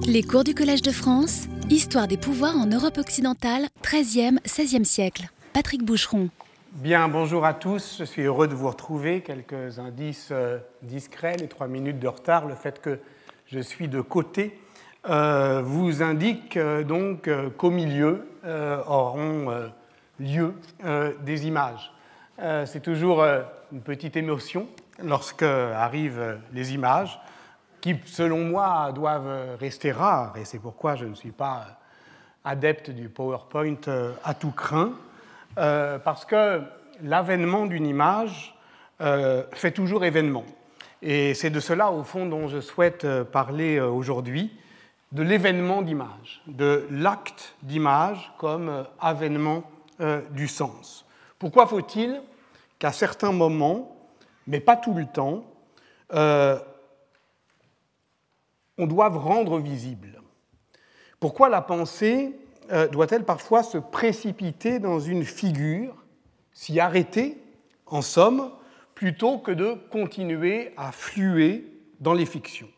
Les 0.00 0.22
cours 0.22 0.44
du 0.44 0.54
Collège 0.54 0.82
de 0.82 0.90
France, 0.90 1.46
Histoire 1.70 2.08
des 2.08 2.16
pouvoirs 2.16 2.56
en 2.56 2.66
Europe 2.66 2.98
occidentale, 2.98 3.66
13e, 3.82 4.40
16e 4.44 4.84
siècle. 4.84 5.24
Patrick 5.52 5.84
Boucheron. 5.84 6.28
Bien, 6.72 7.08
bonjour 7.08 7.44
à 7.44 7.54
tous. 7.54 7.96
Je 7.98 8.04
suis 8.04 8.22
heureux 8.22 8.48
de 8.48 8.54
vous 8.54 8.68
retrouver. 8.68 9.20
Quelques 9.20 9.78
indices 9.78 10.30
euh, 10.32 10.58
discrets, 10.82 11.36
les 11.36 11.48
trois 11.48 11.68
minutes 11.68 11.98
de 11.98 12.08
retard, 12.08 12.46
le 12.46 12.54
fait 12.54 12.80
que 12.80 12.98
je 13.46 13.60
suis 13.60 13.88
de 13.88 14.00
côté 14.00 14.58
euh, 15.08 15.62
vous 15.62 16.02
indique 16.02 16.56
euh, 16.56 16.82
donc 16.84 17.28
qu'au 17.56 17.70
milieu 17.70 18.26
auront 18.88 19.70
lieu 20.18 20.54
des 21.24 21.46
images. 21.46 21.92
C'est 22.38 22.82
toujours 22.82 23.22
une 23.22 23.82
petite 23.82 24.16
émotion 24.16 24.66
lorsque 25.02 25.42
arrivent 25.44 26.38
les 26.52 26.74
images 26.74 27.20
qui, 27.82 27.96
selon 28.06 28.44
moi, 28.44 28.92
doivent 28.92 29.58
rester 29.58 29.90
rares, 29.92 30.38
et 30.38 30.46
c'est 30.46 30.60
pourquoi 30.60 30.94
je 30.94 31.04
ne 31.04 31.14
suis 31.14 31.32
pas 31.32 31.66
adepte 32.44 32.90
du 32.90 33.08
PowerPoint 33.08 33.76
euh, 33.88 34.12
à 34.24 34.34
tout 34.34 34.52
craint, 34.52 34.92
euh, 35.58 35.98
parce 35.98 36.24
que 36.24 36.62
l'avènement 37.02 37.66
d'une 37.66 37.86
image 37.86 38.54
euh, 39.00 39.42
fait 39.52 39.72
toujours 39.72 40.04
événement. 40.04 40.44
Et 41.02 41.34
c'est 41.34 41.50
de 41.50 41.58
cela, 41.58 41.90
au 41.90 42.04
fond, 42.04 42.26
dont 42.26 42.46
je 42.46 42.60
souhaite 42.60 43.04
parler 43.24 43.80
aujourd'hui, 43.80 44.56
de 45.10 45.24
l'événement 45.24 45.82
d'image, 45.82 46.42
de 46.46 46.86
l'acte 46.90 47.56
d'image 47.62 48.32
comme 48.38 48.86
avènement 49.00 49.64
du 50.30 50.46
sens. 50.46 51.04
Pourquoi 51.40 51.66
faut-il 51.66 52.22
qu'à 52.78 52.92
certains 52.92 53.32
moments, 53.32 53.96
mais 54.46 54.60
pas 54.60 54.76
tout 54.76 54.94
le 54.94 55.06
temps, 55.06 55.42
on 58.82 58.86
doit 58.88 59.10
rendre 59.10 59.60
visible. 59.60 60.20
Pourquoi 61.20 61.48
la 61.48 61.62
pensée 61.62 62.36
euh, 62.72 62.88
doit-elle 62.88 63.24
parfois 63.24 63.62
se 63.62 63.78
précipiter 63.78 64.80
dans 64.80 64.98
une 64.98 65.24
figure, 65.24 65.94
s'y 66.52 66.80
arrêter, 66.80 67.40
en 67.86 68.02
somme, 68.02 68.50
plutôt 68.96 69.38
que 69.38 69.52
de 69.52 69.74
continuer 69.92 70.72
à 70.76 70.90
fluer 70.90 71.64
dans 72.00 72.12
les 72.12 72.26
fictions? 72.26 72.68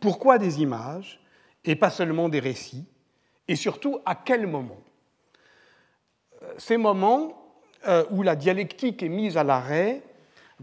Pourquoi 0.00 0.38
des 0.38 0.62
images 0.62 1.20
et 1.66 1.76
pas 1.76 1.90
seulement 1.90 2.30
des 2.30 2.40
récits? 2.40 2.86
Et 3.48 3.56
surtout, 3.56 4.00
à 4.06 4.14
quel 4.14 4.46
moment? 4.46 4.80
Euh, 6.42 6.54
Ces 6.56 6.78
moments 6.78 7.52
euh, 7.86 8.04
où 8.10 8.22
la 8.22 8.34
dialectique 8.34 9.02
est 9.02 9.10
mise 9.10 9.36
à 9.36 9.44
l'arrêt 9.44 10.02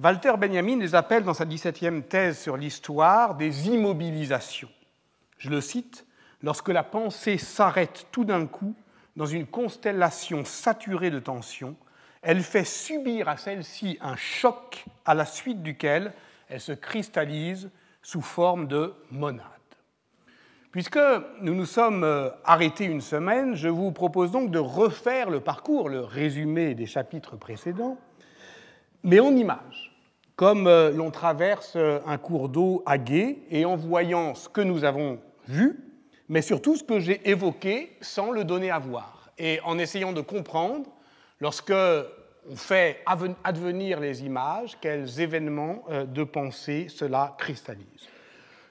Walter 0.01 0.33
Benjamin 0.37 0.77
les 0.79 0.93
appelle 0.93 1.23
dans 1.23 1.33
sa 1.33 1.45
17e 1.45 2.03
thèse 2.03 2.37
sur 2.37 2.57
l'histoire 2.57 3.35
des 3.35 3.69
immobilisations. 3.69 4.69
Je 5.37 5.49
le 5.49 5.61
cite, 5.61 6.05
lorsque 6.43 6.67
la 6.67 6.83
pensée 6.83 7.37
s'arrête 7.37 8.07
tout 8.11 8.25
d'un 8.25 8.45
coup 8.45 8.75
dans 9.15 9.25
une 9.25 9.47
constellation 9.47 10.43
saturée 10.43 11.11
de 11.11 11.19
tension, 11.19 11.77
elle 12.21 12.41
fait 12.41 12.65
subir 12.65 13.29
à 13.29 13.37
celle-ci 13.37 13.97
un 14.01 14.17
choc 14.17 14.83
à 15.05 15.13
la 15.13 15.25
suite 15.25 15.63
duquel 15.63 16.11
elle 16.49 16.59
se 16.59 16.73
cristallise 16.73 17.69
sous 18.01 18.21
forme 18.21 18.67
de 18.67 18.93
monade. 19.11 19.45
Puisque 20.71 20.99
nous 21.39 21.55
nous 21.55 21.65
sommes 21.65 22.03
euh, 22.03 22.29
arrêtés 22.43 22.83
une 22.83 22.99
semaine, 22.99 23.55
je 23.55 23.69
vous 23.69 23.93
propose 23.93 24.31
donc 24.31 24.51
de 24.51 24.59
refaire 24.59 25.29
le 25.29 25.39
parcours, 25.39 25.87
le 25.87 26.01
résumé 26.01 26.75
des 26.75 26.85
chapitres 26.85 27.37
précédents, 27.37 27.97
mais 29.05 29.19
en 29.19 29.35
image, 29.35 29.84
comme 30.35 30.67
euh, 30.67 30.91
l'on 30.91 31.11
traverse 31.11 31.73
euh, 31.75 31.99
un 32.05 32.17
cours 32.17 32.49
d'eau 32.49 32.83
à 32.85 32.97
gué 32.97 33.39
et 33.49 33.65
en 33.65 33.75
voyant 33.75 34.35
ce 34.35 34.49
que 34.49 34.61
nous 34.61 34.83
avons 34.83 35.19
vu, 35.47 35.79
mais 36.27 36.41
surtout 36.41 36.75
ce 36.75 36.83
que 36.83 36.99
j'ai 36.99 37.27
évoqué 37.29 37.95
sans 38.01 38.31
le 38.31 38.43
donner 38.43 38.71
à 38.71 38.79
voir, 38.79 39.29
et 39.37 39.59
en 39.63 39.77
essayant 39.77 40.11
de 40.11 40.21
comprendre, 40.21 40.89
lorsque 41.39 41.73
on 42.49 42.55
fait 42.55 43.03
advenir 43.43 43.99
les 43.99 44.23
images, 44.23 44.77
quels 44.81 45.19
événements 45.19 45.83
euh, 45.89 46.05
de 46.05 46.23
pensée 46.23 46.87
cela 46.89 47.35
cristallise. 47.37 48.09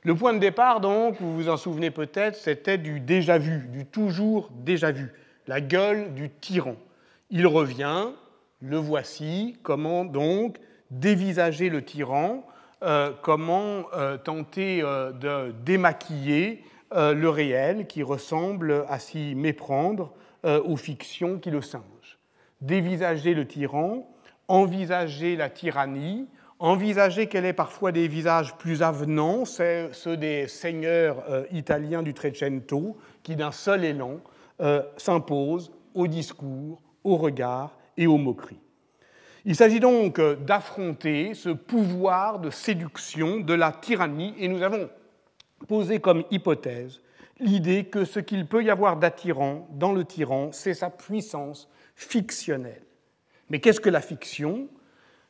Le 0.02 0.14
point 0.14 0.34
de 0.34 0.38
départ, 0.38 0.80
donc, 0.80 1.16
vous 1.18 1.34
vous 1.34 1.48
en 1.48 1.56
souvenez 1.56 1.90
peut-être, 1.90 2.36
c'était 2.36 2.76
du 2.76 3.00
déjà 3.00 3.38
vu, 3.38 3.68
du 3.68 3.86
toujours 3.86 4.50
déjà 4.52 4.92
vu, 4.92 5.12
la 5.46 5.62
gueule 5.62 6.12
du 6.12 6.28
tyran. 6.28 6.76
Il 7.30 7.46
revient, 7.46 8.08
le 8.60 8.76
voici, 8.76 9.56
comment 9.62 10.04
donc 10.04 10.58
dévisager 10.90 11.68
le 11.68 11.84
tyran, 11.84 12.44
euh, 12.84 13.12
comment 13.22 13.84
euh, 13.94 14.18
tenter 14.18 14.82
euh, 14.82 15.12
de 15.12 15.54
démaquiller 15.64 16.62
le 16.96 17.28
réel 17.28 17.88
qui 17.88 18.04
ressemble 18.04 18.84
à 18.88 19.00
s'y 19.00 19.34
méprendre 19.34 20.12
aux 20.44 20.76
fictions 20.76 21.40
qui 21.40 21.50
le 21.50 21.60
singent. 21.60 22.20
Dévisager 22.60 23.34
le 23.34 23.48
tyran, 23.48 24.08
envisager 24.46 25.34
la 25.34 25.50
tyrannie, 25.50 26.28
envisager 26.60 27.26
qu'elle 27.26 27.46
ait 27.46 27.52
parfois 27.52 27.90
des 27.90 28.06
visages 28.06 28.54
plus 28.58 28.84
avenants, 28.84 29.44
ceux 29.44 30.16
des 30.16 30.46
seigneurs 30.46 31.24
italiens 31.50 32.04
du 32.04 32.14
Trecento, 32.14 32.96
qui 33.24 33.34
d'un 33.34 33.50
seul 33.50 33.84
élan 33.84 34.20
s'imposent 34.96 35.72
au 35.94 36.06
discours, 36.06 36.80
au 37.02 37.16
regard 37.16 37.76
et 37.96 38.06
aux 38.06 38.18
moqueries. 38.18 38.63
Il 39.46 39.54
s'agit 39.54 39.80
donc 39.80 40.20
d'affronter 40.20 41.34
ce 41.34 41.50
pouvoir 41.50 42.38
de 42.38 42.50
séduction 42.50 43.40
de 43.40 43.52
la 43.52 43.72
tyrannie 43.72 44.34
et 44.38 44.48
nous 44.48 44.62
avons 44.62 44.88
posé 45.68 46.00
comme 46.00 46.24
hypothèse 46.30 47.00
l'idée 47.40 47.84
que 47.84 48.04
ce 48.04 48.20
qu'il 48.20 48.46
peut 48.46 48.64
y 48.64 48.70
avoir 48.70 48.96
d'attirant 48.96 49.68
dans 49.72 49.92
le 49.92 50.04
tyran, 50.04 50.50
c'est 50.52 50.74
sa 50.74 50.90
puissance 50.90 51.68
fictionnelle. 51.94 52.82
Mais 53.50 53.60
qu'est-ce 53.60 53.80
que 53.80 53.90
la 53.90 54.00
fiction? 54.00 54.68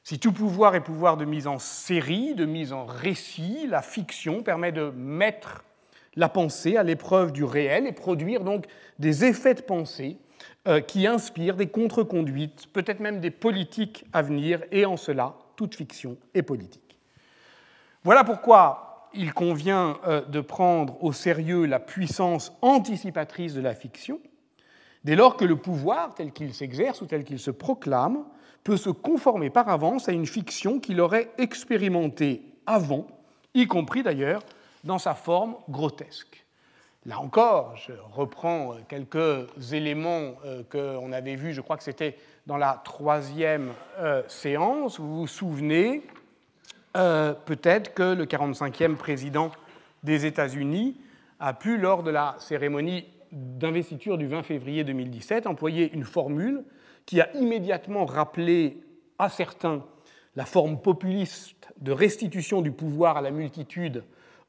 Si 0.02 0.18
tout 0.18 0.32
pouvoir 0.32 0.74
est 0.74 0.84
pouvoir 0.84 1.16
de 1.16 1.24
mise 1.24 1.46
en 1.46 1.58
série, 1.58 2.34
de 2.34 2.44
mise 2.44 2.72
en 2.72 2.84
récit, 2.84 3.66
la 3.68 3.82
fiction 3.82 4.42
permet 4.42 4.70
de 4.70 4.90
mettre 4.90 5.64
la 6.14 6.28
pensée 6.28 6.76
à 6.76 6.82
l'épreuve 6.82 7.32
du 7.32 7.42
réel 7.42 7.86
et 7.86 7.92
produire 7.92 8.44
donc 8.44 8.66
des 8.98 9.24
effets 9.24 9.54
de 9.54 9.62
pensée 9.62 10.18
qui 10.86 11.06
inspire 11.06 11.56
des 11.56 11.68
contre-conduites, 11.68 12.68
peut-être 12.72 13.00
même 13.00 13.20
des 13.20 13.30
politiques 13.30 14.06
à 14.14 14.22
venir, 14.22 14.62
et 14.72 14.86
en 14.86 14.96
cela, 14.96 15.34
toute 15.56 15.74
fiction 15.74 16.16
est 16.32 16.42
politique. 16.42 16.98
Voilà 18.02 18.24
pourquoi 18.24 19.08
il 19.14 19.32
convient 19.32 19.98
euh, 20.06 20.22
de 20.22 20.40
prendre 20.40 21.02
au 21.02 21.12
sérieux 21.12 21.64
la 21.66 21.78
puissance 21.78 22.52
anticipatrice 22.62 23.54
de 23.54 23.60
la 23.60 23.74
fiction, 23.74 24.20
dès 25.04 25.16
lors 25.16 25.36
que 25.36 25.44
le 25.44 25.56
pouvoir, 25.56 26.14
tel 26.14 26.32
qu'il 26.32 26.52
s'exerce 26.52 27.00
ou 27.00 27.06
tel 27.06 27.24
qu'il 27.24 27.38
se 27.38 27.50
proclame, 27.50 28.24
peut 28.62 28.76
se 28.76 28.90
conformer 28.90 29.50
par 29.50 29.68
avance 29.68 30.08
à 30.08 30.12
une 30.12 30.26
fiction 30.26 30.80
qu'il 30.80 31.00
aurait 31.00 31.30
expérimentée 31.38 32.42
avant, 32.66 33.06
y 33.54 33.66
compris 33.66 34.02
d'ailleurs 34.02 34.42
dans 34.84 34.98
sa 34.98 35.14
forme 35.14 35.56
grotesque. 35.68 36.43
Là 37.06 37.20
encore, 37.20 37.76
je 37.76 37.92
reprends 38.12 38.76
quelques 38.88 39.72
éléments 39.72 40.36
euh, 40.46 40.62
qu'on 40.70 41.12
avait 41.12 41.36
vus, 41.36 41.52
je 41.52 41.60
crois 41.60 41.76
que 41.76 41.82
c'était 41.82 42.16
dans 42.46 42.56
la 42.56 42.80
troisième 42.82 43.72
euh, 43.98 44.22
séance. 44.26 44.98
Vous 44.98 45.18
vous 45.18 45.26
souvenez 45.26 46.02
euh, 46.96 47.34
peut-être 47.34 47.92
que 47.92 48.14
le 48.14 48.24
45e 48.24 48.96
président 48.96 49.50
des 50.02 50.24
États-Unis 50.24 50.98
a 51.40 51.52
pu, 51.52 51.76
lors 51.76 52.04
de 52.04 52.10
la 52.10 52.36
cérémonie 52.38 53.04
d'investiture 53.32 54.16
du 54.16 54.26
20 54.26 54.42
février 54.42 54.82
2017, 54.82 55.46
employer 55.46 55.92
une 55.92 56.04
formule 56.04 56.64
qui 57.04 57.20
a 57.20 57.30
immédiatement 57.36 58.06
rappelé 58.06 58.82
à 59.18 59.28
certains 59.28 59.84
la 60.36 60.46
forme 60.46 60.80
populiste 60.80 61.72
de 61.80 61.92
restitution 61.92 62.62
du 62.62 62.72
pouvoir 62.72 63.18
à 63.18 63.20
la 63.20 63.30
multitude 63.30 64.04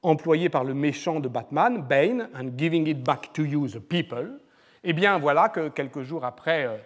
employé 0.05 0.49
par 0.49 0.63
le 0.63 0.73
méchant 0.73 1.19
de 1.19 1.27
Batman, 1.27 1.81
Bane, 1.81 2.29
and 2.35 2.57
giving 2.57 2.87
it 2.87 3.03
back 3.03 3.33
to 3.33 3.43
you, 3.43 3.67
the 3.67 3.79
people, 3.79 4.39
eh 4.83 4.93
bien 4.93 5.17
voilà 5.17 5.49
que 5.49 5.69
quelques 5.69 6.03
jours 6.03 6.23
après 6.23 6.65
euh, 6.65 6.77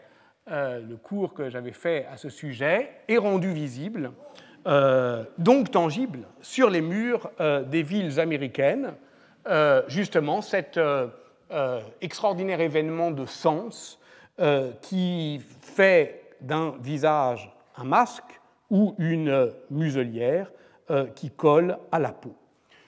euh, 0.52 0.80
le 0.80 0.96
cours 0.96 1.34
que 1.34 1.50
j'avais 1.50 1.74
fait 1.74 2.08
à 2.12 2.16
ce 2.16 2.30
sujet 2.30 2.90
est 3.10 3.18
rendu 3.18 3.52
visible, 3.52 4.14
euh, 4.68 5.26
donc 5.38 5.70
tangible, 5.70 6.20
sur 6.42 6.70
les 6.70 6.82
murs 6.82 7.30
des 7.68 7.84
villes 7.84 8.20
américaines, 8.20 8.94
justement 9.88 10.42
cet 10.42 10.80
extraordinaire 12.02 12.62
événement 12.62 13.12
de 13.12 13.26
sens 13.26 14.00
qui 14.82 15.42
fait 15.62 16.24
d'un 16.42 16.76
visage 16.82 17.52
un 17.78 17.84
masque 17.84 18.40
ou 18.70 18.96
une 19.00 19.52
muselière 19.72 20.52
qui 21.16 21.32
colle 21.32 21.78
à 21.92 22.00
la 22.00 22.12
peau. 22.12 22.36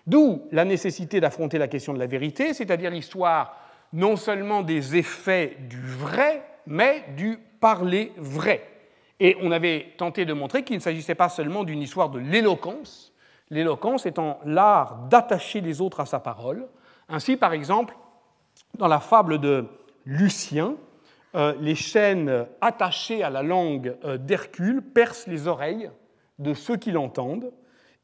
D'où 0.07 0.43
la 0.51 0.65
nécessité 0.65 1.19
d'affronter 1.19 1.57
la 1.57 1.67
question 1.67 1.93
de 1.93 1.99
la 1.99 2.07
vérité, 2.07 2.53
c'est-à-dire 2.53 2.91
l'histoire 2.91 3.55
non 3.93 4.15
seulement 4.15 4.61
des 4.61 4.95
effets 4.95 5.57
du 5.69 5.81
vrai, 5.81 6.43
mais 6.65 7.03
du 7.15 7.37
parler 7.59 8.11
vrai. 8.17 8.67
Et 9.19 9.37
on 9.41 9.51
avait 9.51 9.93
tenté 9.97 10.25
de 10.25 10.33
montrer 10.33 10.63
qu'il 10.63 10.77
ne 10.77 10.81
s'agissait 10.81 11.15
pas 11.15 11.29
seulement 11.29 11.63
d'une 11.63 11.81
histoire 11.81 12.09
de 12.09 12.19
l'éloquence, 12.19 13.13
l'éloquence 13.49 14.05
étant 14.05 14.39
l'art 14.45 15.07
d'attacher 15.09 15.61
les 15.61 15.81
autres 15.81 15.99
à 15.99 16.05
sa 16.05 16.19
parole, 16.19 16.67
Ainsi, 17.11 17.35
par 17.35 17.51
exemple, 17.51 17.95
dans 18.77 18.87
la 18.87 19.01
fable 19.01 19.39
de 19.39 19.65
Lucien, 20.05 20.75
euh, 21.35 21.53
les 21.59 21.75
chaînes 21.75 22.45
attachées 22.61 23.21
à 23.21 23.29
la 23.29 23.43
langue 23.43 23.97
euh, 24.05 24.17
d'Hercule 24.17 24.81
percent 24.81 25.29
les 25.29 25.47
oreilles 25.47 25.91
de 26.39 26.53
ceux 26.53 26.77
qui 26.77 26.91
l'entendent 26.91 27.51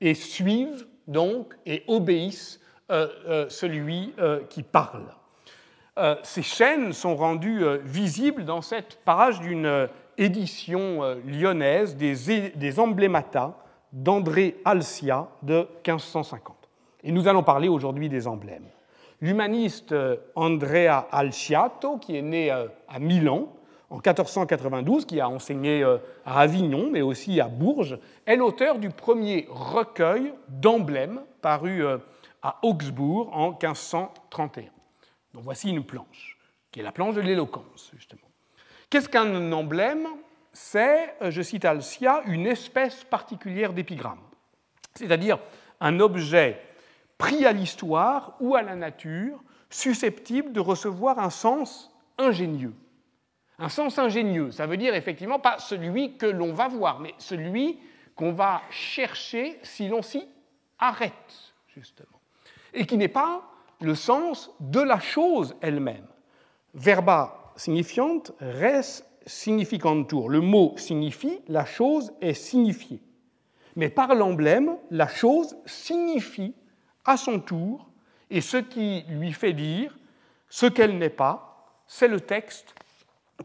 et 0.02 0.14
suivent 0.14 0.88
donc 1.08 1.54
et 1.66 1.84
obéissent 1.88 2.60
euh, 2.90 3.48
celui 3.50 4.14
qui 4.50 4.64
parle. 4.64 5.06
ces 6.24 6.44
chaînes 6.44 6.94
sont 6.94 7.16
rendues 7.16 7.64
visibles 7.84 8.46
dans 8.46 8.62
cette 8.62 9.00
page 9.04 9.40
d'une 9.40 9.88
édition 10.18 11.18
lyonnaise 11.26 11.96
des, 11.96 12.52
des 12.56 12.80
emblémata 12.80 13.58
d'André 13.92 14.58
Alcia 14.66 15.28
de 15.44 15.68
1550. 15.86 16.56
Et 17.04 17.12
nous 17.12 17.28
allons 17.28 17.44
parler 17.44 17.68
aujourd'hui 17.68 18.10
des 18.10 18.28
emblèmes. 18.28 18.68
L'humaniste 19.22 19.94
euh, 19.94 20.18
Andrea 20.36 21.08
Alciato, 21.12 21.98
qui 21.98 22.18
est 22.18 22.22
né 22.22 22.52
euh, 22.52 22.68
à 22.88 23.00
Milan 23.00 23.52
en 23.90 23.96
1492, 23.96 25.06
qui 25.06 25.20
a 25.22 25.30
enseigné 25.30 25.84
euh, 25.84 25.98
à 26.26 26.42
Avignon, 26.42 26.90
mais 26.92 27.02
aussi 27.02 27.40
à 27.40 27.48
Bourges, 27.48 27.98
est 28.26 28.36
l'auteur 28.36 28.80
du 28.80 28.90
premier 28.90 29.48
recueil 29.50 30.34
d'emblèmes 30.50 31.22
paru 31.42 31.84
à 32.42 32.60
Augsbourg 32.64 33.30
en 33.34 33.52
1531. 33.52 34.64
Donc 35.34 35.44
voici 35.44 35.70
une 35.70 35.84
planche, 35.84 36.38
qui 36.72 36.80
est 36.80 36.84
la 36.84 36.92
planche 36.92 37.16
de 37.16 37.22
l'éloquence, 37.22 37.92
justement. 37.96 38.22
Qu'est-ce 38.90 39.10
qu'un 39.10 39.52
emblème? 39.52 40.08
C'est, 40.54 41.14
je 41.30 41.42
cite 41.42 41.66
Alcia, 41.66 42.24
une 42.26 42.48
espèce 42.48 43.04
particulière 43.04 43.74
d'épigramme, 43.74 44.22
c'est-à-dire 44.96 45.38
un 45.80 46.00
objet 46.00 46.60
pris 47.18 47.46
à 47.46 47.52
l'histoire 47.52 48.36
ou 48.40 48.56
à 48.56 48.64
la 48.64 48.76
nature, 48.76 49.40
susceptible 49.70 50.54
de 50.54 50.60
recevoir 50.60 51.20
un 51.20 51.30
sens 51.30 51.92
ingénieux. 52.18 52.74
Un 53.60 53.70
sens 53.70 53.98
ingénieux, 53.98 54.52
ça 54.52 54.68
veut 54.68 54.78
dire 54.78 54.94
effectivement 54.94 55.40
pas 55.40 55.58
celui 55.58 56.18
que 56.18 56.28
l'on 56.28 56.54
va 56.54 56.68
voir, 56.68 57.00
mais 57.00 57.16
celui 57.18 57.80
qu'on 58.16 58.32
va 58.32 58.62
chercher 58.70 59.60
si 59.64 59.88
l'on 59.88 60.02
s'y 60.02 60.28
arrête, 60.78 61.54
justement. 61.68 62.20
Et 62.74 62.86
qui 62.86 62.98
n'est 62.98 63.08
pas 63.08 63.42
le 63.82 63.96
sens 63.96 64.52
de 64.60 64.80
la 64.80 65.00
chose 65.00 65.56
elle-même. 65.62 66.06
Verba 66.74 67.54
signifiant, 67.56 68.22
res 68.40 69.04
significantur. 69.26 70.30
Le 70.30 70.42
mot 70.42 70.74
signifie, 70.78 71.40
la 71.48 71.66
chose 71.66 72.14
est 72.22 72.34
signifiée. 72.34 73.02
Mais 73.76 73.90
par 73.90 74.16
l'emblème, 74.16 74.78
la 74.90 75.08
chose 75.08 75.56
signifie 75.66 76.54
à 77.06 77.18
son 77.18 77.40
tour, 77.40 77.90
et 78.30 78.42
ce 78.42 78.58
qui 78.58 79.04
lui 79.10 79.34
fait 79.34 79.54
dire 79.54 79.98
ce 80.50 80.66
qu'elle 80.66 80.98
n'est 80.98 81.10
pas, 81.10 81.84
c'est 81.88 82.08
le 82.08 82.22
texte 82.22 82.74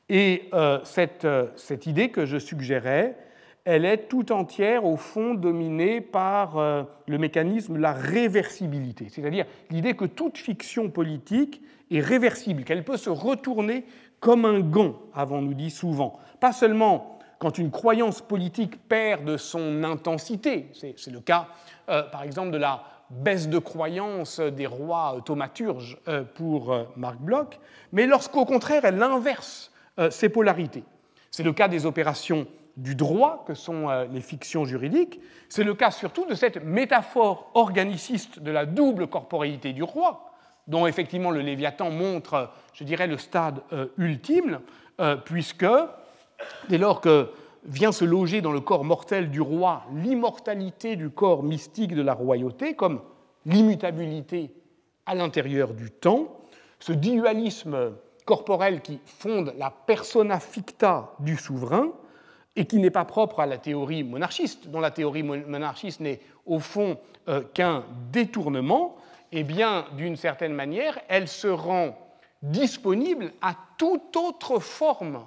et 0.09 0.49
euh, 0.55 0.79
euh, 1.25 1.49
cette 1.57 1.87
idée 1.87 2.11
que 2.11 2.25
je 2.25 2.39
suggérais 2.39 3.19
elle 3.67 3.85
est 3.85 4.09
tout 4.09 4.31
entière, 4.31 4.85
au 4.85 4.97
fond, 4.97 5.35
dominée 5.35 6.01
par 6.01 6.57
euh, 6.57 6.85
le 7.09 7.19
mécanisme 7.19 7.75
de 7.75 7.81
la 7.81 7.93
réversibilité, 7.93 9.09
c'est-à-dire 9.11 9.45
l'idée 9.71 9.95
que 9.95 10.05
toute 10.05 10.39
fiction 10.39 10.89
politique 10.89 11.61
est 11.91 12.01
réversible, 12.01 12.63
qu'elle 12.63 12.85
peut 12.85 12.97
se 12.97 13.11
retourner 13.11 13.85
comme 14.21 14.45
un 14.45 14.61
gant, 14.61 14.95
avons-nous 15.15 15.55
dit 15.55 15.71
souvent. 15.71 16.21
Pas 16.39 16.53
seulement 16.53 17.19
quand 17.41 17.59
une 17.59 17.73
croyance 17.73 18.23
politique 18.23 18.89
perd 18.89 19.25
de 19.25 19.37
son 19.37 19.83
intensité, 19.83 20.69
c'est 20.73 21.11
le 21.11 21.21
cas, 21.21 21.49
euh, 21.89 22.05
par 22.05 22.23
exemple, 22.23 22.53
de 22.53 22.59
la 22.59 22.85
baisse 23.11 23.49
de 23.49 23.59
croyance 23.59 24.39
des 24.39 24.67
rois 24.67 25.17
thaumaturges 25.25 25.99
euh, 26.07 26.23
pour 26.23 26.87
Marc 26.97 27.19
Bloch, 27.19 27.59
mais 27.91 28.07
lorsqu'au 28.07 28.45
contraire 28.45 28.85
elle 28.85 29.03
inverse 29.03 29.73
ces 30.11 30.29
polarités. 30.29 30.85
C'est 31.31 31.43
le 31.43 31.55
cas 31.55 31.69
des 31.69 31.87
opérations 31.87 32.47
du 32.77 32.95
droit 32.95 33.45
que 33.47 33.55
sont 33.55 33.89
euh, 33.89 34.05
les 34.07 34.21
fictions 34.21 34.65
juridiques. 34.65 35.21
C'est 35.49 35.65
le 35.65 35.75
cas 35.75 35.91
surtout 35.91 36.27
de 36.27 36.35
cette 36.35 36.63
métaphore 36.63 37.51
organiciste 37.55 38.39
de 38.39 38.51
la 38.51 38.67
double 38.67 39.07
corporéité 39.07 39.73
du 39.73 39.83
roi, 39.83 40.31
dont 40.67 40.87
effectivement 40.87 41.31
le 41.31 41.41
Léviathan 41.41 41.91
montre, 41.91 42.51
je 42.75 42.85
dirais, 42.85 43.07
le 43.07 43.17
stade 43.17 43.61
euh, 43.73 43.87
ultime, 43.97 44.61
euh, 45.01 45.17
puisque 45.17 45.67
dès 46.69 46.79
lors 46.79 47.01
que 47.01 47.31
vient 47.65 47.93
se 47.93 48.05
loger 48.05 48.43
dans 48.43 48.53
le 48.53 48.61
corps 48.61 48.85
mortel 48.85 49.31
du 49.31 49.41
roi 49.41 49.85
l'immortalité 49.95 50.97
du 50.97 51.11
corps 51.11 51.43
mystique 51.43 51.95
de 51.95 52.03
la 52.03 52.15
royauté, 52.15 52.75
comme 52.75 53.01
l'immutabilité 53.47 54.53
à 55.07 55.15
l'intérieur 55.15 55.73
du 55.73 55.91
temps, 55.91 56.29
ce 56.79 56.93
dualisme 56.93 57.93
corporel 58.27 58.83
qui 58.83 59.01
fonde 59.05 59.55
la 59.57 59.71
persona 59.71 60.41
ficta 60.41 61.13
du 61.21 61.37
souverain, 61.37 61.91
et 62.57 62.65
qui 62.65 62.79
n'est 62.79 62.91
pas 62.91 63.05
propre 63.05 63.41
à 63.41 63.47
la 63.47 63.59
théorie 63.59 64.03
monarchiste, 64.03 64.69
dont 64.69 64.81
la 64.81 64.91
théorie 64.91 65.23
monarchiste 65.23 66.01
n'est 66.01 66.21
au 66.47 66.59
fond 66.59 66.99
euh, 67.29 67.43
qu'un 67.55 67.85
détournement, 68.11 68.97
eh 69.31 69.45
bien, 69.45 69.85
d'une 69.97 70.17
certaine 70.17 70.55
manière, 70.55 70.99
elle 71.09 71.29
se 71.29 71.49
rend 71.49 71.97
disponible 72.43 73.33
à 73.43 73.55
toute 73.77 74.17
autre 74.17 74.59
forme 74.59 75.27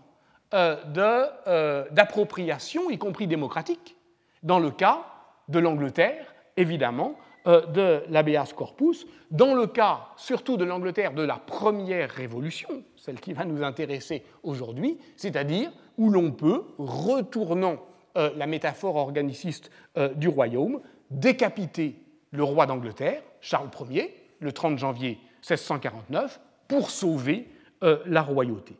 euh, 0.53 0.77
euh, 0.97 1.85
d'appropriation, 1.91 2.89
y 2.89 2.97
compris 2.97 3.27
démocratique, 3.27 3.95
dans 4.41 4.59
le 4.59 4.71
cas 4.71 5.05
de 5.47 5.59
l'Angleterre, 5.59 6.33
évidemment, 6.57 7.15
de 7.45 8.03
l'habeas 8.09 8.53
corpus, 8.55 9.07
dans 9.31 9.55
le 9.55 9.65
cas 9.65 10.09
surtout 10.17 10.57
de 10.57 10.65
l'Angleterre 10.65 11.13
de 11.13 11.23
la 11.23 11.37
première 11.37 12.11
révolution, 12.11 12.83
celle 12.95 13.19
qui 13.19 13.33
va 13.33 13.45
nous 13.45 13.63
intéresser 13.63 14.23
aujourd'hui, 14.43 14.99
c'est-à-dire 15.15 15.71
où 15.99 16.09
l'on 16.09 16.31
peut, 16.31 16.63
retournant 16.79 17.77
euh, 18.17 18.31
la 18.37 18.47
métaphore 18.47 18.95
organiciste 18.95 19.69
euh, 19.97 20.13
du 20.15 20.29
royaume, 20.29 20.79
décapiter 21.11 22.01
le 22.31 22.43
roi 22.43 22.65
d'Angleterre, 22.65 23.21
Charles 23.41 23.69
Ier, 23.91 24.15
le 24.39 24.51
30 24.53 24.79
janvier 24.79 25.19
1649, 25.41 26.39
pour 26.69 26.89
sauver 26.89 27.49
euh, 27.83 27.99
la 28.05 28.21
royauté. 28.21 28.77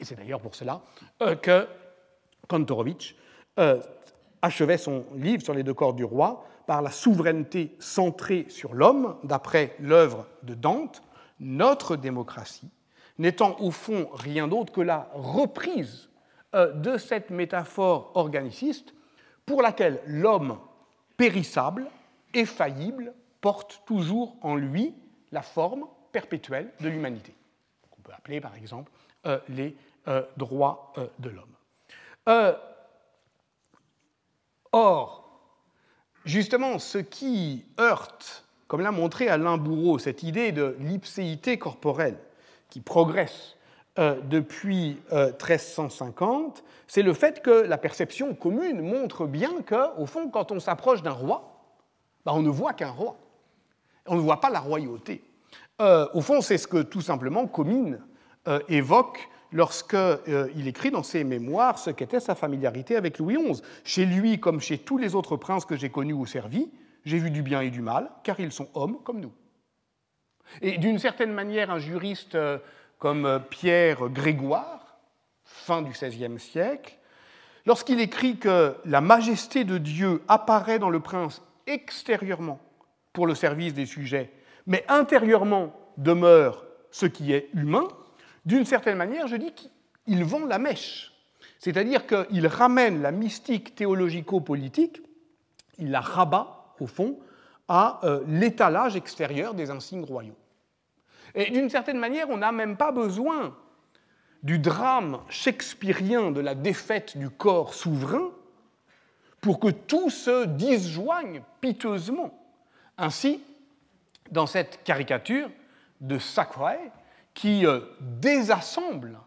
Et 0.00 0.04
c'est 0.06 0.16
d'ailleurs 0.16 0.40
pour 0.40 0.54
cela 0.54 0.80
que 1.42 1.68
Kantorowicz 2.48 3.14
achevait 4.40 4.78
son 4.78 5.04
livre 5.14 5.42
sur 5.42 5.52
les 5.52 5.62
deux 5.62 5.74
corps 5.74 5.92
du 5.92 6.04
roi 6.04 6.46
par 6.66 6.80
la 6.80 6.90
souveraineté 6.90 7.76
centrée 7.80 8.46
sur 8.48 8.72
l'homme, 8.72 9.16
d'après 9.24 9.76
l'œuvre 9.78 10.26
de 10.42 10.54
Dante, 10.54 11.02
notre 11.38 11.96
démocratie, 11.96 12.70
n'étant 13.18 13.60
au 13.60 13.70
fond 13.70 14.08
rien 14.14 14.48
d'autre 14.48 14.72
que 14.72 14.80
la 14.80 15.10
reprise 15.12 16.09
de 16.52 16.98
cette 16.98 17.30
métaphore 17.30 18.12
organiciste 18.14 18.92
pour 19.46 19.62
laquelle 19.62 20.00
l'homme 20.06 20.58
périssable 21.16 21.88
et 22.34 22.44
faillible 22.44 23.14
porte 23.40 23.82
toujours 23.86 24.36
en 24.42 24.56
lui 24.56 24.94
la 25.32 25.42
forme 25.42 25.86
perpétuelle 26.12 26.72
de 26.80 26.88
l'humanité. 26.88 27.34
On 27.96 28.02
peut 28.02 28.12
appeler 28.12 28.40
par 28.40 28.54
exemple 28.56 28.90
euh, 29.26 29.38
les 29.48 29.76
euh, 30.08 30.22
droits 30.36 30.92
de 31.18 31.30
l'homme. 31.30 32.56
or, 34.72 35.20
justement, 36.24 36.78
ce 36.78 36.98
qui 36.98 37.64
heurte, 37.78 38.44
comme 38.66 38.80
l'a 38.80 38.92
montré 38.92 39.28
Alain 39.28 39.56
Bourreau, 39.56 39.98
cette 39.98 40.22
idée 40.22 40.52
de 40.52 40.76
l'ipséité 40.80 41.58
corporelle 41.58 42.18
qui 42.68 42.80
progresse 42.80 43.56
euh, 43.98 44.20
depuis 44.22 45.00
1350, 45.10 46.58
euh, 46.58 46.62
c'est 46.86 47.02
le 47.02 47.12
fait 47.12 47.42
que 47.42 47.50
la 47.50 47.76
perception 47.76 48.34
commune 48.34 48.80
montre 48.82 49.26
bien 49.26 49.62
que, 49.66 49.98
au 50.00 50.06
fond, 50.06 50.28
quand 50.28 50.52
on 50.52 50.60
s'approche 50.60 51.02
d'un 51.02 51.10
roi, 51.10 51.60
bah, 52.24 52.32
on 52.34 52.42
ne 52.42 52.50
voit 52.50 52.72
qu'un 52.72 52.90
roi. 52.90 53.16
On 54.06 54.14
ne 54.14 54.20
voit 54.20 54.40
pas 54.40 54.48
la 54.48 54.60
royauté. 54.60 55.22
Euh, 55.80 56.06
au 56.14 56.20
fond, 56.20 56.40
c'est 56.40 56.56
ce 56.56 56.68
que 56.68 56.82
tout 56.82 57.00
simplement 57.00 57.46
Comines 57.46 58.00
évoque 58.68 59.28
lorsqu'il 59.52 60.66
écrit 60.66 60.90
dans 60.90 61.02
ses 61.02 61.24
mémoires 61.24 61.78
ce 61.78 61.90
qu'était 61.90 62.20
sa 62.20 62.34
familiarité 62.34 62.96
avec 62.96 63.18
Louis 63.18 63.36
XI. 63.36 63.60
Chez 63.84 64.06
lui, 64.06 64.40
comme 64.40 64.60
chez 64.60 64.78
tous 64.78 64.98
les 64.98 65.14
autres 65.14 65.36
princes 65.36 65.66
que 65.66 65.76
j'ai 65.76 65.90
connus 65.90 66.14
ou 66.14 66.26
servis, 66.26 66.70
j'ai 67.04 67.18
vu 67.18 67.30
du 67.30 67.42
bien 67.42 67.60
et 67.60 67.70
du 67.70 67.82
mal, 67.82 68.10
car 68.24 68.40
ils 68.40 68.50
sont 68.50 68.68
hommes 68.74 68.98
comme 69.04 69.20
nous. 69.20 69.32
Et 70.62 70.78
d'une 70.78 70.98
certaine 70.98 71.32
manière, 71.32 71.70
un 71.70 71.78
juriste 71.78 72.36
comme 73.00 73.40
Pierre 73.48 74.08
Grégoire, 74.10 74.98
fin 75.42 75.82
du 75.82 75.90
XVIe 75.90 76.38
siècle, 76.38 76.98
lorsqu'il 77.64 77.98
écrit 77.98 78.36
que 78.36 78.76
la 78.84 79.00
majesté 79.00 79.64
de 79.64 79.78
Dieu 79.78 80.22
apparaît 80.28 80.78
dans 80.78 80.90
le 80.90 81.00
prince 81.00 81.42
extérieurement 81.66 82.60
pour 83.12 83.26
le 83.26 83.34
service 83.34 83.74
des 83.74 83.86
sujets, 83.86 84.30
mais 84.66 84.84
intérieurement 84.86 85.74
demeure 85.96 86.66
ce 86.90 87.06
qui 87.06 87.32
est 87.32 87.48
humain, 87.54 87.88
d'une 88.44 88.66
certaine 88.66 88.98
manière, 88.98 89.26
je 89.28 89.36
dis 89.36 89.52
qu'il 89.52 90.24
vend 90.24 90.44
la 90.44 90.58
mèche. 90.58 91.12
C'est-à-dire 91.58 92.06
qu'il 92.06 92.46
ramène 92.46 93.00
la 93.00 93.12
mystique 93.12 93.74
théologico-politique, 93.74 95.00
il 95.78 95.90
la 95.90 96.00
rabat, 96.00 96.74
au 96.78 96.86
fond, 96.86 97.18
à 97.66 98.00
euh, 98.04 98.20
l'étalage 98.26 98.96
extérieur 98.96 99.54
des 99.54 99.70
insignes 99.70 100.04
royaux. 100.04 100.36
Et 101.34 101.50
d'une 101.50 101.70
certaine 101.70 101.98
manière, 101.98 102.30
on 102.30 102.38
n'a 102.38 102.52
même 102.52 102.76
pas 102.76 102.92
besoin 102.92 103.56
du 104.42 104.58
drame 104.58 105.20
shakespearien 105.28 106.30
de 106.30 106.40
la 106.40 106.54
défaite 106.54 107.16
du 107.16 107.30
corps 107.30 107.74
souverain 107.74 108.30
pour 109.40 109.60
que 109.60 109.68
tout 109.68 110.10
se 110.10 110.46
disjoigne 110.46 111.42
piteusement. 111.60 112.38
Ainsi, 112.98 113.42
dans 114.30 114.46
cette 114.46 114.82
caricature 114.84 115.50
de 116.00 116.18
Sacray, 116.18 116.78
qui 117.34 117.66
euh, 117.66 117.80
désassemble 118.00 119.18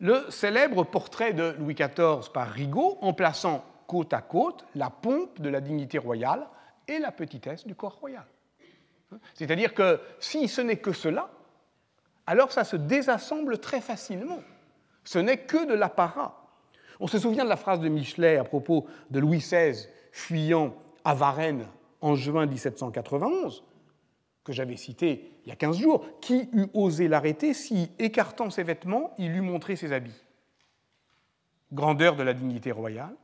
le 0.00 0.24
célèbre 0.30 0.84
portrait 0.84 1.34
de 1.34 1.54
Louis 1.58 1.74
XIV 1.74 2.32
par 2.32 2.48
Rigaud 2.48 2.98
en 3.00 3.12
plaçant 3.12 3.64
côte 3.86 4.12
à 4.12 4.22
côte 4.22 4.64
la 4.74 4.88
pompe 4.88 5.40
de 5.40 5.48
la 5.48 5.60
dignité 5.60 5.98
royale 5.98 6.46
et 6.88 6.98
la 6.98 7.12
petitesse 7.12 7.66
du 7.66 7.74
corps 7.74 7.98
royal. 8.00 8.24
C'est-à-dire 9.34 9.74
que 9.74 10.00
si 10.20 10.48
ce 10.48 10.60
n'est 10.60 10.76
que 10.76 10.92
cela, 10.92 11.28
alors 12.30 12.52
ça 12.52 12.62
se 12.62 12.76
désassemble 12.76 13.58
très 13.58 13.80
facilement. 13.80 14.38
Ce 15.02 15.18
n'est 15.18 15.38
que 15.38 15.66
de 15.66 15.74
l'apparat. 15.74 16.46
On 17.00 17.08
se 17.08 17.18
souvient 17.18 17.42
de 17.42 17.48
la 17.48 17.56
phrase 17.56 17.80
de 17.80 17.88
Michelet 17.88 18.36
à 18.36 18.44
propos 18.44 18.86
de 19.10 19.18
Louis 19.18 19.38
XVI 19.38 19.88
fuyant 20.12 20.72
à 21.02 21.12
Varennes 21.12 21.66
en 22.00 22.14
juin 22.14 22.46
1791, 22.46 23.64
que 24.44 24.52
j'avais 24.52 24.76
cité 24.76 25.40
il 25.44 25.48
y 25.48 25.52
a 25.52 25.56
15 25.56 25.78
jours. 25.78 26.06
Qui 26.20 26.48
eût 26.52 26.68
osé 26.72 27.08
l'arrêter 27.08 27.52
si, 27.52 27.90
écartant 27.98 28.48
ses 28.48 28.62
vêtements, 28.62 29.12
il 29.18 29.34
eût 29.34 29.40
montré 29.40 29.74
ses 29.74 29.92
habits? 29.92 30.24
Grandeur 31.72 32.14
de 32.14 32.22
la 32.22 32.32
dignité 32.32 32.70
royale, 32.70 33.16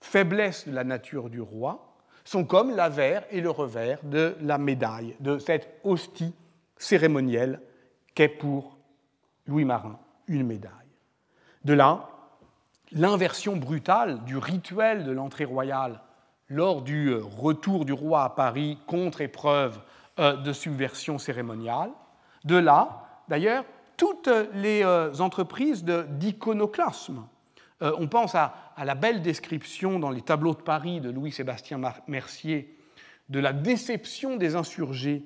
faiblesse 0.00 0.66
de 0.66 0.74
la 0.74 0.82
nature 0.82 1.30
du 1.30 1.40
roi, 1.40 1.94
sont 2.24 2.44
comme 2.44 2.74
l'avers 2.74 3.24
et 3.30 3.40
le 3.40 3.50
revers 3.50 4.00
de 4.02 4.34
la 4.40 4.58
médaille, 4.58 5.14
de 5.20 5.38
cette 5.38 5.78
hostie 5.84 6.34
cérémonielle 6.80 7.60
qu'est 8.14 8.28
pour 8.28 8.78
Louis 9.46 9.64
Marin 9.64 9.98
une 10.26 10.46
médaille. 10.46 10.72
De 11.64 11.74
là, 11.74 12.08
l'inversion 12.90 13.56
brutale 13.56 14.24
du 14.24 14.36
rituel 14.36 15.04
de 15.04 15.12
l'entrée 15.12 15.44
royale 15.44 16.00
lors 16.48 16.82
du 16.82 17.10
euh, 17.10 17.20
retour 17.22 17.84
du 17.84 17.92
roi 17.92 18.24
à 18.24 18.30
Paris 18.30 18.78
contre 18.86 19.20
épreuve 19.20 19.80
euh, 20.18 20.36
de 20.36 20.52
subversion 20.52 21.18
cérémoniale. 21.18 21.90
De 22.44 22.56
là, 22.56 23.06
d'ailleurs, 23.28 23.64
toutes 23.96 24.30
les 24.54 24.82
euh, 24.82 25.12
entreprises 25.20 25.84
d'iconoclasme. 25.84 27.26
On 27.82 28.08
pense 28.08 28.34
à, 28.34 28.52
la 28.76 28.94
belle 28.94 29.22
description 29.22 29.98
dans 29.98 30.10
les 30.10 30.20
tableaux 30.20 30.52
de 30.52 30.60
Paris 30.60 31.00
de 31.00 31.08
Louis-Sébastien 31.08 31.80
Mercier 32.08 32.76
de 33.30 33.40
la 33.40 33.54
déception 33.54 34.36
des 34.36 34.54
insurgés 34.54 35.24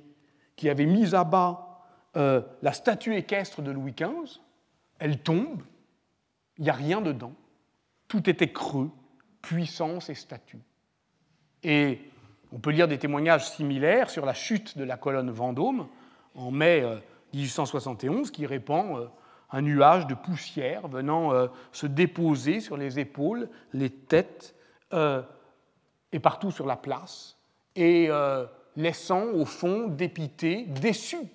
qui 0.57 0.69
avaient 0.69 0.87
mis 0.87 1.15
à 1.15 1.25
bas 1.25 1.71
la 2.15 2.73
statue 2.73 3.17
équestre 3.17 3.61
de 3.61 3.73
Louis 3.73 3.93
XV. 3.93 4.41
Elle 5.01 5.19
tombe, 5.19 5.63
il 6.59 6.65
n'y 6.65 6.71
a 6.71 6.75
rien 6.75 7.01
dedans. 7.01 7.33
Tout 8.07 8.31
était 8.31 8.53
creux, 8.53 8.91
puissance 9.43 10.11
et 10.11 10.15
statue. 10.15 10.61
Et 11.65 11.99
on 12.53 12.59
peut 12.59 12.71
lire 12.71 12.87
des 12.87 12.99
témoignages 12.99 13.51
similaires 13.51 14.11
sur 14.11 14.25
la 14.25 14.35
chute 14.35 14.79
de 14.79 14.85
la 14.85 14.97
colonne 14.97 15.31
Vendôme 15.31 15.89
en 16.35 16.51
mai 16.51 16.85
1871 17.33 18.29
euh, 18.29 18.31
qui 18.31 18.47
répand 18.47 18.99
euh, 18.99 19.07
un 19.51 19.63
nuage 19.63 20.07
de 20.07 20.15
poussière 20.15 20.87
venant 20.87 21.33
euh, 21.33 21.49
se 21.73 21.87
déposer 21.87 22.61
sur 22.61 22.77
les 22.77 22.99
épaules, 22.99 23.49
les 23.73 23.91
têtes 23.91 24.55
et 26.13 26.21
partout 26.21 26.53
sur 26.53 26.67
la 26.67 26.77
place 26.77 27.37
et 27.75 28.09
laissant 28.77 29.27
au 29.27 29.45
fond 29.45 29.89
dépiter, 29.89 30.65
déçus 30.65 31.27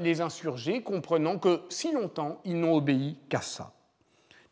les 0.00 0.20
insurgés, 0.20 0.82
comprenant 0.82 1.38
que 1.38 1.62
si 1.68 1.92
longtemps 1.92 2.40
ils 2.44 2.58
n'ont 2.58 2.74
obéi 2.74 3.18
qu'à 3.28 3.40
ça. 3.40 3.72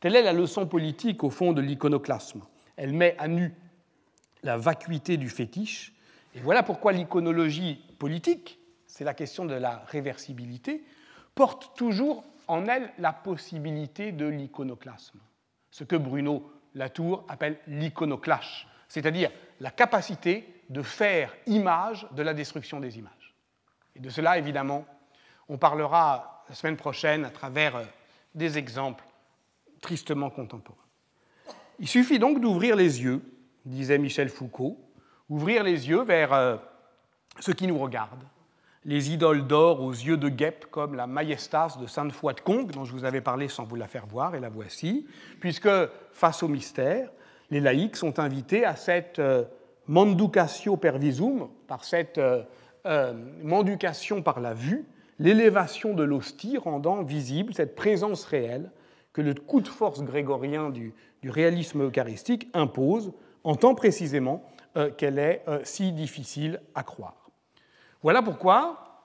Telle 0.00 0.14
est 0.14 0.22
la 0.22 0.32
leçon 0.32 0.66
politique 0.66 1.24
au 1.24 1.30
fond 1.30 1.52
de 1.52 1.60
l'iconoclasme. 1.60 2.42
Elle 2.76 2.92
met 2.92 3.16
à 3.18 3.28
nu 3.28 3.54
la 4.42 4.56
vacuité 4.56 5.16
du 5.16 5.28
fétiche. 5.28 5.94
Et 6.34 6.40
voilà 6.40 6.62
pourquoi 6.62 6.92
l'iconologie 6.92 7.82
politique, 7.98 8.60
c'est 8.86 9.04
la 9.04 9.14
question 9.14 9.46
de 9.46 9.54
la 9.54 9.82
réversibilité, 9.86 10.84
porte 11.34 11.76
toujours 11.76 12.24
en 12.46 12.66
elle 12.66 12.92
la 12.98 13.12
possibilité 13.12 14.12
de 14.12 14.26
l'iconoclasme, 14.26 15.18
ce 15.70 15.84
que 15.84 15.96
Bruno 15.96 16.50
Latour 16.74 17.24
appelle 17.28 17.58
l'iconoclash, 17.66 18.68
c'est-à-dire 18.88 19.30
la 19.60 19.70
capacité 19.70 20.46
de 20.68 20.82
faire 20.82 21.34
image 21.46 22.06
de 22.12 22.22
la 22.22 22.34
destruction 22.34 22.80
des 22.80 22.98
images. 22.98 23.34
Et 23.94 24.00
de 24.00 24.10
cela, 24.10 24.38
évidemment, 24.38 24.84
on 25.48 25.58
parlera 25.58 26.44
la 26.48 26.54
semaine 26.54 26.76
prochaine 26.76 27.24
à 27.24 27.30
travers 27.30 27.76
euh, 27.76 27.84
des 28.34 28.58
exemples 28.58 29.04
tristement 29.80 30.30
contemporains. 30.30 30.78
Il 31.78 31.88
suffit 31.88 32.18
donc 32.18 32.40
d'ouvrir 32.40 32.76
les 32.76 33.02
yeux 33.02 33.22
disait 33.66 33.98
Michel 33.98 34.28
Foucault, 34.28 34.78
ouvrir 35.28 35.62
les 35.62 35.88
yeux 35.88 36.02
vers 36.02 36.32
euh, 36.32 36.56
ce 37.40 37.50
qui 37.50 37.66
nous 37.66 37.78
regarde, 37.78 38.22
les 38.84 39.10
idoles 39.10 39.46
d'or 39.46 39.82
aux 39.82 39.92
yeux 39.92 40.16
de 40.16 40.28
guêpe 40.28 40.66
comme 40.70 40.94
la 40.94 41.08
Majestas 41.08 41.76
de 41.80 41.86
Sainte 41.86 42.12
Foy 42.12 42.34
de 42.34 42.40
Congue, 42.40 42.70
dont 42.70 42.84
je 42.84 42.92
vous 42.92 43.04
avais 43.04 43.20
parlé 43.20 43.48
sans 43.48 43.64
vous 43.64 43.74
la 43.74 43.88
faire 43.88 44.06
voir, 44.06 44.34
et 44.34 44.40
la 44.40 44.48
voici, 44.48 45.06
puisque 45.40 45.68
face 46.12 46.42
au 46.42 46.48
mystère, 46.48 47.10
les 47.50 47.60
laïcs 47.60 47.96
sont 47.96 48.18
invités 48.20 48.64
à 48.64 48.76
cette 48.76 49.18
euh, 49.18 49.44
manducatio 49.88 50.76
per 50.76 50.98
visum, 50.98 51.48
par 51.66 51.84
cette 51.84 52.18
euh, 52.18 53.12
manducation 53.42 54.22
par 54.22 54.40
la 54.40 54.54
vue, 54.54 54.86
l'élévation 55.18 55.94
de 55.94 56.04
l'hostie 56.04 56.58
rendant 56.58 57.02
visible 57.02 57.54
cette 57.54 57.74
présence 57.74 58.24
réelle 58.24 58.70
que 59.12 59.22
le 59.22 59.34
coup 59.34 59.60
de 59.60 59.68
force 59.68 60.02
grégorien 60.02 60.70
du, 60.70 60.94
réalisme 61.24 61.82
eucharistique 61.82 62.48
impose 62.54 63.12
entend 63.42 63.74
précisément 63.74 64.44
euh, 64.76 64.90
qu'elle 64.92 65.18
est 65.18 65.42
euh, 65.48 65.58
si 65.64 65.90
difficile 65.90 66.60
à 66.76 66.84
croire. 66.84 67.30
Voilà 68.02 68.22
pourquoi 68.22 69.02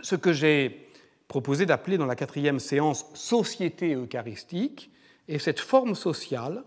ce 0.00 0.14
que 0.14 0.32
j'ai 0.32 0.88
proposé 1.26 1.66
d'appeler 1.66 1.98
dans 1.98 2.06
la 2.06 2.14
quatrième 2.14 2.60
séance 2.60 3.06
société 3.14 3.94
eucharistique 3.94 4.92
est 5.26 5.40
cette 5.40 5.58
forme 5.58 5.96
sociale 5.96 6.62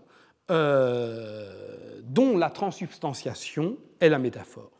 euh, 0.50 2.00
dont 2.02 2.36
la 2.36 2.50
transsubstantiation 2.50 3.76
est 4.00 4.08
la 4.08 4.18
métaphore. 4.18 4.70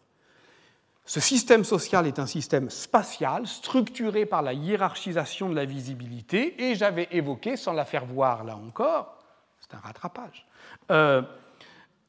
Ce 1.04 1.20
système 1.20 1.64
social 1.64 2.06
est 2.06 2.18
un 2.18 2.26
système 2.26 2.70
spatial, 2.70 3.46
structuré 3.46 4.26
par 4.26 4.42
la 4.42 4.52
hiérarchisation 4.52 5.48
de 5.48 5.56
la 5.56 5.64
visibilité, 5.64 6.62
et 6.62 6.74
j'avais 6.74 7.08
évoqué, 7.10 7.56
sans 7.56 7.72
la 7.72 7.84
faire 7.84 8.04
voir 8.04 8.44
là 8.44 8.56
encore, 8.56 9.18
c'est 9.60 9.74
un 9.74 9.80
rattrapage, 9.80 10.46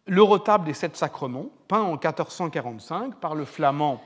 le 0.08 0.22
retable 0.22 0.66
des 0.66 0.74
sept 0.74 0.98
sacrements, 0.98 1.50
peint 1.68 1.82
en 1.82 1.92
1445 1.92 3.16
par 3.16 3.36
le 3.36 3.46
flamand 3.46 4.02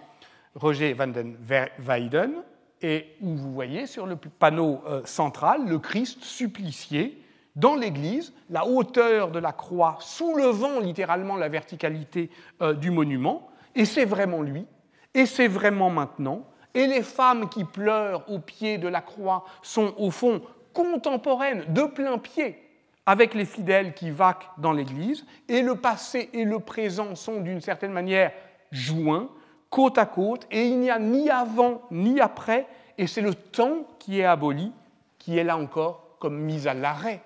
Roger 0.55 0.93
van 0.93 1.07
den 1.07 1.37
Weyden, 1.79 2.43
et 2.81 3.15
où 3.21 3.35
vous 3.35 3.53
voyez 3.53 3.87
sur 3.87 4.05
le 4.05 4.15
panneau 4.15 4.81
euh, 4.85 5.01
central 5.05 5.67
le 5.67 5.79
Christ 5.79 6.23
supplicié 6.23 7.21
dans 7.55 7.75
l'Église, 7.75 8.33
la 8.49 8.65
hauteur 8.65 9.31
de 9.31 9.39
la 9.39 9.53
croix 9.53 9.97
soulevant 9.99 10.79
littéralement 10.79 11.35
la 11.37 11.49
verticalité 11.49 12.29
euh, 12.61 12.73
du 12.73 12.91
monument, 12.91 13.47
et 13.75 13.85
c'est 13.85 14.05
vraiment 14.05 14.41
lui, 14.41 14.65
et 15.13 15.25
c'est 15.25 15.47
vraiment 15.47 15.89
maintenant, 15.89 16.43
et 16.73 16.87
les 16.87 17.01
femmes 17.01 17.47
qui 17.49 17.63
pleurent 17.63 18.29
au 18.29 18.39
pied 18.39 18.77
de 18.77 18.87
la 18.87 19.01
croix 19.01 19.45
sont 19.61 19.93
au 19.97 20.11
fond 20.11 20.41
contemporaines 20.73 21.65
de 21.73 21.83
plein 21.83 22.17
pied 22.17 22.61
avec 23.05 23.33
les 23.33 23.45
fidèles 23.45 23.93
qui 23.93 24.09
vaquent 24.09 24.49
dans 24.57 24.73
l'Église, 24.73 25.25
et 25.47 25.61
le 25.61 25.75
passé 25.75 26.29
et 26.33 26.43
le 26.43 26.59
présent 26.59 27.15
sont 27.15 27.39
d'une 27.39 27.61
certaine 27.61 27.91
manière 27.91 28.31
joints, 28.71 29.29
côte 29.69 29.97
à 29.97 30.05
côte, 30.05 30.47
et 30.51 30.65
il 30.65 30.79
n'y 30.79 30.89
a 30.89 30.99
ni 30.99 31.29
avant 31.29 31.81
ni 31.91 32.19
après, 32.19 32.67
et 32.97 33.07
c'est 33.07 33.21
le 33.21 33.35
temps 33.35 33.85
qui 33.99 34.19
est 34.19 34.25
aboli, 34.25 34.71
qui 35.19 35.37
est 35.37 35.43
là 35.43 35.55
encore 35.55 36.17
comme 36.19 36.37
mise 36.37 36.67
à 36.67 36.73
l'arrêt. 36.73 37.21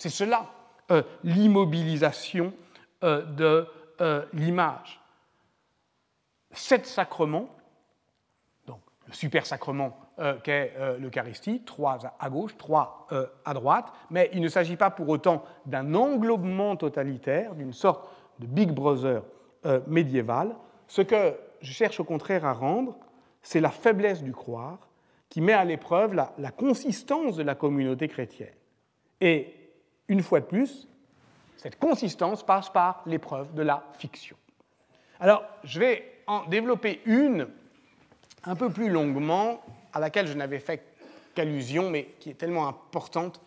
C'est 0.00 0.08
cela, 0.08 0.46
euh, 0.90 1.02
l'immobilisation 1.24 2.54
euh, 3.04 3.22
de 3.22 3.66
euh, 4.00 4.24
l'image. 4.32 4.98
Sept 6.52 6.86
sacrements, 6.86 7.50
donc 8.66 8.80
le 9.06 9.12
super 9.12 9.44
sacrement 9.44 9.98
qu'est 10.42 10.74
l'Eucharistie, 10.98 11.62
trois 11.64 11.98
à 12.18 12.28
gauche, 12.28 12.56
trois 12.58 13.06
à 13.44 13.54
droite, 13.54 13.90
mais 14.10 14.28
il 14.34 14.42
ne 14.42 14.48
s'agit 14.48 14.76
pas 14.76 14.90
pour 14.90 15.08
autant 15.08 15.44
d'un 15.64 15.94
englobement 15.94 16.76
totalitaire, 16.76 17.54
d'une 17.54 17.72
sorte 17.72 18.06
de 18.38 18.46
Big 18.46 18.70
Brother 18.70 19.22
médiéval. 19.86 20.54
Ce 20.88 21.00
que 21.00 21.34
je 21.62 21.72
cherche 21.72 22.00
au 22.00 22.04
contraire 22.04 22.44
à 22.44 22.52
rendre, 22.52 22.98
c'est 23.40 23.60
la 23.60 23.70
faiblesse 23.70 24.22
du 24.22 24.32
croire 24.32 24.78
qui 25.30 25.40
met 25.40 25.54
à 25.54 25.64
l'épreuve 25.64 26.12
la, 26.12 26.34
la, 26.36 26.50
consistance 26.50 27.36
de 27.36 27.42
la 27.42 27.54
communauté 27.54 28.08
chrétienne. 28.08 28.52
Et 29.22 29.59
une 30.10 30.22
fois 30.22 30.40
de 30.40 30.44
plus, 30.44 30.88
cette 31.56 31.78
consistance 31.78 32.44
passe 32.44 32.68
par 32.68 33.02
l'épreuve 33.06 33.54
de 33.54 33.62
la 33.62 33.84
fiction. 33.98 34.36
Alors, 35.20 35.44
je 35.62 35.78
vais 35.78 36.22
en 36.26 36.44
développer 36.46 37.00
une 37.06 37.46
un 38.44 38.56
peu 38.56 38.70
plus 38.70 38.90
longuement, 38.90 39.62
à 39.92 40.00
laquelle 40.00 40.26
je 40.26 40.32
n'avais 40.32 40.58
fait 40.58 40.82
qu'allusion, 41.34 41.90
mais 41.90 42.14
qui 42.18 42.30
est 42.30 42.34
tellement 42.34 42.66
importante 42.66 43.40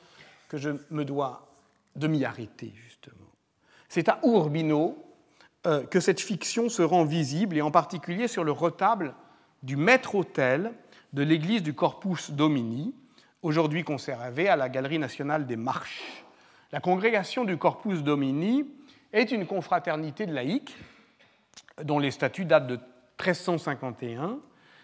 que 0.48 0.58
je 0.58 0.70
me 0.90 1.04
dois 1.04 1.48
de 1.96 2.08
m'y 2.08 2.24
arrêter, 2.24 2.72
justement. 2.76 3.28
C'est 3.90 4.08
à 4.08 4.20
Urbino 4.24 4.98
euh, 5.68 5.84
que 5.84 6.00
cette 6.00 6.22
fiction 6.22 6.70
se 6.70 6.82
rend 6.82 7.04
visible, 7.04 7.58
et 7.58 7.62
en 7.62 7.72
particulier 7.72 8.30
sur 8.30 8.46
le 8.46 8.52
retable 8.52 9.16
du 9.64 9.76
maître-autel 9.76 10.72
de 11.12 11.24
l'église 11.24 11.62
du 11.62 11.74
Corpus 11.74 12.32
Domini, 12.32 12.96
aujourd'hui 13.42 13.84
conservé 13.84 14.48
à 14.48 14.56
la 14.56 14.70
Galerie 14.70 15.00
nationale 15.00 15.46
des 15.46 15.58
Marches. 15.58 16.24
La 16.74 16.82
congrégation 16.82 17.46
du 17.46 17.58
Corpus 17.58 18.04
Domini 18.04 18.66
est 19.14 19.32
une 19.32 19.46
confraternité 19.46 20.26
de 20.26 20.34
laïcs 20.34 20.76
dont 21.82 22.00
les 22.00 22.12
statuts 22.12 22.44
datent 22.44 22.68
de 22.68 22.76
1351 23.20 24.40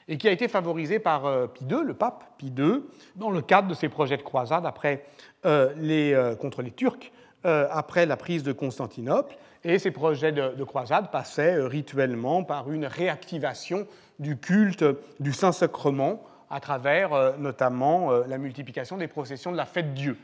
et 0.07 0.17
qui 0.17 0.29
a 0.29 0.31
été 0.31 0.47
favorisée 0.47 0.99
par 0.99 1.25
euh, 1.25 1.47
Pie 1.47 1.65
II, 1.65 1.83
le 1.83 1.93
pape 1.93 2.23
Pie 2.37 2.53
II, 2.57 2.83
dans 3.17 3.29
le 3.29 3.41
cadre 3.41 3.67
de 3.67 3.73
ses 3.73 3.89
projets 3.89 4.15
de 4.15 4.21
croisade 4.21 4.65
après 4.65 5.03
euh, 5.45 5.73
les, 5.75 6.33
contre 6.39 6.61
les 6.61 6.71
Turcs 6.71 7.11
après 7.43 8.05
la 8.05 8.17
prise 8.17 8.43
de 8.43 8.51
Constantinople 8.51 9.37
et 9.63 9.79
ces 9.79 9.91
projets 9.91 10.31
de, 10.31 10.63
croisade 10.63 11.11
passaient 11.11 11.55
euh, 11.55 11.67
rituellement 11.67 12.43
par 12.43 12.71
une 12.71 12.85
réactivation 12.85 13.87
du 14.17 14.37
culte 14.37 14.85
du 15.19 15.33
Saint-Sacrement 15.33 16.23
à 16.49 16.59
travers 16.59 17.13
euh, 17.13 17.33
notamment 17.37 18.11
euh, 18.11 18.23
la 18.27 18.37
multiplication 18.37 18.97
des 18.97 19.07
processions 19.07 19.51
de 19.51 19.57
la 19.57 19.65
fête 19.65 19.93
Dieu. 19.93 20.17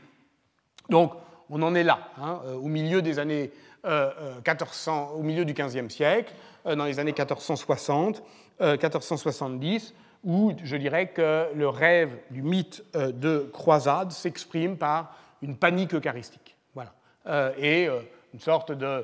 Donc, 0.88 1.12
on 1.50 1.62
en 1.62 1.74
est 1.74 1.82
là, 1.82 2.10
hein, 2.20 2.40
au 2.60 2.68
milieu 2.68 3.02
des 3.02 3.18
années 3.18 3.50
1400, 3.84 5.12
au 5.14 5.22
milieu 5.22 5.44
du 5.44 5.52
XVe 5.52 5.88
siècle, 5.88 6.32
dans 6.64 6.84
les 6.84 6.98
années 6.98 7.12
1460, 7.12 8.22
1470, 8.60 9.94
où 10.24 10.52
je 10.64 10.76
dirais 10.76 11.08
que 11.08 11.46
le 11.54 11.68
rêve 11.68 12.10
du 12.30 12.42
mythe 12.42 12.82
de 12.94 13.48
croisade 13.52 14.10
s'exprime 14.10 14.76
par 14.76 15.14
une 15.40 15.56
panique 15.56 15.94
eucharistique. 15.94 16.56
Voilà. 16.74 16.92
et 17.58 17.88
une 18.36 18.40
sorte 18.40 18.72
de, 18.72 19.02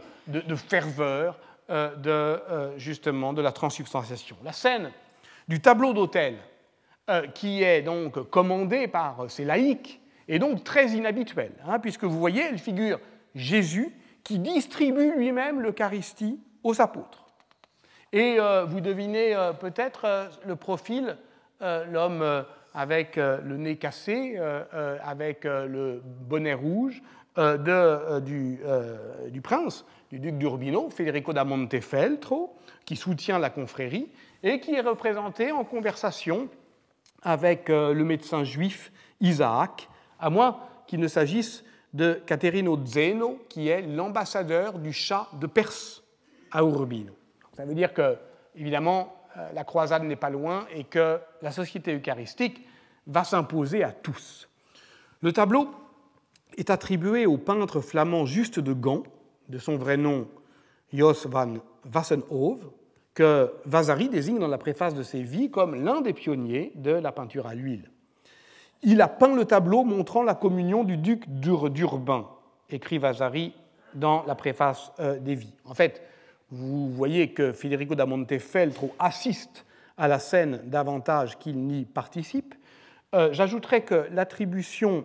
ferveur 0.56 1.38
euh, 1.70 1.96
de, 1.96 2.10
euh, 2.10 2.78
justement 2.78 3.32
de 3.32 3.40
la 3.40 3.50
transubstantiation. 3.50 4.36
La 4.44 4.52
scène 4.52 4.92
du 5.48 5.58
tableau 5.62 5.94
d'autel, 5.94 6.36
euh, 7.08 7.26
qui 7.28 7.62
est 7.62 7.80
donc 7.80 8.28
commandé 8.28 8.88
par 8.88 9.24
ces 9.30 9.46
laïcs, 9.46 10.01
est 10.28 10.38
donc 10.38 10.64
très 10.64 10.90
inhabituelle, 10.90 11.52
hein, 11.66 11.78
puisque 11.78 12.04
vous 12.04 12.18
voyez, 12.18 12.42
elle 12.42 12.58
figure 12.58 13.00
Jésus 13.34 13.90
qui 14.24 14.38
distribue 14.38 15.12
lui-même 15.16 15.60
l'Eucharistie 15.60 16.38
aux 16.62 16.80
apôtres. 16.80 17.26
Et 18.12 18.38
vous 18.68 18.80
devinez 18.80 19.34
peut-être 19.58 20.30
le 20.46 20.54
profil, 20.54 21.16
l'homme 21.60 22.44
avec 22.74 23.16
le 23.16 23.56
nez 23.56 23.76
cassé, 23.76 24.38
avec 25.02 25.44
le 25.44 26.02
bonnet 26.04 26.52
rouge, 26.52 27.02
euh, 27.38 27.56
de, 27.56 27.70
euh, 27.70 28.20
du, 28.20 28.58
euh, 28.66 29.30
du, 29.30 29.40
prince, 29.40 29.86
du 30.10 30.18
duc 30.18 30.36
d'Urbino, 30.36 30.90
Federico 30.90 31.32
da 31.32 31.44
Montefeltro, 31.44 32.54
qui 32.84 32.94
soutient 32.94 33.38
la 33.38 33.48
confrérie 33.48 34.10
et 34.42 34.60
qui 34.60 34.74
est 34.74 34.82
représenté 34.82 35.50
en 35.50 35.64
conversation 35.64 36.50
avec 37.22 37.68
le 37.70 38.02
médecin 38.02 38.44
juif 38.44 38.92
Isaac, 39.20 39.88
à 40.22 40.30
moins 40.30 40.56
qu'il 40.86 41.00
ne 41.00 41.08
s'agisse 41.08 41.64
de 41.92 42.14
Caterino 42.24 42.78
Zeno, 42.86 43.44
qui 43.50 43.68
est 43.68 43.82
l'ambassadeur 43.82 44.78
du 44.78 44.92
chat 44.92 45.28
de 45.38 45.46
Perse 45.46 46.02
à 46.50 46.62
Urbino. 46.62 47.12
Ça 47.54 47.66
veut 47.66 47.74
dire 47.74 47.92
que, 47.92 48.16
évidemment, 48.54 49.14
la 49.52 49.64
croisade 49.64 50.04
n'est 50.04 50.16
pas 50.16 50.30
loin 50.30 50.66
et 50.74 50.84
que 50.84 51.18
la 51.42 51.50
société 51.50 51.94
eucharistique 51.94 52.66
va 53.06 53.24
s'imposer 53.24 53.82
à 53.82 53.92
tous. 53.92 54.48
Le 55.20 55.32
tableau 55.32 55.68
est 56.56 56.70
attribué 56.70 57.26
au 57.26 57.36
peintre 57.36 57.80
flamand 57.80 58.24
Juste 58.24 58.60
de 58.60 58.72
Gand, 58.72 59.02
de 59.48 59.58
son 59.58 59.76
vrai 59.76 59.96
nom 59.96 60.28
Jos 60.92 61.26
van 61.28 61.54
Wassenhove, 61.92 62.70
que 63.14 63.52
Vasari 63.66 64.08
désigne 64.08 64.38
dans 64.38 64.48
la 64.48 64.58
préface 64.58 64.94
de 64.94 65.02
ses 65.02 65.22
vies 65.22 65.50
comme 65.50 65.74
l'un 65.74 66.00
des 66.00 66.12
pionniers 66.12 66.72
de 66.76 66.92
la 66.92 67.12
peinture 67.12 67.46
à 67.46 67.54
l'huile. 67.54 67.90
Il 68.84 69.00
a 69.00 69.06
peint 69.06 69.34
le 69.34 69.44
tableau 69.44 69.84
montrant 69.84 70.24
la 70.24 70.34
communion 70.34 70.82
du 70.82 70.96
duc 70.96 71.28
d'Urbain, 71.28 72.28
écrit 72.68 72.98
Vasari 72.98 73.54
dans 73.94 74.24
la 74.26 74.34
préface 74.34 74.90
euh, 74.98 75.20
des 75.20 75.36
vies. 75.36 75.54
En 75.64 75.74
fait, 75.74 76.02
vous 76.50 76.90
voyez 76.90 77.32
que 77.32 77.52
Federico 77.52 77.94
da 77.94 78.06
Montefeltro 78.06 78.92
assiste 78.98 79.64
à 79.96 80.08
la 80.08 80.18
scène 80.18 80.62
davantage 80.64 81.38
qu'il 81.38 81.58
n'y 81.58 81.84
participe. 81.84 82.56
Euh, 83.14 83.32
j'ajouterais 83.32 83.82
que 83.82 84.08
l'attribution 84.10 85.04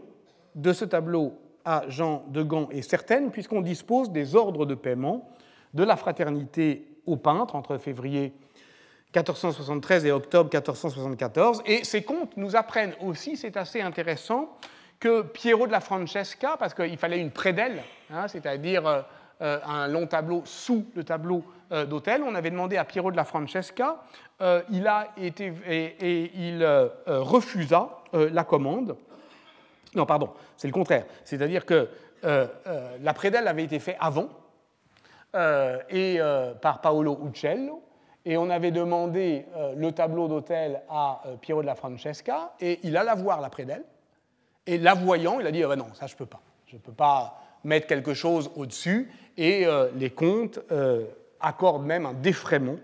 de 0.55 0.73
ce 0.73 0.83
tableau 0.85 1.33
à 1.63 1.83
Jean 1.87 2.23
de 2.29 2.41
Gand 2.41 2.69
est 2.71 2.81
certaine, 2.81 3.29
puisqu'on 3.29 3.61
dispose 3.61 4.11
des 4.11 4.35
ordres 4.35 4.65
de 4.65 4.73
paiement 4.73 5.29
de 5.75 5.83
la 5.83 5.97
fraternité 5.97 6.87
aux 7.05 7.17
peintres 7.17 7.55
entre 7.55 7.77
février 7.77 8.33
1473 9.15 10.05
et 10.05 10.11
octobre 10.11 10.49
1474. 10.51 11.63
Et 11.65 11.83
ces 11.83 12.03
comptes 12.03 12.35
nous 12.37 12.55
apprennent 12.55 12.93
aussi, 13.01 13.37
c'est 13.37 13.57
assez 13.57 13.81
intéressant, 13.81 14.57
que 14.99 15.21
Piero 15.21 15.67
de 15.67 15.71
la 15.71 15.79
Francesca, 15.79 16.55
parce 16.57 16.73
qu'il 16.73 16.97
fallait 16.97 17.19
une 17.19 17.31
prédelle, 17.31 17.83
hein, 18.11 18.27
c'est-à-dire 18.27 18.87
euh, 18.87 19.01
euh, 19.41 19.59
un 19.65 19.87
long 19.87 20.07
tableau 20.07 20.41
sous 20.45 20.87
le 20.95 21.03
tableau 21.03 21.43
euh, 21.71 21.85
d'hôtel, 21.85 22.23
on 22.23 22.33
avait 22.33 22.49
demandé 22.49 22.77
à 22.77 22.83
Piero 22.83 23.11
de 23.11 23.15
la 23.15 23.25
Francesca, 23.25 24.03
il 24.69 24.85
a 24.85 25.07
été 25.17 25.51
et 25.67 26.31
il 26.35 26.63
refusa 27.07 27.89
la 28.13 28.43
commande. 28.43 28.95
Non, 29.95 30.05
pardon, 30.05 30.29
c'est 30.55 30.67
le 30.67 30.73
contraire. 30.73 31.05
C'est-à-dire 31.23 31.65
que 31.65 31.89
euh, 32.23 32.47
euh, 32.65 32.97
la 33.01 33.13
prédelle 33.13 33.47
avait 33.47 33.63
été 33.63 33.79
faite 33.79 33.97
avant 33.99 34.29
euh, 35.35 35.79
et, 35.89 36.19
par 36.61 36.81
Paolo 36.81 37.19
Uccello, 37.27 37.83
et 38.27 38.35
on 38.35 38.49
avait 38.49 38.71
demandé 38.71 39.45
le 39.77 39.91
tableau 39.91 40.27
d'hôtel 40.27 40.81
à 40.89 41.23
Piero 41.39 41.61
de 41.61 41.65
la 41.65 41.75
Francesca, 41.75 42.53
et 42.59 42.79
il 42.83 42.97
alla 42.97 43.15
voir 43.15 43.39
la 43.39 43.49
prédelle, 43.49 43.83
et 44.65 44.77
la 44.77 44.93
voyant, 44.93 45.39
il 45.39 45.47
a 45.47 45.51
dit 45.51 45.63
ah 45.63 45.69
ben 45.69 45.77
non, 45.77 45.93
ça 45.93 46.07
je 46.07 46.13
ne 46.13 46.17
peux 46.17 46.25
pas. 46.25 46.41
Je 46.67 46.75
ne 46.75 46.81
peux 46.81 46.91
pas 46.91 47.41
mettre 47.63 47.87
quelque 47.87 48.13
chose 48.13 48.51
au-dessus, 48.57 49.09
et 49.37 49.65
les 49.95 50.09
comtes 50.09 50.59
accordent 51.39 51.85
même 51.85 52.05
un 52.05 52.13
défraiement 52.13 52.75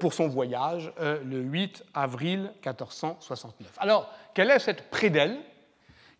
pour 0.00 0.14
son 0.14 0.28
voyage 0.28 0.90
le 0.98 1.40
8 1.40 1.84
avril 1.92 2.50
1469. 2.64 3.76
Alors, 3.78 4.10
quelle 4.32 4.50
est 4.50 4.58
cette 4.60 4.88
prédelle 4.90 5.36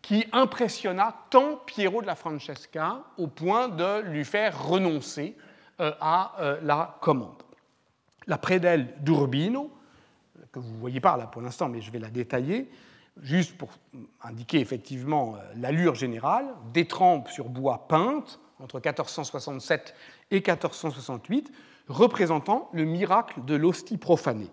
qui 0.01 0.25
impressionna 0.31 1.15
tant 1.29 1.57
Piero 1.65 2.01
de 2.01 2.07
la 2.07 2.15
Francesca 2.15 3.03
au 3.17 3.27
point 3.27 3.69
de 3.69 4.01
lui 4.01 4.25
faire 4.25 4.67
renoncer 4.67 5.35
euh, 5.79 5.91
à 6.01 6.33
euh, 6.39 6.59
la 6.63 6.97
commande? 7.01 7.43
La 8.31 8.37
prédelle 8.37 8.87
d'Urbino, 9.01 9.69
que 10.53 10.59
vous 10.59 10.71
ne 10.71 10.79
voyez 10.79 11.01
pas 11.01 11.17
là 11.17 11.27
pour 11.27 11.41
l'instant, 11.41 11.67
mais 11.67 11.81
je 11.81 11.91
vais 11.91 11.99
la 11.99 12.09
détailler, 12.09 12.69
juste 13.21 13.57
pour 13.57 13.71
indiquer 14.21 14.61
effectivement 14.61 15.35
euh, 15.35 15.39
l'allure 15.57 15.95
générale, 15.95 16.45
des 16.73 16.87
trempes 16.87 17.27
sur 17.27 17.49
bois 17.49 17.89
peintes 17.89 18.39
entre 18.61 18.77
1467 18.77 19.93
et 20.31 20.35
1468, 20.35 21.51
représentant 21.89 22.69
le 22.71 22.85
miracle 22.85 23.43
de 23.43 23.55
l'hostie 23.55 23.97
profanée. 23.97 24.49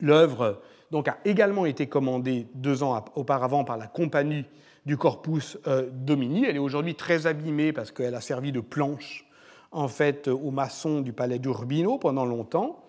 L'œuvre 0.00 0.62
donc, 0.90 1.08
a 1.08 1.18
également 1.26 1.66
été 1.66 1.88
commandée 1.88 2.46
deux 2.54 2.82
ans 2.82 3.04
auparavant 3.16 3.64
par 3.64 3.76
la 3.76 3.86
compagnie 3.86 4.46
du 4.86 4.96
Corpus 4.96 5.58
euh, 5.66 5.90
Domini. 5.92 6.46
Elle 6.46 6.56
est 6.56 6.58
aujourd'hui 6.58 6.94
très 6.94 7.26
abîmée 7.26 7.74
parce 7.74 7.92
qu'elle 7.92 8.14
a 8.14 8.22
servi 8.22 8.50
de 8.50 8.60
planche 8.60 9.27
en 9.70 9.88
fait 9.88 10.28
aux 10.28 10.50
maçons 10.50 11.00
du 11.00 11.12
palais 11.12 11.38
d'Urbino 11.38 11.98
pendant 11.98 12.24
longtemps. 12.24 12.84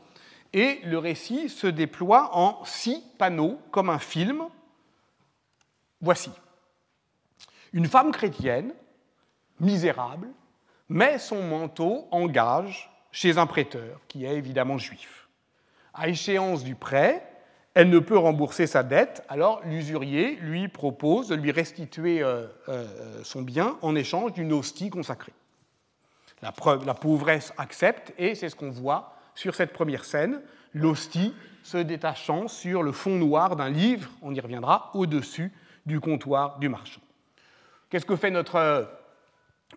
Et 0.53 0.79
le 0.83 0.97
récit 0.97 1.49
se 1.49 1.67
déploie 1.67 2.31
en 2.33 2.63
six 2.65 3.03
panneaux, 3.17 3.59
comme 3.71 3.89
un 3.89 3.99
film. 3.99 4.43
Voici. 6.01 6.31
Une 7.71 7.85
femme 7.85 8.11
chrétienne, 8.11 8.73
misérable, 9.59 10.29
met 10.87 11.19
son 11.19 11.43
manteau 11.43 12.07
en 12.09 12.25
gage 12.25 12.89
chez 13.11 13.37
un 13.37 13.45
prêteur, 13.45 13.99
qui 14.07 14.25
est 14.25 14.35
évidemment 14.35 14.77
juif. 14.77 15.27
À 15.93 16.07
échéance 16.07 16.63
du 16.63 16.75
prêt, 16.75 17.23
elle 17.75 17.89
ne 17.89 17.99
peut 17.99 18.17
rembourser 18.17 18.65
sa 18.65 18.81
dette, 18.81 19.23
alors 19.29 19.61
l'usurier 19.65 20.35
lui 20.41 20.67
propose 20.67 21.27
de 21.27 21.35
lui 21.35 21.51
restituer 21.51 22.23
euh, 22.23 22.47
euh, 22.67 23.23
son 23.23 23.43
bien 23.43 23.77
en 23.81 23.95
échange 23.95 24.33
d'une 24.33 24.53
hostie 24.53 24.89
consacrée. 24.89 25.33
La, 26.41 26.51
pauvresse 26.51 27.53
accepte 27.57 28.13
et 28.17 28.35
c'est 28.35 28.49
ce 28.49 28.55
qu'on 28.55 28.71
voit 28.71 29.13
sur 29.35 29.55
cette 29.55 29.73
première 29.73 30.05
scène, 30.05 30.41
l'hostie 30.73 31.33
se 31.63 31.77
détachant 31.77 32.47
sur 32.47 32.83
le 32.83 32.91
fond 32.91 33.15
noir 33.15 33.55
d'un 33.55 33.69
livre, 33.69 34.09
on 34.21 34.33
y 34.33 34.39
reviendra, 34.39 34.91
au-dessus 34.93 35.51
du 35.85 35.99
comptoir 35.99 36.59
du 36.59 36.69
marchand. 36.69 37.01
Qu'est-ce 37.89 38.05
que 38.05 38.15
fait 38.15 38.31
notre 38.31 38.55
euh, 38.55 38.85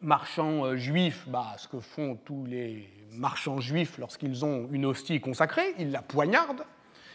marchand 0.00 0.76
juif? 0.76 1.26
Bah, 1.28 1.54
Ce 1.58 1.66
que 1.66 1.80
font 1.80 2.16
tous 2.16 2.44
les 2.46 2.88
marchands 3.10 3.60
juifs 3.60 3.98
lorsqu'ils 3.98 4.44
ont 4.44 4.68
une 4.70 4.86
hostie 4.86 5.20
consacrée, 5.20 5.74
ils 5.78 5.90
la 5.90 6.02
poignardent 6.02 6.64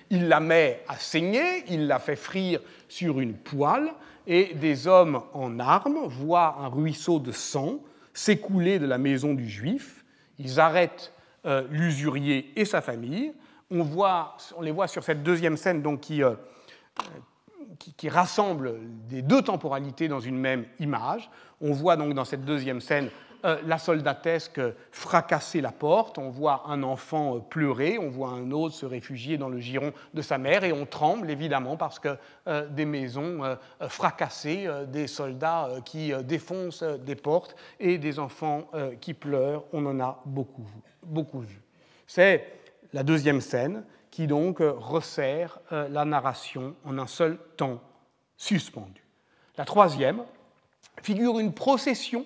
il 0.10 0.27
la 0.27 0.39
met 0.39 0.83
à 0.88 0.95
saigner, 0.95 1.63
il 1.69 1.88
la 1.88 1.99
fait 1.99 2.15
frire 2.15 2.60
sur 2.88 3.19
une 3.19 3.33
poêle, 3.33 3.91
et 4.25 4.53
des 4.55 4.88
hommes 4.88 5.21
en 5.33 5.60
armes 5.60 6.05
voient 6.07 6.57
un 6.60 6.67
ruisseau 6.67 7.19
de 7.19 7.31
sang 7.31 7.79
s'écouler 8.17 8.80
de 8.80 8.88
la 8.88 8.97
maison 8.97 9.36
du 9.36 9.47
juif. 9.47 10.03
Ils 10.39 10.60
arrêtent 10.60 11.13
euh, 11.45 11.67
l'usurier 11.69 12.51
et 12.56 12.65
sa 12.65 12.82
famille. 12.82 13.32
On, 13.69 13.84
voit, 13.84 14.38
on, 14.58 14.62
les 14.62 14.71
voit 14.71 14.88
sur 14.88 15.03
cette 15.03 15.21
deuxième 15.21 15.56
scène 15.56 15.84
donc, 15.84 16.01
qui, 16.01 16.23
euh, 16.23 16.34
qui, 17.77 17.93
qui, 17.93 18.10
rassemble 18.10 18.80
des 19.08 19.21
deux 19.21 19.43
temporalités 19.43 20.08
dans 20.08 20.19
une 20.19 20.38
même 20.38 20.65
image. 20.80 21.30
On 21.62 21.73
voit 21.73 21.95
donc 21.95 22.15
dans 22.15 22.25
cette 22.25 22.43
deuxième 22.43 22.82
scène 22.82 23.12
euh, 23.45 23.62
la 23.65 23.78
soldatesque 23.78 24.60
fracasser 24.91 25.62
la 25.62 25.71
porte, 25.71 26.17
on 26.17 26.30
voit 26.30 26.63
un 26.67 26.82
enfant 26.82 27.36
euh, 27.36 27.39
pleurer, 27.39 28.00
on 28.00 28.10
voit 28.10 28.30
un 28.30 28.52
autre 28.52 28.73
se 28.73 28.86
réfugier 28.86 29.38
dans 29.38 29.50
le 29.50 29.60
giron 29.60 29.93
de 30.13 30.21
sa 30.21 30.38
mère 30.38 30.63
et 30.63 30.73
on 30.73 30.86
tremble 30.86 31.30
évidemment 31.30 31.78
parce 31.78 32.00
que 32.00 32.17
euh, 32.47 32.67
des 32.67 32.86
maisons 32.86 33.58
fracassées, 33.89 34.67
des 34.88 35.08
soldats 35.08 35.69
qui 35.86 36.12
défoncent 36.23 36.84
des 36.84 37.15
portes 37.15 37.56
et 37.80 37.97
des 37.97 38.19
enfants 38.19 38.69
qui 39.02 39.13
pleurent, 39.13 39.63
on 39.73 39.86
en 39.86 40.00
a 40.00 40.21
beaucoup, 40.26 40.67
beaucoup 41.04 41.39
vu. 41.39 41.62
C'est 42.08 42.45
la 42.93 43.04
deuxième 43.04 43.41
scène 43.41 43.84
qui 44.12 44.28
donc 44.28 44.58
resserre 44.60 45.60
la 45.71 46.06
narration 46.06 46.76
en 46.86 46.97
un 46.97 47.08
seul 47.08 47.38
temps 47.56 47.80
suspendu. 48.38 49.04
La 49.58 49.65
troisième 49.65 50.23
figure 51.02 51.39
une 51.39 51.54
procession 51.54 52.26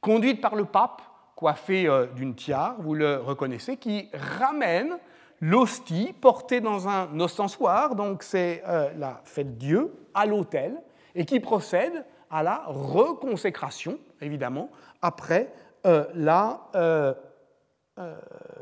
conduite 0.00 0.40
par 0.40 0.54
le 0.54 0.64
pape, 0.64 1.02
coiffé 1.34 1.86
euh, 1.86 2.06
d'une 2.06 2.34
tiare, 2.34 2.76
vous 2.80 2.94
le 2.94 3.18
reconnaissez, 3.18 3.76
qui 3.76 4.08
ramène 4.12 4.98
l'hostie 5.40 6.12
portée 6.20 6.60
dans 6.60 6.88
un 6.88 7.20
ostensoir, 7.20 7.94
donc 7.94 8.24
c'est 8.24 8.62
euh, 8.66 8.90
la 8.96 9.20
fête 9.24 9.56
Dieu, 9.56 9.94
à 10.14 10.26
l'autel, 10.26 10.82
et 11.14 11.24
qui 11.24 11.38
procède 11.38 12.04
à 12.30 12.42
la 12.42 12.64
reconsécration, 12.66 13.98
évidemment, 14.20 14.68
après 15.00 15.52
euh, 15.86 17.14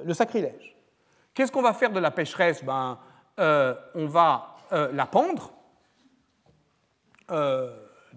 le 0.04 0.14
sacrilège. 0.14 0.76
Qu'est-ce 1.34 1.50
qu'on 1.50 1.62
va 1.62 1.72
faire 1.72 1.92
de 1.92 1.98
la 1.98 2.10
pécheresse? 2.10 2.62
Ben, 2.62 2.98
On 3.38 4.06
va 4.06 4.54
la 4.70 5.06
pendre 5.06 5.52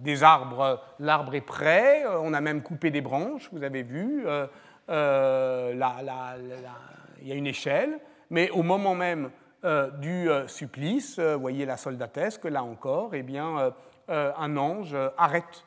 des 0.02 0.24
arbres, 0.24 0.82
l'arbre 1.00 1.36
est 1.36 1.42
prêt, 1.42 2.04
euh, 2.06 2.20
on 2.22 2.34
a 2.34 2.42
même 2.42 2.62
coupé 2.62 2.92
des 2.92 3.02
branches, 3.02 3.50
vous 3.52 3.64
avez 3.64 3.84
vu, 3.84 4.24
euh, 4.26 4.48
euh, 4.90 5.72
il 7.22 7.28
y 7.28 7.32
a 7.32 7.36
une 7.36 7.48
échelle, 7.48 8.00
mais 8.30 8.50
au 8.52 8.64
moment 8.64 8.96
même 8.96 9.32
du 10.00 10.30
supplice, 10.48 11.20
vous 11.20 11.40
voyez 11.42 11.66
la 11.66 11.76
soldatesque, 11.76 12.46
là 12.46 12.64
encore, 12.64 13.14
eh 13.14 13.24
bien, 13.24 13.74
un 14.08 14.58
ange 14.58 14.96
arrête 15.18 15.66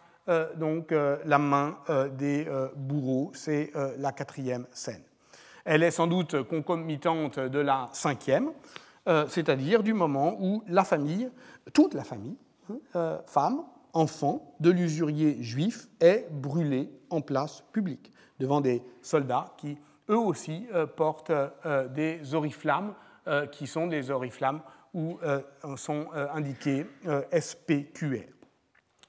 donc 0.57 0.93
la 0.93 1.39
main 1.39 1.77
des 2.13 2.49
bourreaux, 2.75 3.33
c'est 3.35 3.71
la 3.99 4.13
quatrième 4.13 4.67
scène. 4.73 5.03
Elle 5.67 5.83
est 5.83 5.91
sans 5.91 6.07
doute 6.07 6.43
concomitante 6.45 7.39
de 7.39 7.59
la 7.59 7.91
cinquième, 7.93 8.53
c'est-à-dire 9.29 9.83
du 9.83 9.93
moment 9.93 10.37
où 10.41 10.65
la 10.69 10.85
famille, 10.85 11.31
toute 11.75 11.93
la 11.93 12.05
famille, 12.05 12.39
hein, 12.95 13.19
femme, 13.27 13.63
enfant 13.93 14.55
de 14.61 14.71
l'usurier 14.71 15.43
juif 15.43 15.89
est 16.01 16.29
brûlé 16.31 16.91
en 17.11 17.21
place 17.21 17.63
publique 17.73 18.13
devant 18.39 18.61
des 18.61 18.83
soldats 19.03 19.55
qui, 19.59 19.79
eux 20.09 20.19
aussi, 20.19 20.67
euh, 20.75 20.87
portent 20.87 21.31
euh, 21.31 21.89
des 21.89 22.35
oriflammes 22.35 22.95
euh, 23.29 23.47
qui 23.47 23.67
sont 23.67 23.87
des 23.87 24.11
oriflammes 24.11 24.63
où 24.95 25.19
sont 25.77 26.09
indiqués 26.35 26.85
SPQR. 27.33 28.29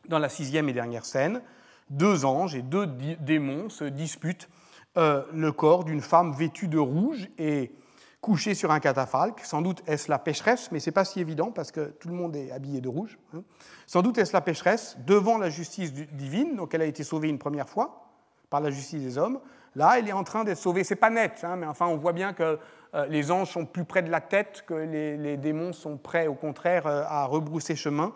Dans 0.08 0.18
la 0.18 0.30
sixième 0.30 0.70
et 0.70 0.74
dernière 0.74 1.04
scène, 1.04 1.42
deux 1.90 2.24
anges 2.24 2.56
et 2.56 2.62
deux 2.62 2.88
démons 3.20 3.68
se 3.68 3.84
disputent 3.84 4.48
le 4.96 5.50
corps 5.50 5.84
d'une 5.84 6.00
femme 6.00 6.32
vêtue 6.32 6.70
de 6.70 6.78
rouge 6.78 7.28
et 7.38 7.74
couché 8.24 8.56
sur 8.56 8.72
un 8.72 8.80
catafalque. 8.80 9.42
Sans 9.42 9.62
doute 9.62 9.84
est-ce 9.86 10.10
la 10.10 10.18
pécheresse, 10.18 10.72
mais 10.72 10.80
ce 10.80 10.90
n'est 10.90 10.94
pas 10.94 11.06
si 11.06 11.20
évident 11.20 11.52
parce 11.52 11.72
que 11.72 11.90
tout 12.00 12.08
le 12.08 12.16
monde 12.16 12.36
est 12.36 12.52
habillé 12.52 12.80
de 12.80 12.88
rouge. 12.88 13.20
Hein. 13.36 13.44
Sans 13.86 14.02
doute 14.02 14.18
est-ce 14.18 14.34
la 14.34 14.42
pécheresse 14.42 14.98
devant 15.06 15.38
la 15.38 15.50
justice 15.50 15.94
divine, 15.94 16.56
donc 16.56 16.74
elle 16.74 16.82
a 16.82 16.86
été 16.86 17.04
sauvée 17.04 17.28
une 17.28 17.38
première 17.38 17.70
fois 17.70 18.10
par 18.50 18.62
la 18.62 18.72
justice 18.72 19.04
des 19.04 19.18
hommes. 19.18 19.40
Là, 19.76 20.00
elle 20.00 20.08
est 20.08 20.14
en 20.14 20.24
train 20.24 20.46
d'être 20.46 20.58
sauvée. 20.58 20.84
C'est 20.84 20.96
pas 20.96 21.10
net, 21.10 21.42
hein, 21.44 21.58
mais 21.58 21.66
enfin, 21.66 21.88
on 21.88 21.98
voit 21.98 22.14
bien 22.14 22.32
que 22.32 22.60
euh, 22.96 23.06
les 23.08 23.30
anges 23.30 23.52
sont 23.52 23.66
plus 23.66 23.84
près 23.84 24.04
de 24.04 24.10
la 24.10 24.22
tête, 24.22 24.64
que 24.66 24.74
les, 24.74 25.38
démons 25.38 25.74
sont 25.74 25.98
prêts, 25.98 26.28
au 26.28 26.36
contraire, 26.36 26.88
euh, 26.88 27.04
à 27.08 27.26
rebrousser 27.26 27.76
chemin, 27.76 28.14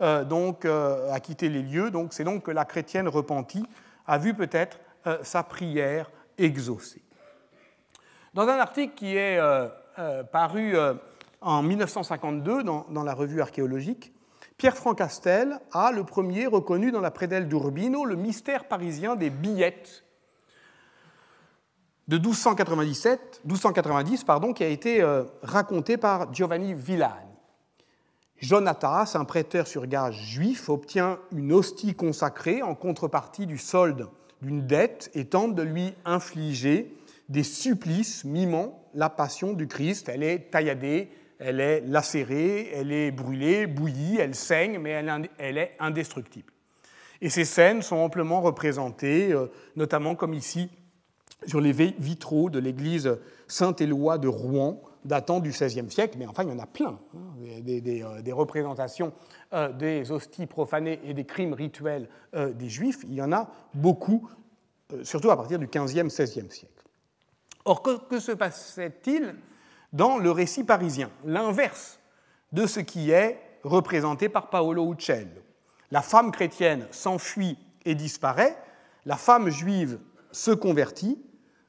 euh, 0.00 0.24
donc 0.24 0.64
à 0.64 1.20
quitter 1.20 1.50
les 1.50 1.62
lieux. 1.62 1.90
Donc, 1.90 2.14
c'est 2.14 2.24
donc 2.24 2.44
que 2.44 2.50
la 2.50 2.64
chrétienne 2.64 3.08
repentie 3.08 3.66
a 4.06 4.16
vu 4.16 4.32
peut-être 4.32 4.80
sa 5.22 5.42
prière 5.42 6.10
exaucée. 6.38 7.02
Dans 8.32 8.46
un 8.46 8.58
article 8.58 8.94
qui 8.94 9.16
est 9.16 9.38
euh, 9.38 9.66
euh, 9.98 10.22
paru 10.22 10.76
euh, 10.76 10.94
en 11.40 11.62
1952 11.62 12.62
dans, 12.62 13.02
la 13.02 13.12
revue 13.12 13.40
archéologique, 13.40 14.12
Pierre-Franck 14.56 14.98
Castel 14.98 15.58
a 15.72 15.90
le 15.90 16.04
premier 16.04 16.46
reconnu 16.46 16.92
dans 16.92 17.00
la 17.00 17.10
prédelle 17.10 17.48
d'Urbino 17.48 18.04
le 18.04 18.14
mystère 18.14 18.68
parisien 18.68 19.16
des 19.16 19.30
billettes 19.30 20.04
de 22.06 22.18
1297, 22.18 23.40
1290 23.44 24.24
pardon, 24.24 24.52
qui 24.52 24.62
a 24.62 24.68
été 24.68 25.04
raconté 25.42 25.96
par 25.96 26.32
Giovanni 26.32 26.74
Villani. 26.74 27.14
Jonatas, 28.36 29.12
un 29.14 29.24
prêteur 29.24 29.66
sur 29.66 29.86
gage 29.86 30.20
juif, 30.26 30.68
obtient 30.68 31.18
une 31.32 31.52
hostie 31.52 31.94
consacrée 31.94 32.62
en 32.62 32.74
contrepartie 32.74 33.46
du 33.46 33.58
solde 33.58 34.08
d'une 34.42 34.66
dette 34.66 35.10
et 35.14 35.26
tente 35.26 35.54
de 35.54 35.62
lui 35.62 35.94
infliger 36.04 36.94
des 37.30 37.44
supplices 37.44 38.24
mimant 38.24 38.84
la 38.92 39.08
passion 39.08 39.54
du 39.54 39.68
Christ. 39.68 40.08
Elle 40.08 40.24
est 40.24 40.50
tailladée, 40.50 41.10
elle 41.38 41.60
est 41.60 41.80
lacérée, 41.80 42.70
elle 42.74 42.92
est 42.92 43.12
brûlée, 43.12 43.66
bouillie, 43.66 44.18
elle 44.18 44.34
saigne, 44.34 44.78
mais 44.78 44.90
elle, 44.90 45.58
est 45.58 45.72
indestructible. 45.78 46.52
Et 47.22 47.30
ces 47.30 47.44
scènes 47.44 47.82
sont 47.82 47.96
amplement 47.96 48.40
représentées, 48.40 49.32
euh, 49.32 49.46
notamment 49.76 50.14
comme 50.14 50.34
ici 50.34 50.70
sur 51.46 51.60
les 51.60 51.72
vitraux 51.72 52.50
de 52.50 52.58
l'église 52.58 53.16
Saint-Éloi 53.48 54.18
de 54.18 54.28
Rouen, 54.28 54.82
datant 55.04 55.40
du 55.40 55.50
XVIe 55.50 55.90
siècle, 55.90 56.16
mais 56.18 56.26
enfin 56.26 56.42
il 56.42 56.50
y 56.50 56.52
en 56.52 56.58
a 56.58 56.66
plein, 56.66 56.98
hein, 57.16 57.60
des, 57.62 58.02
euh, 58.02 58.34
représentations 58.34 59.14
euh, 59.54 59.72
des 59.72 60.10
hosties 60.10 60.44
profanées 60.44 61.00
et 61.04 61.14
des 61.14 61.24
crimes 61.24 61.54
rituels 61.54 62.08
des 62.34 62.68
Juifs, 62.68 62.98
il 63.04 63.14
y 63.14 63.22
en 63.22 63.32
a 63.32 63.50
beaucoup, 63.72 64.28
surtout 65.02 65.30
à 65.30 65.36
partir 65.36 65.58
du 65.58 65.68
XVe, 65.68 66.06
XVIe 66.06 66.50
siècle. 66.50 66.79
Or, 67.70 67.82
que, 67.82 68.18
se 68.18 68.32
passait-il 68.32 69.36
dans 69.92 70.18
le 70.18 70.32
récit 70.32 70.64
parisien? 70.64 71.08
L'inverse 71.24 72.00
de 72.50 72.66
ce 72.66 72.80
qui 72.80 73.12
est 73.12 73.40
représenté 73.62 74.28
par 74.28 74.50
Paolo 74.50 74.92
Uccello. 74.92 75.40
La 75.92 76.02
femme 76.02 76.32
chrétienne 76.32 76.88
s'enfuit 76.90 77.56
et 77.84 77.94
disparaît, 77.94 78.60
la 79.06 79.14
femme 79.14 79.50
juive 79.50 80.00
se 80.32 80.50
convertit, 80.50 81.22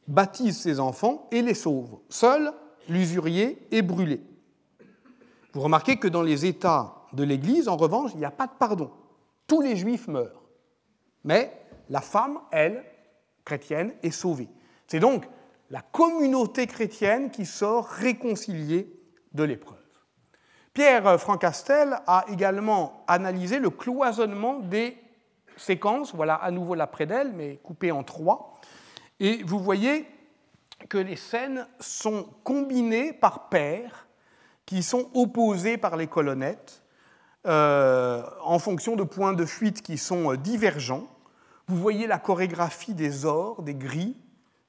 baptise 0.08 0.60
ses 0.60 0.80
enfants 0.80 1.28
et 1.30 1.44
les 1.44 1.54
sauve. 1.54 2.00
Seul 2.10 2.52
l'usurier 2.90 3.68
est 3.70 3.84
brûlé. 3.84 4.24
Vous 5.54 5.62
remarquez 5.62 5.98
que 5.98 6.08
dans 6.08 6.24
les 6.24 6.48
États 6.48 6.96
de 7.14 7.24
l'Église, 7.24 7.68
en 7.68 7.78
revanche, 7.78 8.10
il 8.16 8.18
n'y 8.18 8.26
a 8.26 8.32
pas 8.32 8.48
de 8.48 8.54
pardon. 8.58 8.90
Tous 9.46 9.62
les 9.62 9.76
juifs 9.76 10.08
meurent. 10.08 10.42
Mais 11.24 11.62
la 11.92 12.02
femme, 12.02 12.40
elle, 12.50 12.84
chrétienne, 13.46 13.94
est 14.02 14.10
sauvée. 14.10 14.50
C'est 14.88 15.00
donc 15.00 15.28
la 15.72 15.82
communauté 15.82 16.68
chrétienne 16.68 17.32
qui 17.32 17.46
sort 17.46 17.88
réconciliée 17.88 18.94
de 19.34 19.44
l'épreuve. 19.44 19.78
Pierre 20.74 21.20
Francastel 21.20 21.98
a 22.08 22.26
également 22.28 23.04
analysé 23.08 23.58
le 23.58 23.70
cloisonnement 23.70 24.60
des 24.60 24.98
séquences. 25.56 26.14
Voilà 26.14 26.36
à 26.36 26.52
nouveau 26.52 26.76
la 26.76 26.88
prédelle, 26.88 27.32
mais 27.34 27.58
coupée 27.64 27.92
en 27.92 28.04
trois. 28.04 28.60
Et 29.22 29.44
vous 29.44 29.60
voyez 29.60 30.06
que 30.90 30.98
les 30.98 31.16
scènes 31.16 31.66
sont 31.80 32.28
combinées 32.44 33.14
par 33.14 33.48
paires 33.48 34.08
qui 34.66 34.84
sont 34.84 35.10
opposées 35.14 35.78
par 35.78 35.96
les 35.96 36.08
colonnettes 36.08 36.84
euh, 37.48 38.24
en 38.44 38.60
fonction 38.60 38.96
de 38.98 39.04
points 39.04 39.34
de 39.34 39.46
fuite 39.46 39.82
qui 39.82 39.98
sont 39.98 40.34
euh, 40.34 40.38
divergents. 40.38 41.08
Vous 41.68 41.78
voyez 41.78 42.08
la 42.08 42.20
chorégraphie 42.20 42.94
des 42.94 43.26
ors, 43.26 43.64
des 43.64 43.76
gris, 43.76 44.18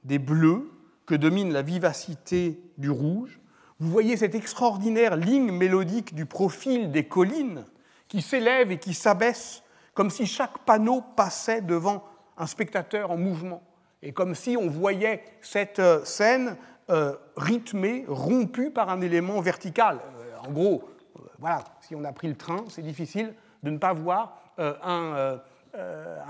des 0.05 0.19
bleus 0.19 0.72
domine 1.17 1.53
la 1.53 1.63
vivacité 1.63 2.61
du 2.79 2.91
rouge. 2.91 3.41
Vous 3.79 3.91
voyez 3.91 4.17
cette 4.17 4.35
extraordinaire 4.35 5.17
ligne 5.17 5.51
mélodique 5.51 6.15
du 6.15 6.27
profil 6.27 6.93
des 6.93 7.05
collines 7.05 7.65
qui 8.09 8.23
s'élève 8.23 8.71
et 8.71 8.79
qui 8.79 8.95
s'abaisse 8.95 9.63
comme 9.95 10.11
si 10.11 10.27
chaque 10.27 10.59
panneau 10.65 11.03
passait 11.17 11.61
devant 11.61 12.05
un 12.37 12.47
spectateur 12.47 13.11
en 13.11 13.17
mouvement 13.17 13.63
et 14.03 14.13
comme 14.13 14.35
si 14.35 14.57
on 14.57 14.69
voyait 14.69 15.23
cette 15.41 15.79
euh, 15.79 16.05
scène 16.05 16.57
euh, 16.91 17.15
rythmée, 17.37 18.05
rompue 18.09 18.71
par 18.71 18.91
un 18.91 19.01
élément 19.01 19.41
vertical. 19.41 19.99
Euh, 19.99 20.49
en 20.49 20.51
gros, 20.51 20.91
voilà, 21.39 21.65
si 21.81 21.95
on 21.95 22.05
a 22.05 22.13
pris 22.13 22.29
le 22.29 22.35
train, 22.35 22.65
c'est 22.69 22.83
difficile 22.83 23.35
de 23.63 23.71
ne 23.71 23.79
pas 23.79 23.93
voir 23.93 24.39
un, 24.59 25.39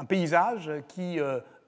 paysage 0.08 0.70
qui 0.88 1.18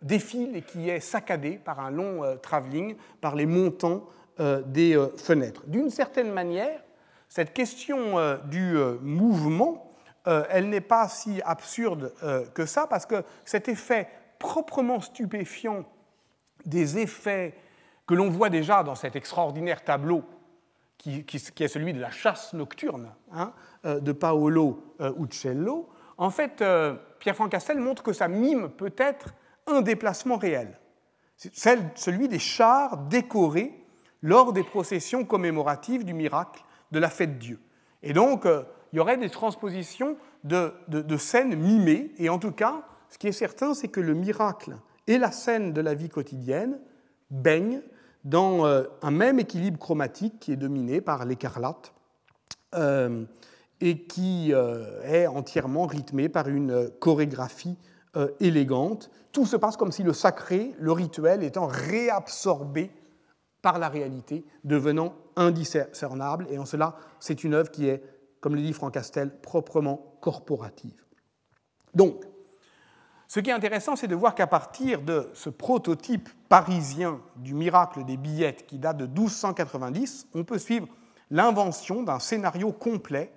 défile 0.05 0.57
et 0.57 0.63
qui 0.63 0.89
est 0.89 1.01
saccadé 1.01 1.53
par 1.53 1.81
un 1.81 1.91
long 1.91 2.23
travelling, 2.41 2.97
par 3.21 3.35
les 3.35 3.47
montants 3.47 4.05
des 4.39 4.97
fenêtres. 5.17 5.63
D'une 5.67 5.91
certaine 5.91 6.31
manière, 6.31 6.81
cette 7.29 7.53
question 7.53 8.17
du 8.45 8.77
mouvement, 9.01 9.93
elle 10.25 10.69
n'est 10.69 10.81
pas 10.81 11.09
si 11.09 11.41
absurde 11.43 12.13
que 12.55 12.67
ça, 12.67 12.87
parce 12.87 13.07
que 13.07 13.25
cet 13.45 13.69
effet 13.69 14.09
proprement 14.39 15.01
stupéfiant 15.01 15.85
des 16.67 16.99
effets 16.99 17.55
que 18.07 18.15
l'on 18.15 18.29
voit 18.29 18.51
déjà 18.51 18.83
dans 18.83 18.95
cet 18.95 19.17
extraordinaire 19.17 19.83
tableau 19.85 20.23
qui, 20.99 21.25
est 21.61 21.69
celui 21.69 21.93
de 21.93 22.01
la 22.01 22.11
chasse 22.11 22.55
nocturne 22.55 23.11
hein, 23.33 23.53
euh, 23.85 24.01
de 24.01 24.13
Paolo 24.13 24.95
euh, 25.01 25.13
Uccello, 25.19 25.91
en 26.17 26.31
fait, 26.31 26.63
euh, 26.63 26.95
Pierre-Franck 27.19 27.51
Castel 27.51 27.79
montre 27.79 28.03
que 28.03 28.13
ça 28.13 28.29
mime 28.29 28.71
peut-être 28.71 29.35
un 29.67 29.81
déplacement 29.81 30.37
réel, 30.37 30.79
celui 31.37 32.29
des 32.29 32.39
chars 32.39 32.97
décorés 32.97 33.73
lors 34.23 34.53
des 34.53 34.63
processions 34.63 35.25
commémoratives 35.25 36.05
du 36.05 36.15
miracle 36.15 36.65
de 36.93 36.99
la 36.99 37.11
fête 37.11 37.39
Dieu. 37.39 37.61
Et 38.03 38.13
donc, 38.13 38.47
il 38.93 38.97
y 38.97 39.01
aurait 39.01 39.17
des 39.17 39.31
transpositions 39.31 40.17
de, 40.45 41.17
scènes 41.17 41.57
mimées, 41.57 42.13
et 42.19 42.29
en 42.29 42.39
tout 42.39 42.53
cas, 42.53 42.83
ce 43.09 43.19
qui 43.19 43.29
est 43.29 43.33
certain, 43.33 43.75
c'est 43.75 43.89
que 43.89 44.01
le 44.01 44.15
miracle 44.15 44.77
et 45.07 45.19
la 45.19 45.33
scène 45.33 45.73
de 45.73 45.81
la 45.81 45.95
vie 45.95 46.09
quotidienne 46.09 46.79
baignent 47.31 47.83
dans 48.25 48.67
euh, 48.67 48.85
un 49.03 49.11
même 49.11 49.39
équilibre 49.39 49.79
chromatique 49.79 50.39
qui 50.41 50.53
est 50.53 50.57
dominé 50.57 51.01
par 51.01 51.25
l'écarlate 51.25 51.93
euh, 52.75 53.25
et 53.81 54.05
qui 54.07 54.53
euh, 54.53 55.03
est 55.03 55.27
entièrement 55.27 55.87
rythmé 55.87 56.29
par 56.29 56.49
une 56.49 56.89
chorégraphie 57.01 57.77
élégante. 58.41 59.11
Tout 59.33 59.47
se 59.47 59.57
passe 59.57 59.77
comme 59.77 59.93
si 59.93 60.03
le 60.03 60.13
sacré, 60.13 60.75
le 60.79 60.93
rituel, 60.93 61.43
étant 61.43 61.67
réabsorbé 61.67 62.91
par 63.63 63.79
la 63.79 63.89
réalité, 63.89 64.45
devenant 64.63 65.15
indiscernable. 65.37 66.47
Et 66.51 66.59
en 66.59 66.67
cela, 66.67 66.97
c'est 67.19 67.45
une 67.45 67.55
œuvre 67.55 67.71
qui 67.71 67.89
est, 67.89 68.03
comme 68.41 68.55
le 68.55 68.61
dit 68.61 68.73
Franck 68.73 68.95
Castel, 68.95 69.41
proprement 69.41 70.17
corporative. 70.21 71.03
Donc, 71.95 72.25
ce 73.27 73.41
qui 73.41 73.51
est 73.51 73.55
intéressant, 73.55 73.97
c'est 73.97 74.07
de 74.07 74.15
voir 74.15 74.35
qu'à 74.35 74.47
partir 74.47 75.03
de 75.03 75.31
ce 75.33 75.49
prototype 75.51 76.29
parisien 76.49 77.21
du 77.37 77.55
miracle 77.55 78.05
des 78.05 78.17
billettes 78.17 78.67
qui 78.67 78.79
date 78.79 78.99
de 78.99 79.07
1290, 79.07 80.29
on 80.35 80.45
peut 80.45 80.59
suivre 80.59 80.87
l'invention 81.31 82.03
d'un 82.03 82.19
scénario 82.19 82.71
complet 82.71 83.33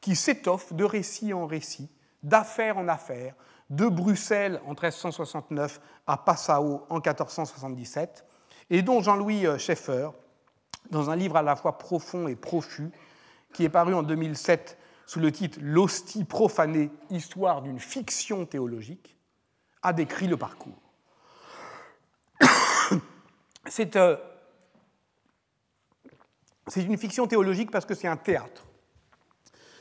qui 0.00 0.16
s'étoffe 0.16 0.72
de 0.72 0.84
récit 0.84 1.32
en 1.32 1.46
récit, 1.46 1.90
d'affaire 2.22 2.78
en 2.78 2.88
affaire, 2.88 3.34
de 3.72 3.88
Bruxelles 3.88 4.60
en 4.66 4.70
1369 4.72 5.80
à 6.06 6.18
Passau 6.18 6.84
en 6.90 6.96
1477, 6.96 8.24
et 8.68 8.82
dont 8.82 9.00
Jean-Louis 9.00 9.46
euh, 9.46 9.56
Schaeffer, 9.56 10.10
dans 10.90 11.08
un 11.08 11.16
livre 11.16 11.36
à 11.36 11.42
la 11.42 11.56
fois 11.56 11.78
profond 11.78 12.28
et 12.28 12.36
profus, 12.36 12.90
qui 13.54 13.64
est 13.64 13.70
paru 13.70 13.94
en 13.94 14.02
2007 14.02 14.78
sous 15.06 15.20
le 15.20 15.32
titre 15.32 15.58
L'hostie 15.62 16.24
profanée, 16.24 16.90
histoire 17.08 17.62
d'une 17.62 17.80
fiction 17.80 18.44
théologique, 18.44 19.16
a 19.82 19.94
décrit 19.94 20.28
le 20.28 20.36
parcours. 20.36 20.80
Euh, 23.96 24.16
c'est 26.66 26.82
une 26.82 26.98
fiction 26.98 27.26
théologique 27.26 27.70
parce 27.70 27.86
que 27.86 27.94
c'est 27.94 28.08
un 28.08 28.18
théâtre. 28.18 28.66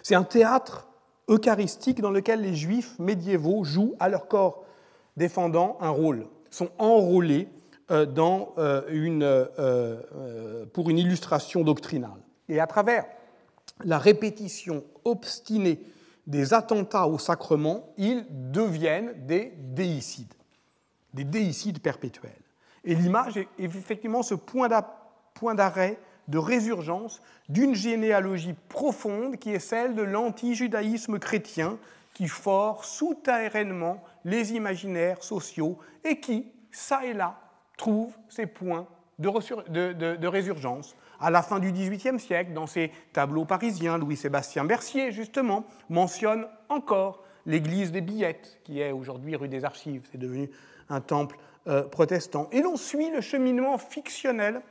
C'est 0.02 0.16
un 0.16 0.24
théâtre 0.24 0.88
eucharistique 1.32 2.02
dans 2.02 2.12
lequel 2.12 2.42
les 2.42 2.54
juifs 2.54 3.00
médiévaux 3.00 3.64
jouent 3.64 3.96
à 4.00 4.10
leur 4.10 4.28
corps 4.28 4.66
défendant 5.18 5.78
un 5.80 5.90
rôle, 5.90 6.28
sont 6.50 6.70
enrôlés 6.78 7.48
euh, 7.90 8.06
euh, 8.58 8.82
une, 8.90 10.68
pour 10.74 10.90
une 10.90 10.98
illustration 10.98 11.64
doctrinale. 11.64 12.22
Et 12.48 12.60
à 12.60 12.68
travers 12.68 13.06
la 13.84 13.98
répétition 13.98 14.84
obstinée 15.04 15.82
des 16.28 16.54
attentats 16.54 17.08
au 17.08 17.18
sacrement, 17.18 17.94
ils 17.98 18.26
deviennent 18.30 19.14
des 19.26 19.54
déicides, 19.58 20.34
des 21.14 21.24
déicides 21.24 21.82
perpétuels. 21.82 22.32
Et 22.84 22.96
l'image 22.96 23.38
est 23.38 23.48
effectivement 23.58 24.24
ce 24.24 24.36
point 24.36 24.70
d'arrêt, 25.56 26.00
de 26.28 26.38
résurgence 26.38 27.22
d'une 27.50 27.76
généalogie 27.76 28.56
profonde 28.70 29.38
qui 29.38 29.52
est 29.52 29.60
celle 29.60 29.96
de 29.96 30.04
l'anti-judaïsme 30.04 31.20
chrétien 31.20 31.78
qui 32.14 32.28
fore 32.28 32.86
souterrainement 32.86 34.04
les 34.26 34.54
imaginaires 34.54 35.24
sociaux 35.24 35.78
et 36.04 36.20
qui, 36.20 36.52
ça 36.72 37.06
et 37.06 37.14
là, 37.14 37.40
trouve 37.78 38.14
ses 38.30 38.46
points 38.46 38.88
de, 39.20 40.28
résurgence 40.28 40.96
à 41.20 41.30
la 41.30 41.42
fin 41.42 41.60
du 41.60 41.72
XVIIIe 41.72 42.20
siècle, 42.20 42.54
dans 42.54 42.68
ses 42.68 42.92
tableaux 43.14 43.46
parisiens, 43.46 43.98
Louis-Sébastien 43.98 44.64
Mercier, 44.64 45.12
justement, 45.12 45.66
mentionne 45.90 46.48
encore 46.70 47.24
l'église 47.46 47.92
des 47.92 48.02
Billettes, 48.02 48.60
qui 48.64 48.82
est 48.82 48.92
aujourd'hui 48.92 49.36
rue 49.36 49.48
des 49.48 49.64
Archives. 49.64 50.08
C'est 50.12 50.18
devenu 50.18 50.50
un 50.90 51.02
temple 51.02 51.38
euh, 51.68 51.84
protestant. 51.84 52.50
Et 52.52 52.62
l'on 52.62 52.76
suit 52.76 53.12
le 53.12 53.22
cheminement 53.22 53.78
fictionnel 53.78 54.62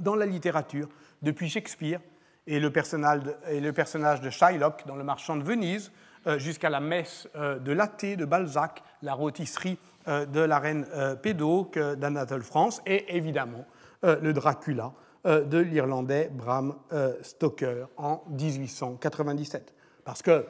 dans 0.00 0.14
la 0.14 0.26
littérature, 0.26 0.88
depuis 1.22 1.48
Shakespeare 1.48 2.00
et 2.46 2.60
le 2.60 2.70
personnage 2.70 4.20
de, 4.20 4.30
Shylock 4.30 4.86
dans 4.86 4.96
Le 4.96 5.04
Marchand 5.04 5.36
de 5.36 5.42
Venise, 5.42 5.92
euh, 6.26 6.38
jusqu'à 6.38 6.70
la 6.70 6.80
messe 6.80 7.28
euh, 7.36 7.58
de 7.58 7.72
Laté 7.72 8.16
de 8.16 8.24
Balzac, 8.24 8.82
la 9.02 9.14
rôtisserie 9.14 9.78
de 10.06 10.40
la 10.40 10.58
reine 10.58 10.86
Pédoc 11.20 11.78
d'Anatole 11.78 12.42
France, 12.42 12.80
et 12.86 13.14
évidemment 13.14 13.66
le 14.02 14.32
Dracula 14.32 14.94
euh, 15.26 15.44
de 15.44 15.58
l'Irlandais 15.58 16.30
Bram 16.32 16.76
euh, 16.92 17.12
Stoker 17.22 17.88
en 17.96 18.22
1897. 18.30 19.74
Parce 20.04 20.22
que 20.22 20.46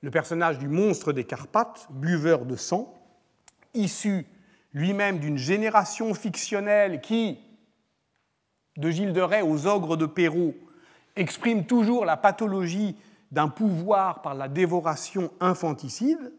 le 0.00 0.10
personnage 0.12 0.60
du 0.60 0.68
monstre 0.68 1.12
des 1.12 1.24
Carpates, 1.24 1.88
buveur 1.90 2.46
de 2.46 2.54
sang, 2.54 2.94
issu 3.74 4.24
lui-même 4.72 5.18
d'une 5.18 5.36
génération 5.36 6.14
fictionnelle 6.14 7.00
qui, 7.00 7.40
de 8.76 8.90
Gilles 8.90 9.12
de 9.12 9.20
Rais 9.20 9.42
aux 9.42 9.66
ogres 9.66 9.96
de 9.96 10.06
Perrault, 10.06 10.54
exprime 11.16 11.66
toujours 11.66 12.04
la 12.04 12.16
pathologie 12.16 12.96
d'un 13.30 13.48
pouvoir 13.48 14.22
par 14.22 14.34
la 14.34 14.48
dévoration 14.48 15.30
infanticide, 15.40 16.32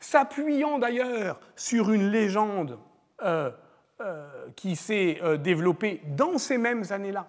s'appuyant 0.00 0.78
d'ailleurs 0.78 1.40
sur 1.56 1.92
une 1.92 2.10
légende 2.10 2.78
euh, 3.22 3.50
euh, 4.00 4.28
qui 4.54 4.76
s'est 4.76 5.18
euh, 5.22 5.36
développé 5.36 6.00
dans 6.16 6.38
ces 6.38 6.56
mêmes 6.56 6.84
années-là. 6.90 7.26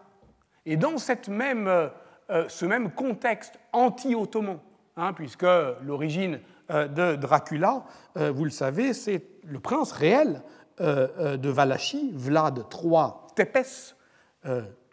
Et 0.66 0.78
dans 0.78 0.98
ce 0.98 2.66
même 2.66 2.92
contexte 2.92 3.60
anti-ottoman, 3.74 4.60
hein, 4.98 5.14
puisque 5.14 5.48
l'origine 5.82 6.40
de 6.70 7.16
Dracula, 7.16 7.86
vous 8.16 8.44
le 8.44 8.52
savez, 8.52 8.94
c'est 8.94 9.24
le 9.46 9.60
prince 9.60 9.92
réel 9.94 10.44
de 10.80 11.50
Valachie, 11.50 12.12
Vlad 12.14 12.66
III 12.72 13.14
Tepes, 13.36 13.96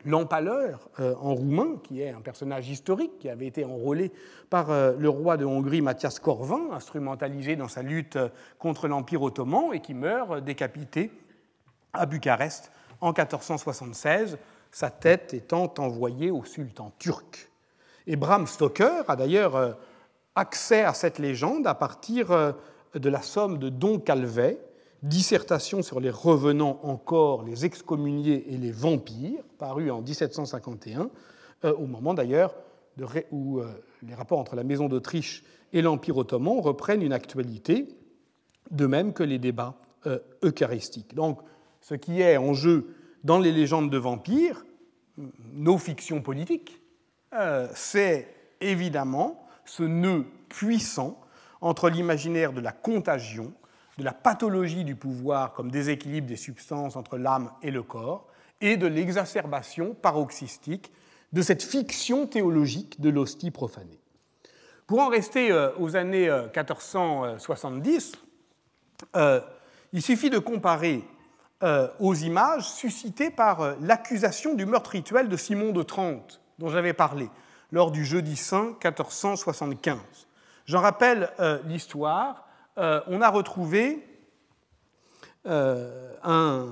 l'empaleur 0.04 0.88
en 0.98 1.34
roumain, 1.34 1.76
qui 1.82 2.00
est 2.00 2.10
un 2.10 2.20
personnage 2.20 2.68
historique 2.68 3.18
qui 3.18 3.28
avait 3.28 3.46
été 3.46 3.64
enrôlé 3.64 4.12
par 4.50 4.68
le 4.96 5.08
roi 5.08 5.36
de 5.36 5.44
Hongrie 5.44 5.80
Mathias 5.80 6.18
Corvin, 6.18 6.70
instrumentalisé 6.72 7.56
dans 7.56 7.68
sa 7.68 7.82
lutte 7.82 8.18
contre 8.58 8.88
l'Empire 8.88 9.22
ottoman 9.22 9.72
et 9.72 9.80
qui 9.80 9.94
meurt 9.94 10.44
décapité 10.44 11.10
à 11.92 12.06
Bucarest 12.06 12.70
en 13.00 13.08
1476, 13.08 14.38
sa 14.70 14.90
tête 14.90 15.34
étant 15.34 15.72
envoyée 15.78 16.30
au 16.30 16.44
sultan 16.44 16.92
turc. 16.98 17.50
Et 18.06 18.16
Bram 18.16 18.46
Stoker 18.46 19.02
a 19.08 19.16
d'ailleurs 19.16 19.56
euh, 19.56 19.72
accès 20.34 20.82
à 20.82 20.94
cette 20.94 21.18
légende 21.18 21.66
à 21.66 21.74
partir 21.74 22.30
euh, 22.30 22.52
de 22.94 23.08
la 23.08 23.22
somme 23.22 23.58
de 23.58 23.68
Don 23.68 23.98
Calvet, 23.98 24.60
dissertation 25.08 25.82
sur 25.82 26.00
les 26.00 26.10
revenants 26.10 26.80
encore, 26.82 27.44
les 27.44 27.64
excommuniés 27.64 28.52
et 28.52 28.56
les 28.56 28.72
vampires, 28.72 29.42
paru 29.58 29.90
en 29.90 30.02
1751, 30.02 31.10
euh, 31.64 31.74
au 31.74 31.86
moment 31.86 32.14
d'ailleurs 32.14 32.54
où 33.30 33.60
les 34.02 34.14
rapports 34.14 34.38
entre 34.38 34.56
la 34.56 34.64
Maison 34.64 34.88
d'Autriche 34.88 35.44
et 35.74 35.82
l'Empire 35.82 36.16
ottoman 36.16 36.60
reprennent 36.60 37.02
une 37.02 37.12
actualité, 37.12 37.88
de 38.70 38.86
même 38.86 39.12
que 39.12 39.22
les 39.22 39.38
débats 39.38 39.74
eucharistiques. 40.42 41.14
Donc, 41.14 41.40
ce 41.82 41.94
qui 41.94 42.22
est 42.22 42.38
en 42.38 42.54
jeu 42.54 42.96
dans 43.22 43.38
les 43.38 43.52
légendes 43.52 43.90
de 43.90 43.98
vampires, 43.98 44.64
nos 45.52 45.78
fictions 45.78 46.22
politiques, 46.22 46.80
euh, 47.32 47.68
c'est 47.74 48.28
évidemment 48.60 49.46
ce 49.64 49.82
nœud 49.82 50.24
puissant 50.48 51.20
entre 51.60 51.88
l'imaginaire 51.88 52.52
de 52.52 52.60
la 52.60 52.72
contagion, 52.72 53.52
de 53.98 54.04
la 54.04 54.12
pathologie 54.12 54.84
du 54.84 54.94
pouvoir 54.96 55.52
comme 55.52 55.70
déséquilibre 55.70 56.26
des 56.26 56.36
substances 56.36 56.96
entre 56.96 57.18
l'âme 57.18 57.50
et 57.62 57.70
le 57.70 57.82
corps, 57.82 58.28
et 58.60 58.76
de 58.76 58.86
l'exacerbation 58.86 59.94
paroxystique 59.94 60.92
de 61.32 61.42
cette 61.42 61.62
fiction 61.62 62.26
théologique 62.26 63.00
de 63.00 63.10
l'hostie 63.10 63.50
profanée. 63.50 64.00
Pour 64.86 65.00
en 65.00 65.08
rester 65.08 65.50
euh, 65.50 65.70
aux 65.78 65.96
années 65.96 66.28
1470, 66.28 68.12
euh, 69.16 69.40
il 69.92 70.02
suffit 70.02 70.30
de 70.30 70.38
comparer 70.38 71.04
euh, 71.62 71.88
aux 72.00 72.14
images 72.14 72.68
suscitées 72.68 73.30
par 73.30 73.60
euh, 73.60 73.74
l'accusation 73.80 74.54
du 74.54 74.66
meurtre 74.66 74.90
rituel 74.90 75.28
de 75.28 75.36
Simon 75.36 75.72
de 75.72 75.82
Trente, 75.82 76.40
dont 76.58 76.68
j'avais 76.68 76.92
parlé, 76.92 77.30
lors 77.72 77.90
du 77.90 78.04
jeudi 78.04 78.36
saint 78.36 78.76
1475. 78.84 79.98
J'en 80.66 80.80
rappelle 80.80 81.30
euh, 82.78 83.00
on 83.06 83.20
a 83.20 83.28
retrouvé 83.28 84.02
un 85.44 86.66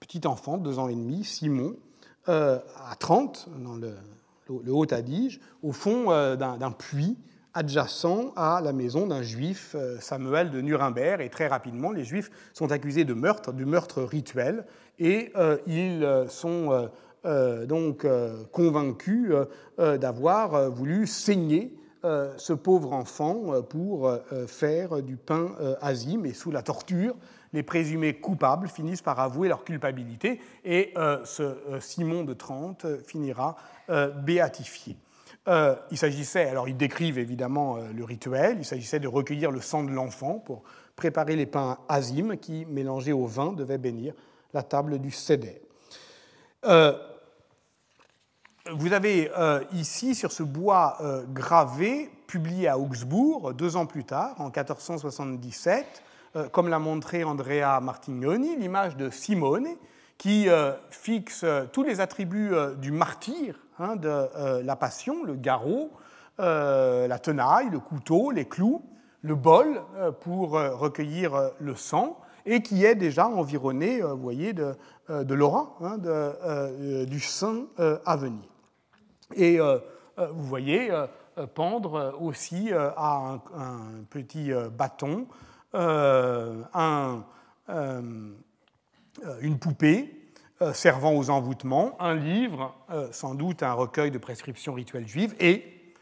petit 0.00 0.26
enfant, 0.26 0.58
deux 0.58 0.78
ans 0.78 0.88
et 0.88 0.94
demi, 0.94 1.24
Simon, 1.24 1.76
à 2.26 2.94
Trente, 2.98 3.48
dans 3.58 3.74
le, 3.74 3.94
le 4.50 4.72
Haut-Adige, 4.72 5.40
au 5.62 5.72
fond 5.72 6.10
d'un 6.36 6.70
puits 6.72 7.16
adjacent 7.58 8.32
à 8.36 8.60
la 8.62 8.72
maison 8.72 9.06
d'un 9.06 9.22
juif, 9.22 9.74
euh, 9.74 9.98
Samuel 10.00 10.50
de 10.50 10.60
Nuremberg, 10.60 11.20
et 11.20 11.28
très 11.28 11.48
rapidement, 11.48 11.90
les 11.90 12.04
juifs 12.04 12.30
sont 12.52 12.70
accusés 12.70 13.04
de 13.04 13.14
meurtre, 13.14 13.52
du 13.52 13.64
meurtre 13.64 14.02
rituel, 14.02 14.64
et 14.98 15.32
euh, 15.36 15.58
ils 15.66 16.04
euh, 16.04 16.28
sont 16.28 16.88
donc 17.66 18.06
convaincus 18.52 19.32
d'avoir 19.76 20.70
voulu 20.70 21.06
saigner 21.06 21.76
ce 22.02 22.52
pauvre 22.52 22.92
enfant 22.92 23.62
pour 23.62 24.10
faire 24.46 25.02
du 25.02 25.16
pain 25.16 25.54
azim, 25.80 26.24
et 26.24 26.32
sous 26.32 26.50
la 26.50 26.62
torture, 26.62 27.14
les 27.52 27.62
présumés 27.62 28.14
coupables 28.14 28.68
finissent 28.68 29.02
par 29.02 29.18
avouer 29.20 29.48
leur 29.48 29.64
culpabilité, 29.64 30.40
et 30.64 30.94
ce 31.24 31.56
Simon 31.80 32.24
de 32.24 32.34
Trente 32.34 32.86
finira 33.06 33.56
béatifié. 34.22 34.96
Euh, 35.48 35.74
il 35.90 35.96
s'agissait, 35.96 36.44
alors 36.44 36.68
ils 36.68 36.76
décrivent 36.76 37.18
évidemment 37.18 37.78
euh, 37.78 37.90
le 37.94 38.04
rituel, 38.04 38.56
il 38.58 38.66
s'agissait 38.66 39.00
de 39.00 39.08
recueillir 39.08 39.50
le 39.50 39.62
sang 39.62 39.82
de 39.82 39.90
l'enfant 39.90 40.34
pour 40.34 40.62
préparer 40.94 41.36
les 41.36 41.46
pains 41.46 41.78
azim 41.88 42.36
qui, 42.36 42.66
mélangés 42.66 43.14
au 43.14 43.24
vin, 43.24 43.52
devaient 43.52 43.78
bénir 43.78 44.12
la 44.52 44.62
table 44.62 44.98
du 44.98 45.10
Seder. 45.10 45.62
Euh, 48.68 48.72
vous 48.74 48.92
avez 48.92 49.30
ici, 49.72 50.14
sur 50.14 50.32
ce 50.32 50.42
bois 50.42 50.98
gravé, 51.32 52.10
publié 52.26 52.68
à 52.68 52.78
Augsbourg 52.78 53.54
deux 53.54 53.76
ans 53.76 53.86
plus 53.86 54.04
tard, 54.04 54.34
en 54.38 54.46
1477, 54.46 56.02
comme 56.52 56.68
l'a 56.68 56.78
montré 56.78 57.24
Andrea 57.24 57.80
Martignoni, 57.80 58.56
l'image 58.56 58.96
de 58.96 59.10
Simone, 59.10 59.66
qui 60.18 60.48
fixe 60.90 61.44
tous 61.72 61.82
les 61.82 62.00
attributs 62.00 62.52
du 62.78 62.92
martyr 62.92 63.54
Hein, 63.80 63.94
de 63.94 64.08
euh, 64.08 64.62
la 64.64 64.74
passion, 64.74 65.22
le 65.22 65.34
garrot, 65.34 65.92
euh, 66.40 67.06
la 67.06 67.20
tenaille, 67.20 67.70
le 67.70 67.78
couteau, 67.78 68.32
les 68.32 68.44
clous, 68.44 68.82
le 69.22 69.36
bol 69.36 69.80
euh, 69.96 70.10
pour 70.10 70.50
recueillir 70.50 71.52
le 71.60 71.76
sang, 71.76 72.18
et 72.44 72.60
qui 72.60 72.84
est 72.84 72.96
déjà 72.96 73.28
environné, 73.28 74.00
vous 74.00 74.16
voyez, 74.16 74.52
de, 74.52 74.74
de 75.08 75.38
hein, 75.80 75.98
du 77.06 77.20
saint 77.20 77.66
à 78.04 78.16
venir. 78.16 78.48
Et 79.34 79.58
vous 79.58 80.44
voyez 80.44 80.90
pendre 81.54 82.16
aussi 82.20 82.72
à 82.72 83.40
un, 83.54 84.04
petit 84.10 84.50
bâton 84.76 85.26
un, 85.74 87.24
une 89.40 89.58
poupée 89.58 90.18
euh, 90.60 90.72
servant 90.72 91.12
aux 91.12 91.30
envoûtements, 91.30 91.94
un 92.00 92.16
livre, 92.16 92.74
euh, 92.90 93.06
sans 93.12 93.36
doute 93.36 93.62
un 93.62 93.74
recueil 93.74 94.10
de 94.10 94.18
prescriptions 94.18 94.74
rituelles 94.74 95.06
juives, 95.06 95.36
et 95.38 95.94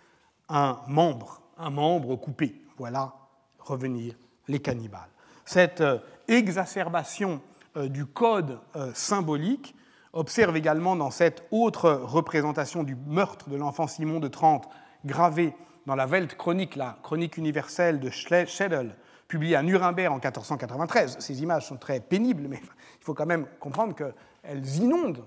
un 0.49 0.81
membre, 0.89 1.43
un 1.59 1.69
membre 1.69 2.17
coupé. 2.17 2.55
Voilà 2.79 3.12
revenir 3.59 4.15
les 4.49 4.61
cannibales. 4.61 5.11
Cette 5.45 5.83
euh, 5.83 5.99
exacerbation 6.27 7.43
du 7.77 8.07
code 8.07 8.59
symbolique 8.95 9.75
observe 10.16 10.57
également 10.57 10.96
dans 10.96 11.11
cette 11.11 11.44
autre 11.50 11.90
représentation 11.90 12.83
du 12.83 12.96
meurtre 13.07 13.48
de 13.48 13.57
l'enfant 13.57 13.87
Simon 13.87 14.18
de 14.18 14.29
Trente, 14.29 14.68
gravée 15.05 15.55
dans 15.85 15.94
la 15.94 16.07
Weltchronik, 16.07 16.74
la 16.74 16.98
chronique 17.02 17.37
universelle 17.37 18.00
de 18.00 18.11
Schedel, 18.11 18.96
publiée 19.29 19.57
à 19.57 19.62
Nuremberg 19.62 20.12
en 20.12 20.16
1493. 20.16 21.18
Ces 21.20 21.42
images 21.42 21.66
sont 21.66 21.76
très 21.76 22.00
pénibles, 22.00 22.46
mais 22.48 22.61
il 22.61 23.05
faut 23.05 23.14
quand 23.14 23.26
même 23.26 23.46
comprendre 23.61 23.94
que 23.94 24.12
elles 24.42 24.76
inondent 24.76 25.24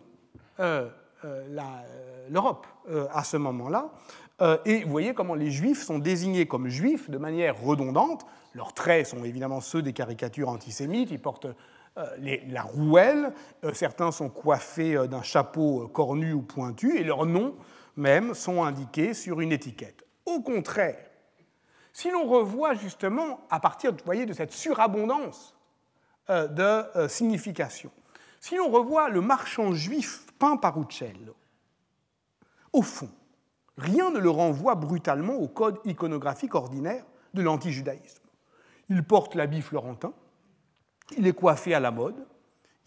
euh, 0.59 0.89
euh, 1.23 1.45
euh, 1.57 2.27
l'Europe 2.29 2.65
à 3.13 3.23
ce 3.23 3.37
moment-là. 3.37 3.91
et 4.65 4.83
vous 4.83 4.89
voyez 4.89 5.13
comment 5.13 5.35
les 5.35 5.51
juifs 5.51 5.83
sont 5.83 5.99
désignés 5.99 6.47
comme 6.47 6.67
juifs 6.67 7.09
de 7.09 7.17
manière 7.17 7.61
redondante. 7.61 8.25
Leurs 8.53 8.73
traits 8.73 9.07
sont 9.07 9.23
évidemment 9.23 9.61
ceux 9.61 9.81
des 9.81 9.93
caricatures 9.93 10.49
antisémites. 10.49 11.11
Ils 11.11 11.21
portent 11.21 11.47
la 11.95 12.61
rouelle. 12.61 13.33
certains 13.73 14.11
sont 14.11 14.29
coiffés 14.29 15.07
d'un 15.07 15.21
chapeau 15.21 15.87
cornu 15.87 16.33
ou 16.33 16.41
pointu. 16.41 16.97
Et 16.97 17.03
leurs 17.03 17.25
noms 17.25 17.55
même 17.95 18.33
sont 18.33 18.63
indiqués 18.63 19.13
sur 19.13 19.41
une 19.41 19.51
étiquette. 19.51 20.05
Au 20.25 20.41
contraire, 20.41 21.05
si 21.91 22.11
l'on 22.11 22.27
revoit 22.27 22.75
justement 22.75 23.41
à 23.49 23.59
partir 23.59 23.93
de 23.93 24.33
cette 24.33 24.51
surabondance 24.51 25.55
de 26.29 27.07
signification, 27.07 27.91
si 28.39 28.55
l'on 28.55 28.69
revoit 28.69 29.09
le 29.09 29.19
marchand 29.19 29.73
juif 29.73 30.25
peint 30.37 30.55
par 30.55 30.79
Uccello, 30.79 31.35
au 32.71 32.81
fond, 32.81 33.09
rien 33.77 34.11
ne 34.11 34.19
le 34.19 34.29
renvoie 34.29 34.75
brutalement 34.75 35.33
au 35.33 35.47
code 35.47 35.79
iconographique 35.83 36.55
ordinaire 36.55 37.03
de 37.33 37.41
l'antijudaïsme. 37.41 38.23
Il 38.89 39.03
porte 39.03 39.35
l'habit 39.35 39.61
florentin, 39.61 40.13
il 41.17 41.27
est 41.27 41.33
coiffé 41.33 41.73
à 41.73 41.79
la 41.79 41.91
mode, 41.91 42.25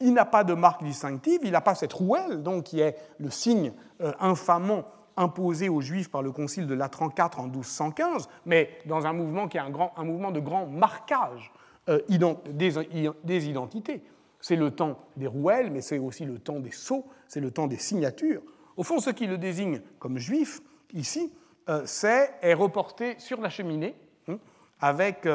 il 0.02 0.12
n'a 0.12 0.24
pas 0.24 0.44
de 0.44 0.54
marque 0.54 0.82
distinctive, 0.82 1.40
il 1.44 1.52
n'a 1.52 1.61
pas 1.61 1.74
cette 1.74 1.92
rouelle, 1.92 2.42
donc, 2.42 2.64
qui 2.64 2.80
est 2.80 2.96
le 3.18 3.30
signe 3.30 3.72
euh, 4.00 4.12
infamant 4.20 4.85
imposé 5.16 5.68
aux 5.68 5.80
Juifs 5.80 6.11
par 6.11 6.22
le 6.22 6.32
Concile 6.32 6.66
de 6.66 6.74
Latran 6.74 7.11
IV 7.16 7.38
en 7.38 7.44
1215, 7.44 8.28
mais 8.46 8.78
dans 8.87 9.06
un 9.06 9.12
mouvement 9.12 9.46
qui 9.46 9.58
est 9.58 9.61
un, 9.61 9.70
grand, 9.70 9.92
un 9.96 10.04
mouvement 10.04 10.32
de 10.32 10.40
grand 10.40 10.66
marquage 10.66 11.52
euh, 11.88 12.00
des, 12.08 13.48
identités. 13.48 14.02
C'est 14.40 14.56
le 14.56 14.70
temps 14.72 14.98
des 15.16 15.26
rouelles, 15.26 15.70
mais 15.70 15.83
c'est 15.83 15.98
aussi 15.98 16.25
le 16.25 16.38
temps 16.38 16.58
des 16.58 16.73
sceaux, 16.73 17.06
c'est 17.29 17.40
le 17.40 17.50
temps 17.50 17.68
des 17.68 17.77
signatures. 17.77 18.42
Au 18.77 18.83
fond, 18.83 18.98
ce 18.98 19.10
qui 19.10 19.27
le 19.27 19.38
désigne 19.38 19.81
comme 19.98 20.18
juif, 20.18 20.60
ici, 20.94 21.33
euh, 21.68 21.83
c'est 21.85 22.33
est 22.40 22.54
reporté 22.54 23.14
sur 23.18 23.40
la 23.40 23.50
cheminée 23.50 23.94
hein, 24.27 24.38
avec 24.81 25.29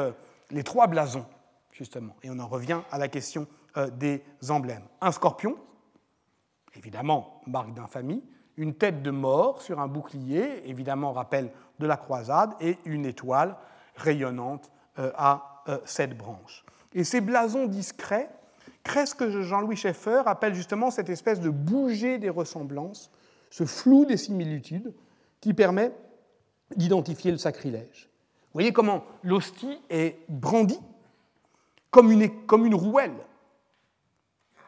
les 0.50 0.62
trois 0.62 0.88
blasons, 0.88 1.24
justement. 1.78 2.16
Et 2.22 2.30
on 2.30 2.38
en 2.38 2.46
revient 2.46 2.80
à 2.90 2.98
la 2.98 3.08
question 3.08 3.46
euh, 3.76 3.88
des 3.88 4.22
emblèmes. 4.50 4.84
Un 5.00 5.12
scorpion, 5.12 5.56
évidemment, 6.74 7.40
marque 7.46 7.72
d'infamie, 7.72 8.22
une 8.56 8.74
tête 8.74 9.02
de 9.02 9.10
mort 9.10 9.62
sur 9.62 9.80
un 9.80 9.88
bouclier, 9.88 10.68
évidemment 10.68 11.12
rappel 11.12 11.50
de 11.78 11.86
la 11.86 11.96
croisade, 11.96 12.50
et 12.60 12.76
une 12.84 13.06
étoile 13.06 13.56
rayonnante 13.94 14.70
à 14.96 15.62
sept 15.84 16.16
branches. 16.18 16.64
Et 16.92 17.04
ces 17.04 17.20
blasons 17.20 17.66
discrets 17.66 18.28
ce 19.06 19.14
que 19.14 19.42
Jean-Louis 19.42 19.76
Schaeffer 19.76 20.22
appelle 20.26 20.54
justement 20.54 20.90
cette 20.90 21.08
espèce 21.08 21.40
de 21.40 21.50
bouger 21.50 22.18
des 22.18 22.30
ressemblances, 22.30 23.10
ce 23.50 23.64
flou 23.64 24.04
des 24.04 24.16
similitudes 24.16 24.92
qui 25.40 25.54
permet 25.54 25.92
d'identifier 26.76 27.30
le 27.30 27.38
sacrilège. 27.38 28.08
Vous 28.46 28.54
voyez 28.54 28.72
comment 28.72 29.04
l'hostie 29.22 29.78
est 29.90 30.16
brandie 30.28 30.80
comme 31.90 32.12
une, 32.12 32.74
rouelle. 32.74 33.16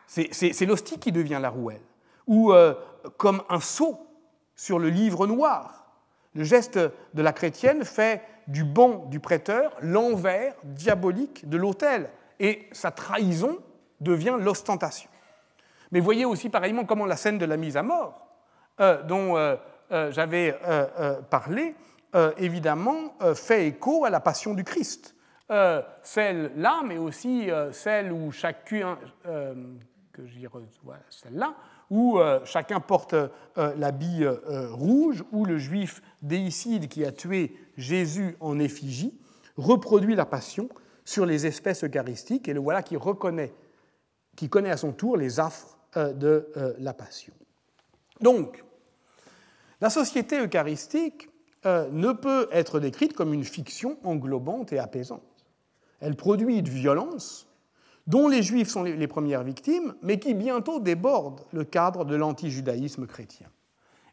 C'est 0.06 0.66
l'hostie 0.66 0.98
qui 0.98 1.12
devient 1.12 1.38
la 1.40 1.50
rouelle, 1.50 1.82
ou 2.26 2.52
euh, 2.52 2.74
comme 3.16 3.42
un 3.48 3.60
sceau 3.60 4.06
sur 4.56 4.78
le 4.78 4.88
livre 4.88 5.26
noir. 5.26 5.86
Le 6.34 6.44
geste 6.44 6.78
de 6.78 7.22
la 7.22 7.32
chrétienne 7.32 7.84
fait 7.84 8.22
du 8.46 8.64
banc 8.64 9.06
du 9.06 9.20
prêteur 9.20 9.72
l'envers 9.80 10.54
diabolique 10.64 11.48
de 11.48 11.56
l'autel, 11.56 12.10
et 12.38 12.68
sa 12.72 12.90
trahison 12.90 13.58
devient 14.00 14.36
l'ostentation. 14.40 15.10
Mais 15.92 16.00
voyez 16.00 16.24
aussi 16.24 16.48
pareillement 16.48 16.84
comment 16.84 17.06
la 17.06 17.16
scène 17.16 17.38
de 17.38 17.44
la 17.44 17.56
mise 17.56 17.76
à 17.76 17.82
mort, 17.82 18.26
euh, 18.80 19.02
dont 19.02 19.36
euh, 19.36 19.56
j'avais 20.10 20.56
parlé, 21.30 21.74
évidemment 22.36 23.14
fait 23.34 23.66
écho 23.66 24.04
à 24.04 24.10
la 24.10 24.20
passion 24.20 24.54
du 24.54 24.62
Christ. 24.62 25.16
Celle-là, 26.02 26.82
mais 26.86 26.98
aussi 26.98 27.48
celle 27.72 28.12
où 28.12 28.30
chacun, 28.30 28.98
que 30.12 30.26
j'y 30.26 30.46
celle-là, 31.10 31.56
où 31.90 32.18
euh, 32.18 32.40
chacun 32.44 32.80
porte 32.80 33.14
euh, 33.14 33.28
l'habit 33.76 34.24
euh, 34.24 34.68
rouge, 34.72 35.24
où 35.32 35.44
le 35.44 35.58
juif 35.58 36.02
déicide 36.22 36.88
qui 36.88 37.04
a 37.04 37.12
tué 37.12 37.56
Jésus 37.76 38.36
en 38.40 38.58
effigie 38.58 39.18
reproduit 39.56 40.14
la 40.14 40.24
passion 40.24 40.68
sur 41.04 41.26
les 41.26 41.46
espèces 41.46 41.82
eucharistiques, 41.82 42.48
et 42.48 42.54
le 42.54 42.60
voilà 42.60 42.82
qui 42.82 42.96
reconnaît, 42.96 43.52
qui 44.36 44.48
connaît 44.48 44.70
à 44.70 44.76
son 44.76 44.92
tour 44.92 45.16
les 45.16 45.40
affres 45.40 45.76
de 45.96 46.48
la 46.78 46.94
passion. 46.94 47.32
Donc, 48.20 48.62
la 49.80 49.90
société 49.90 50.38
eucharistique 50.38 51.28
ne 51.64 52.12
peut 52.12 52.48
être 52.52 52.78
décrite 52.78 53.14
comme 53.14 53.34
une 53.34 53.44
fiction 53.44 53.98
englobante 54.04 54.72
et 54.72 54.78
apaisante. 54.78 55.29
Elle 56.00 56.16
produit 56.16 56.58
une 56.58 56.68
violence 56.68 57.46
dont 58.06 58.28
les 58.28 58.42
Juifs 58.42 58.68
sont 58.68 58.82
les 58.82 59.06
premières 59.06 59.44
victimes, 59.44 59.94
mais 60.02 60.18
qui 60.18 60.34
bientôt 60.34 60.80
débordent 60.80 61.44
le 61.52 61.64
cadre 61.64 62.04
de 62.04 62.16
l'antijudaïsme 62.16 63.06
chrétien. 63.06 63.46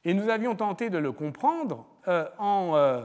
Et 0.06 0.14
nous 0.14 0.30
avions 0.30 0.56
tenté 0.56 0.90
de 0.90 0.98
le 0.98 1.12
comprendre 1.12 1.86
euh, 2.08 2.26
en, 2.38 2.76
euh, 2.76 3.02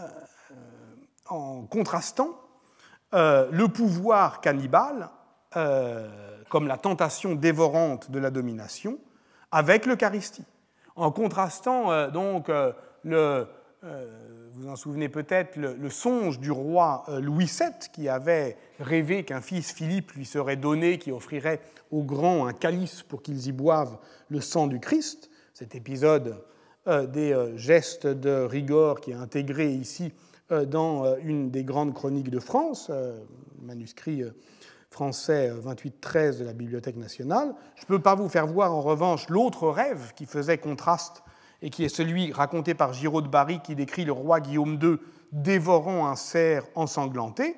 euh, 0.00 0.04
en, 1.28 1.62
contrastant 1.62 2.30
le 3.12 3.66
pouvoir 3.68 4.42
cannibale, 4.42 5.08
comme 6.50 6.66
la 6.66 6.76
tentation 6.76 7.34
dévorante 7.34 8.10
de 8.10 8.18
la 8.18 8.30
domination, 8.30 8.98
avec 9.50 9.86
l'Eucharistie, 9.86 10.44
en 10.96 11.10
contrastant 11.10 12.08
donc 12.10 12.50
le 13.04 13.46
vous 14.56 14.68
en 14.68 14.76
souvenez 14.76 15.10
peut-être, 15.10 15.56
le, 15.56 15.90
songe 15.90 16.40
du 16.40 16.50
roi 16.50 17.04
euh, 17.08 17.20
Louis 17.20 17.44
VII 17.44 17.90
qui 17.92 18.08
avait 18.08 18.56
rêvé 18.80 19.22
qu'un 19.22 19.42
fils 19.42 19.72
Philippe 19.72 20.12
lui 20.12 20.24
serait 20.24 20.56
donné, 20.56 20.98
qui 20.98 21.12
offrirait 21.12 21.60
aux 21.90 22.02
grands 22.02 22.46
un 22.46 22.54
calice 22.54 23.02
pour 23.02 23.22
qu'ils 23.22 23.48
y 23.48 23.52
boivent 23.52 23.98
le 24.30 24.40
sang 24.40 24.66
du 24.66 24.80
Christ. 24.80 25.30
Cet 25.52 25.74
épisode 25.74 26.42
euh, 26.88 27.06
des 27.06 27.32
euh, 27.32 27.54
gestes 27.58 28.06
de 28.06 28.30
rigueur 28.30 29.02
qui 29.02 29.10
est 29.10 29.14
intégré 29.14 29.72
ici 29.72 30.12
dans 30.68 31.16
une 31.24 31.50
des 31.50 31.64
grandes 31.64 31.92
chroniques 31.92 32.30
de 32.30 32.38
France, 32.38 32.88
manuscrit 33.62 34.22
français 34.90 35.50
28-13 35.52 36.38
de 36.38 36.44
la 36.44 36.52
Bibliothèque 36.52 36.94
nationale. 36.94 37.52
Je 37.74 37.82
ne 37.82 37.86
peux 37.88 37.98
pas 37.98 38.14
vous 38.14 38.28
faire 38.28 38.46
voir 38.46 38.72
en 38.72 38.80
revanche 38.80 39.28
l'autre 39.28 39.68
rêve 39.68 40.12
qui 40.14 40.24
faisait 40.24 40.58
contraste 40.58 41.24
et 41.62 41.70
qui 41.70 41.84
est 41.84 41.88
celui 41.88 42.32
raconté 42.32 42.74
par 42.74 42.92
Giraud 42.92 43.22
de 43.22 43.28
Barry 43.28 43.60
qui 43.60 43.74
décrit 43.74 44.04
le 44.04 44.12
roi 44.12 44.40
Guillaume 44.40 44.78
II 44.82 44.98
dévorant 45.32 46.06
un 46.06 46.16
cerf 46.16 46.64
ensanglanté. 46.74 47.56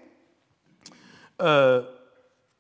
Euh, 1.41 1.83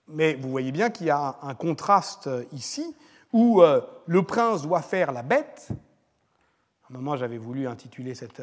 mais 0.06 0.34
vous 0.34 0.50
voyez 0.50 0.72
bien 0.72 0.90
qu'il 0.90 1.06
y 1.06 1.10
a 1.10 1.36
un 1.42 1.54
contraste 1.54 2.30
ici 2.52 2.96
où 3.32 3.62
euh, 3.62 3.80
le 4.06 4.22
prince 4.22 4.62
doit 4.62 4.82
faire 4.82 5.12
la 5.12 5.22
bête. 5.22 5.68
À 5.70 6.94
un 6.94 6.96
moment, 6.96 7.16
j'avais 7.16 7.38
voulu 7.38 7.68
intituler 7.68 8.14
cette, 8.14 8.42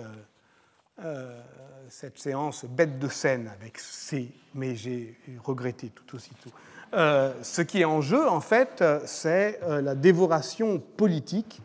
euh, 1.03 1.41
cette 1.89 2.19
séance 2.19 2.65
Bête 2.65 2.99
de 2.99 3.07
scène 3.07 3.47
avec 3.47 3.79
C, 3.79 4.31
mais 4.53 4.75
j'ai 4.75 5.17
regretté 5.43 5.89
tout 5.89 6.15
aussitôt. 6.15 6.51
ce 6.93 7.61
qui 7.61 7.81
est 7.81 7.85
en 7.85 8.01
jeu, 8.01 8.27
en 8.29 8.41
fait, 8.41 8.83
c'est 9.05 9.59
la 9.63 9.95
dévoration 9.95 10.79
politique 10.79 11.61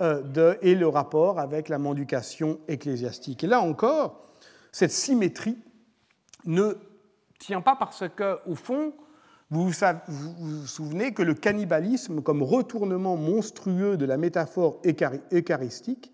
euh, 0.00 0.56
et 0.60 0.74
le 0.74 0.88
rapport 0.88 1.38
avec 1.38 1.68
la 1.68 1.78
mendication 1.78 2.58
ecclésiastique. 2.66 3.44
Et 3.44 3.46
là 3.46 3.60
encore, 3.60 4.24
cette 4.72 4.90
symétrie 4.90 5.56
ne 6.46 6.74
tient 7.38 7.60
pas 7.60 7.76
parce 7.76 8.02
que, 8.16 8.38
au 8.46 8.56
fond, 8.56 8.92
vous 9.50 9.70
vous, 10.08 10.66
souvenez 10.66 11.14
que 11.14 11.22
le 11.22 11.34
cannibalisme, 11.34 12.22
comme 12.22 12.42
retournement 12.42 13.16
monstrueux 13.16 13.96
de 13.96 14.04
la 14.04 14.16
métaphore 14.16 14.80
eucharistique, 15.32 16.12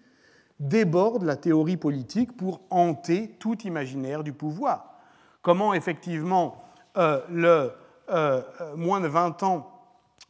déborde 0.59 1.23
la 1.23 1.37
théorie 1.37 1.79
politique 1.79 2.37
pour 2.37 2.61
hanter 2.69 3.35
tout 3.39 3.63
imaginaire 3.63 4.23
du 4.23 4.35
pouvoir. 4.35 5.01
Comment, 5.41 5.73
effectivement, 5.73 6.63
euh, 6.99 7.23
le, 7.31 7.73
euh, 8.11 8.43
moins 8.77 9.01
de 9.01 9.09
20 9.09 9.43
ans 9.43 9.73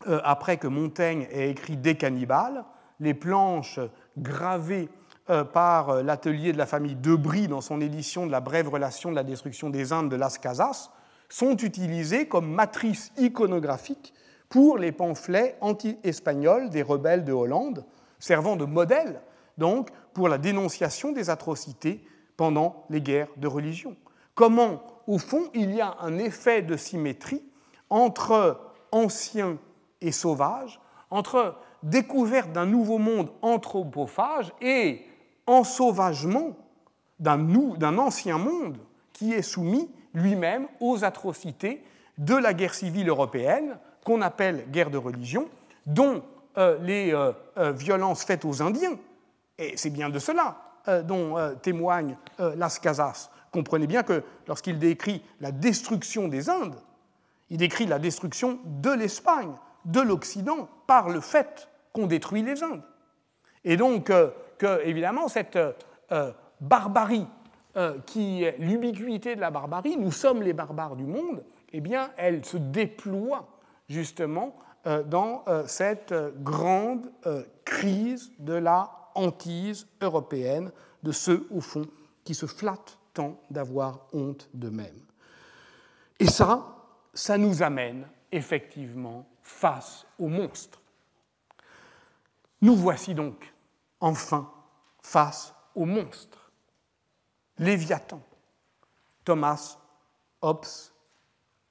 après 0.06 0.56
que 0.56 0.68
Montaigne 0.68 1.26
ait 1.30 1.50
écrit 1.50 1.76
Des 1.76 1.96
cannibales, 1.96 2.64
les 3.00 3.14
planches 3.14 3.80
gravées 4.16 4.88
euh, 5.28 5.44
par 5.44 5.90
euh, 5.90 6.02
l'atelier 6.02 6.52
de 6.52 6.58
la 6.58 6.66
famille 6.66 6.94
Debris 6.94 7.48
dans 7.48 7.60
son 7.60 7.80
édition 7.80 8.26
de 8.26 8.30
la 8.30 8.40
brève 8.40 8.68
relation 8.68 9.10
de 9.10 9.16
la 9.16 9.24
destruction 9.24 9.70
des 9.70 9.92
Indes 9.92 10.10
de 10.10 10.16
Las 10.16 10.38
Casas 10.38 10.90
sont 11.28 11.56
utilisées 11.56 12.26
comme 12.28 12.50
matrice 12.50 13.12
iconographique 13.16 14.12
pour 14.48 14.78
les 14.78 14.92
pamphlets 14.92 15.56
anti-espagnols 15.60 16.70
des 16.70 16.82
rebelles 16.82 17.24
de 17.24 17.32
Hollande, 17.32 17.84
servant 18.18 18.56
de 18.56 18.64
modèle 18.64 19.20
donc 19.60 19.90
pour 20.14 20.28
la 20.28 20.38
dénonciation 20.38 21.12
des 21.12 21.30
atrocités 21.30 22.02
pendant 22.36 22.84
les 22.90 23.00
guerres 23.00 23.28
de 23.36 23.46
religion. 23.46 23.94
Comment, 24.34 24.82
au 25.06 25.18
fond, 25.18 25.50
il 25.54 25.74
y 25.74 25.80
a 25.80 25.96
un 26.00 26.18
effet 26.18 26.62
de 26.62 26.76
symétrie 26.76 27.44
entre 27.90 28.58
anciens 28.90 29.58
et 30.00 30.12
sauvages, 30.12 30.80
entre 31.10 31.56
découverte 31.82 32.52
d'un 32.52 32.66
nouveau 32.66 32.98
monde 32.98 33.30
anthropophage 33.42 34.52
et 34.60 35.02
ensauvagement 35.46 36.56
d'un 37.18 37.98
ancien 37.98 38.38
monde 38.38 38.78
qui 39.12 39.32
est 39.32 39.42
soumis 39.42 39.90
lui-même 40.14 40.66
aux 40.80 41.04
atrocités 41.04 41.84
de 42.18 42.34
la 42.34 42.54
guerre 42.54 42.74
civile 42.74 43.08
européenne, 43.08 43.78
qu'on 44.04 44.22
appelle 44.22 44.66
guerre 44.70 44.90
de 44.90 44.98
religion, 44.98 45.48
dont 45.86 46.22
euh, 46.58 46.78
les 46.82 47.12
euh, 47.12 47.32
euh, 47.58 47.72
violences 47.72 48.24
faites 48.24 48.44
aux 48.44 48.62
Indiens, 48.62 48.98
et 49.58 49.76
c'est 49.76 49.90
bien 49.90 50.08
de 50.08 50.18
cela 50.18 50.56
dont 51.04 51.36
témoigne 51.60 52.16
Las 52.56 52.78
Casas. 52.78 53.30
Comprenez 53.52 53.86
bien 53.86 54.02
que 54.02 54.24
lorsqu'il 54.48 54.78
décrit 54.78 55.22
la 55.38 55.52
destruction 55.52 56.26
des 56.26 56.48
Indes, 56.48 56.80
il 57.50 57.58
décrit 57.58 57.84
la 57.84 57.98
destruction 57.98 58.58
de 58.64 58.90
l'Espagne, 58.90 59.52
de 59.84 60.00
l'Occident, 60.00 60.68
par 60.86 61.10
le 61.10 61.20
fait 61.20 61.68
qu'on 61.92 62.06
détruit 62.06 62.42
les 62.42 62.62
Indes. 62.62 62.82
Et 63.64 63.76
donc, 63.76 64.10
euh, 64.10 64.30
que, 64.58 64.84
évidemment, 64.86 65.28
cette 65.28 65.56
euh, 65.56 66.32
barbarie, 66.60 67.26
euh, 67.76 67.98
qui 68.06 68.42
est 68.42 68.56
l'ubiquité 68.58 69.36
de 69.36 69.40
la 69.40 69.50
barbarie, 69.50 69.96
nous 69.96 70.12
sommes 70.12 70.42
les 70.42 70.52
barbares 70.52 70.96
du 70.96 71.04
monde, 71.04 71.44
eh 71.72 71.80
bien, 71.80 72.10
elle 72.16 72.44
se 72.44 72.56
déploie 72.56 73.48
justement 73.88 74.56
dans 75.06 75.44
cette 75.66 76.14
grande 76.42 77.12
crise 77.66 78.32
de 78.38 78.54
la 78.54 78.90
hantise 79.14 79.86
européenne 80.00 80.72
de 81.02 81.12
ceux, 81.12 81.46
au 81.50 81.60
fond, 81.60 81.86
qui 82.24 82.34
se 82.34 82.46
flattent 82.46 82.98
tant 83.12 83.38
d'avoir 83.50 84.06
honte 84.12 84.48
d'eux-mêmes. 84.54 85.02
Et 86.18 86.26
ça, 86.26 86.76
ça 87.12 87.36
nous 87.36 87.62
amène 87.62 88.06
effectivement 88.32 89.26
face 89.42 90.06
au 90.18 90.28
monstre. 90.28 90.79
Nous 92.62 92.76
voici 92.76 93.14
donc 93.14 93.54
enfin 94.00 94.50
face 95.02 95.54
au 95.74 95.86
monstre, 95.86 96.52
Léviathan, 97.58 98.20
Thomas 99.24 99.78
Hobbes, 100.42 100.66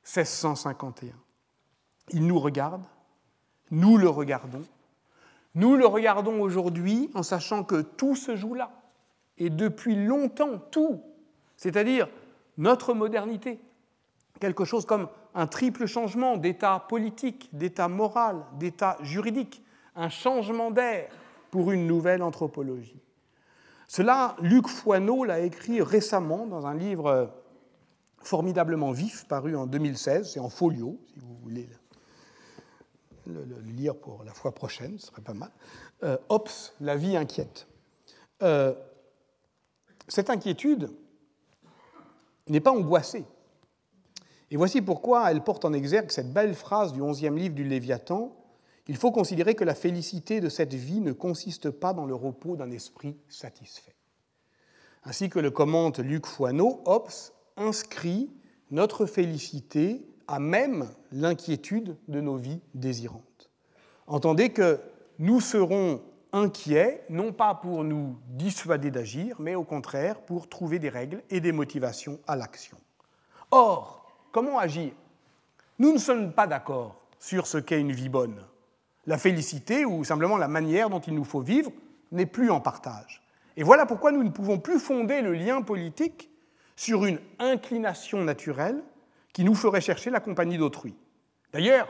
1651. 0.04 1.14
Il 2.12 2.26
nous 2.26 2.40
regarde, 2.40 2.84
nous 3.70 3.98
le 3.98 4.10
regardons, 4.10 4.64
nous 5.56 5.76
le 5.76 5.86
regardons 5.86 6.42
aujourd'hui 6.42 7.12
en 7.14 7.24
sachant 7.24 7.64
que 7.64 7.82
tout 7.82 8.16
se 8.16 8.36
joue 8.36 8.56
là, 8.56 8.72
et 9.38 9.50
depuis 9.50 9.96
longtemps 9.96 10.58
tout, 10.72 11.04
c'est-à-dire 11.56 12.08
notre 12.58 12.94
modernité, 12.94 13.60
quelque 14.40 14.66
chose 14.66 14.86
comme 14.86 15.08
un 15.36 15.46
triple 15.46 15.86
changement 15.86 16.38
d'état 16.38 16.86
politique, 16.90 17.50
d'état 17.54 17.88
moral, 17.88 18.44
d'état 18.58 18.98
juridique, 19.02 19.64
un 19.96 20.10
changement 20.10 20.72
d'air 20.72 21.10
pour 21.52 21.72
une 21.72 21.88
nouvelle 21.88 22.22
anthropologie. 22.22 23.02
Cela, 23.88 24.36
Luc 24.42 24.68
Foineau 24.68 25.24
l'a 25.24 25.40
écrit 25.40 25.82
récemment 25.82 26.46
dans 26.46 26.68
un 26.68 26.76
livre 26.76 27.34
formidablement 28.22 28.92
vif, 28.92 29.26
paru 29.28 29.56
en 29.56 29.66
2016, 29.66 30.34
c'est 30.34 30.40
en 30.40 30.50
folio, 30.50 31.00
si 31.08 31.20
vous 31.20 31.36
voulez 31.42 31.68
le, 33.26 33.60
lire 33.62 33.96
pour 33.96 34.24
la 34.24 34.34
fois 34.34 34.54
prochaine, 34.54 34.98
ce 35.00 35.08
serait 35.08 35.22
pas 35.22 35.34
mal. 35.34 35.52
Euh, 36.04 36.18
la 36.82 36.96
vie 36.96 37.16
inquiète. 37.16 37.68
Euh, 38.42 38.74
cette 40.08 40.30
inquiétude 40.30 40.92
n'est 42.48 42.60
pas 42.60 42.72
angoissée. 42.72 43.26
Et 44.52 44.58
voici 44.58 44.82
pourquoi 44.82 45.32
elle 45.32 45.44
porte 45.44 45.66
en 45.66 45.74
exergue 45.74 46.10
cette 46.10 46.34
belle 46.34 46.56
phrase 46.56 46.94
du 46.94 47.02
onzième 47.02 47.38
livre 47.38 47.54
du 47.54 47.64
Léviathan. 47.64 48.36
Il 48.90 48.98
faut 48.98 49.12
considérer 49.12 49.54
que 49.54 49.64
la 49.64 49.76
félicité 49.76 50.42
de 50.42 50.50
cette 50.50 50.74
vie 50.74 51.00
ne 51.00 51.12
consiste 51.12 51.70
pas 51.70 51.94
dans 51.94 52.08
le 52.08 52.16
repos 52.16 52.56
d'un 52.56 52.72
esprit 52.72 53.16
satisfait. 53.30 53.94
Ainsi 55.04 55.30
que 55.30 55.38
le 55.38 55.52
commente 55.52 56.00
Luc 56.00 56.26
Foineau, 56.26 56.82
Ops 56.86 57.32
inscrit 57.56 58.32
notre 58.72 59.06
félicité 59.06 60.08
à 60.28 60.40
même 60.40 60.90
l'inquiétude 61.12 61.98
de 62.08 62.20
nos 62.20 62.36
vies 62.36 62.62
désirantes. 62.74 63.52
Entendez 64.08 64.50
que 64.50 64.80
nous 65.20 65.40
serons 65.40 66.02
inquiets, 66.34 67.04
non 67.12 67.32
pas 67.32 67.54
pour 67.54 67.84
nous 67.84 68.18
dissuader 68.30 68.90
d'agir, 68.90 69.36
mais 69.40 69.54
au 69.54 69.64
contraire 69.64 70.20
pour 70.20 70.50
trouver 70.50 70.80
des 70.80 70.90
règles 70.90 71.22
et 71.30 71.42
des 71.42 71.52
motivations 71.52 72.20
à 72.26 72.36
l'action. 72.36 72.78
Or, 73.52 74.12
comment 74.32 74.58
agir? 74.58 74.94
Nous 75.78 75.94
ne 75.94 76.00
sommes 76.00 76.34
pas 76.34 76.48
d'accord 76.48 77.00
sur 77.20 77.46
ce 77.46 77.60
qu'est 77.60 77.80
une 77.80 77.92
vie 77.92 78.10
bonne. 78.10 78.44
La 79.06 79.18
félicité 79.18 79.86
ou 79.86 80.04
simplement 80.04 80.38
la 80.38 80.47
manière 80.47 80.89
dont 80.89 81.00
il 81.00 81.16
nous 81.16 81.24
faut 81.24 81.41
vivre 81.41 81.72
n'est 82.12 82.26
plus 82.26 82.52
en 82.52 82.60
partage. 82.60 83.22
Et 83.58 83.64
voilà 83.64 83.86
pourquoi 83.86 84.12
nous 84.12 84.24
ne 84.24 84.30
pouvons 84.30 84.60
plus 84.60 84.80
fonder 84.80 85.22
le 85.22 85.34
lien 85.34 85.62
politique 85.62 86.30
sur 86.76 87.06
une 87.06 87.20
inclination 87.39 88.24
naturelle 88.24 88.82
qui 89.34 89.43
nous 89.43 89.56
ferait 89.56 89.82
chercher 89.82 90.10
la 90.10 90.20
compagnie 90.20 90.58
d'autrui. 90.58 90.95
D'ailleurs, 91.52 91.88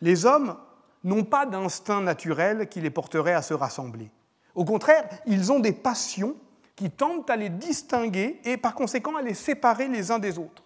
les 0.00 0.26
hommes 0.26 0.56
n'ont 1.04 1.24
pas 1.24 1.46
d'instinct 1.46 2.00
naturel 2.00 2.68
qui 2.68 2.80
les 2.80 2.90
porterait 2.90 3.34
à 3.34 3.42
se 3.42 3.54
rassembler. 3.54 4.10
Au 4.54 4.64
contraire, 4.64 5.08
ils 5.26 5.50
ont 5.50 5.60
des 5.60 5.72
passions 5.72 6.36
qui 6.76 6.90
tentent 6.90 7.30
à 7.30 7.36
les 7.36 7.48
distinguer 7.48 8.40
et 8.44 8.56
par 8.56 8.74
conséquent 8.74 9.16
à 9.16 9.22
les 9.22 9.34
séparer 9.34 9.88
les 9.88 10.10
uns 10.10 10.18
des 10.18 10.38
autres. 10.38 10.62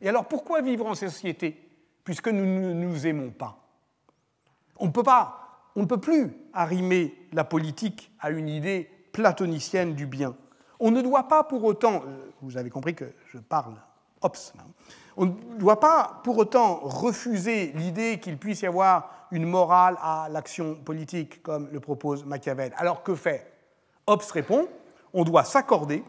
Et 0.00 0.08
alors 0.08 0.26
pourquoi 0.26 0.60
vivre 0.60 0.86
en 0.86 0.94
société 0.94 1.68
puisque 2.04 2.28
nous 2.28 2.44
ne 2.44 2.72
nous 2.72 3.06
aimons 3.06 3.30
pas? 3.30 3.69
On 4.80 4.86
ne 4.86 4.90
peut 4.90 5.02
pas, 5.02 5.62
on 5.76 5.82
ne 5.82 5.86
peut 5.86 6.00
plus 6.00 6.32
arrimer 6.52 7.14
la 7.32 7.44
politique 7.44 8.10
à 8.18 8.30
une 8.30 8.48
idée 8.48 8.90
platonicienne 9.12 9.94
du 9.94 10.06
bien. 10.06 10.34
On 10.80 10.90
ne 10.90 11.02
doit 11.02 11.28
pas 11.28 11.44
pour 11.44 11.62
autant, 11.64 12.02
euh, 12.06 12.30
vous 12.42 12.56
avez 12.56 12.70
compris 12.70 12.94
que 12.94 13.12
je 13.26 13.38
parle 13.38 13.74
ops, 14.22 14.52
on 15.16 15.26
ne 15.26 15.58
doit 15.58 15.80
pas 15.80 16.20
pour 16.24 16.38
autant 16.38 16.80
refuser 16.82 17.72
l'idée 17.74 18.18
qu'il 18.20 18.38
puisse 18.38 18.62
y 18.62 18.66
avoir 18.66 19.10
une 19.30 19.46
morale 19.46 19.96
à 20.02 20.28
l'action 20.30 20.74
politique, 20.74 21.42
comme 21.42 21.68
le 21.70 21.80
propose 21.80 22.24
Machiavel. 22.24 22.72
Alors 22.76 23.02
que 23.02 23.14
faire? 23.14 23.44
Hobbes 24.06 24.22
répond 24.32 24.66
on 25.12 25.24
doit 25.24 25.44
s'accorder 25.44 26.04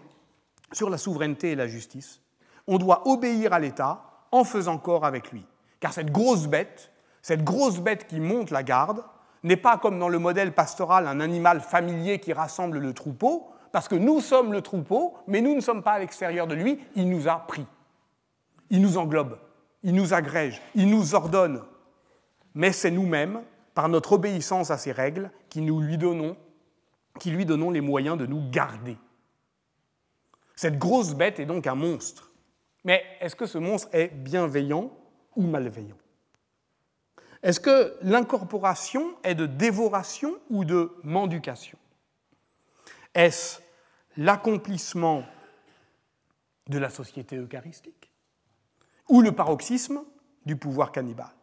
sur 0.71 0.89
la 0.89 0.97
souveraineté 0.97 1.51
et 1.51 1.55
la 1.55 1.67
justice. 1.67 2.21
On 2.67 2.77
doit 2.77 3.07
obéir 3.07 3.53
à 3.53 3.59
l'État 3.59 4.03
en 4.31 4.43
faisant 4.43 4.77
corps 4.77 5.05
avec 5.05 5.31
lui. 5.31 5.45
Car 5.79 5.91
cette 5.91 6.11
grosse 6.11 6.47
bête, 6.47 6.90
cette 7.21 7.43
grosse 7.43 7.79
bête 7.79 8.07
qui 8.07 8.19
monte 8.19 8.51
la 8.51 8.63
garde, 8.63 9.03
n'est 9.43 9.57
pas 9.57 9.77
comme 9.77 9.99
dans 9.99 10.09
le 10.09 10.19
modèle 10.19 10.53
pastoral 10.53 11.07
un 11.07 11.19
animal 11.19 11.61
familier 11.61 12.19
qui 12.19 12.33
rassemble 12.33 12.77
le 12.77 12.93
troupeau, 12.93 13.47
parce 13.71 13.87
que 13.87 13.95
nous 13.95 14.19
sommes 14.21 14.51
le 14.51 14.61
troupeau, 14.61 15.15
mais 15.27 15.41
nous 15.41 15.55
ne 15.55 15.61
sommes 15.61 15.83
pas 15.83 15.93
à 15.93 15.99
l'extérieur 15.99 16.47
de 16.47 16.55
lui, 16.55 16.79
il 16.95 17.09
nous 17.09 17.27
a 17.27 17.37
pris. 17.47 17.65
Il 18.69 18.81
nous 18.81 18.97
englobe, 18.97 19.37
il 19.83 19.95
nous 19.95 20.13
agrège, 20.13 20.61
il 20.75 20.89
nous 20.89 21.15
ordonne. 21.15 21.63
Mais 22.53 22.71
c'est 22.71 22.91
nous-mêmes, 22.91 23.41
par 23.73 23.87
notre 23.87 24.13
obéissance 24.13 24.71
à 24.71 24.77
ces 24.77 24.91
règles, 24.91 25.31
qui, 25.49 25.61
nous 25.61 25.79
lui 25.79 25.97
donnons, 25.97 26.35
qui 27.19 27.31
lui 27.31 27.45
donnons 27.45 27.71
les 27.71 27.81
moyens 27.81 28.17
de 28.17 28.25
nous 28.25 28.49
garder. 28.49 28.97
Cette 30.55 30.77
grosse 30.77 31.15
bête 31.15 31.39
est 31.39 31.45
donc 31.45 31.65
un 31.65 31.75
monstre. 31.75 32.29
Mais 32.83 33.03
est-ce 33.19 33.35
que 33.35 33.45
ce 33.45 33.57
monstre 33.57 33.87
est 33.93 34.09
bienveillant 34.09 34.91
ou 35.35 35.43
malveillant? 35.43 35.97
Est-ce 37.43 37.59
que 37.59 37.97
l'incorporation 38.01 39.15
est 39.23 39.35
de 39.35 39.45
dévoration 39.45 40.35
ou 40.49 40.63
de 40.63 40.91
mendication 41.03 41.77
Est-ce 43.15 43.59
l'accomplissement 44.17 45.23
de 46.67 46.77
la 46.77 46.89
société 46.89 47.37
eucharistique 47.37 48.11
ou 49.09 49.21
le 49.21 49.31
paroxysme 49.31 50.01
du 50.45 50.55
pouvoir 50.55 50.91
cannibale? 50.91 51.33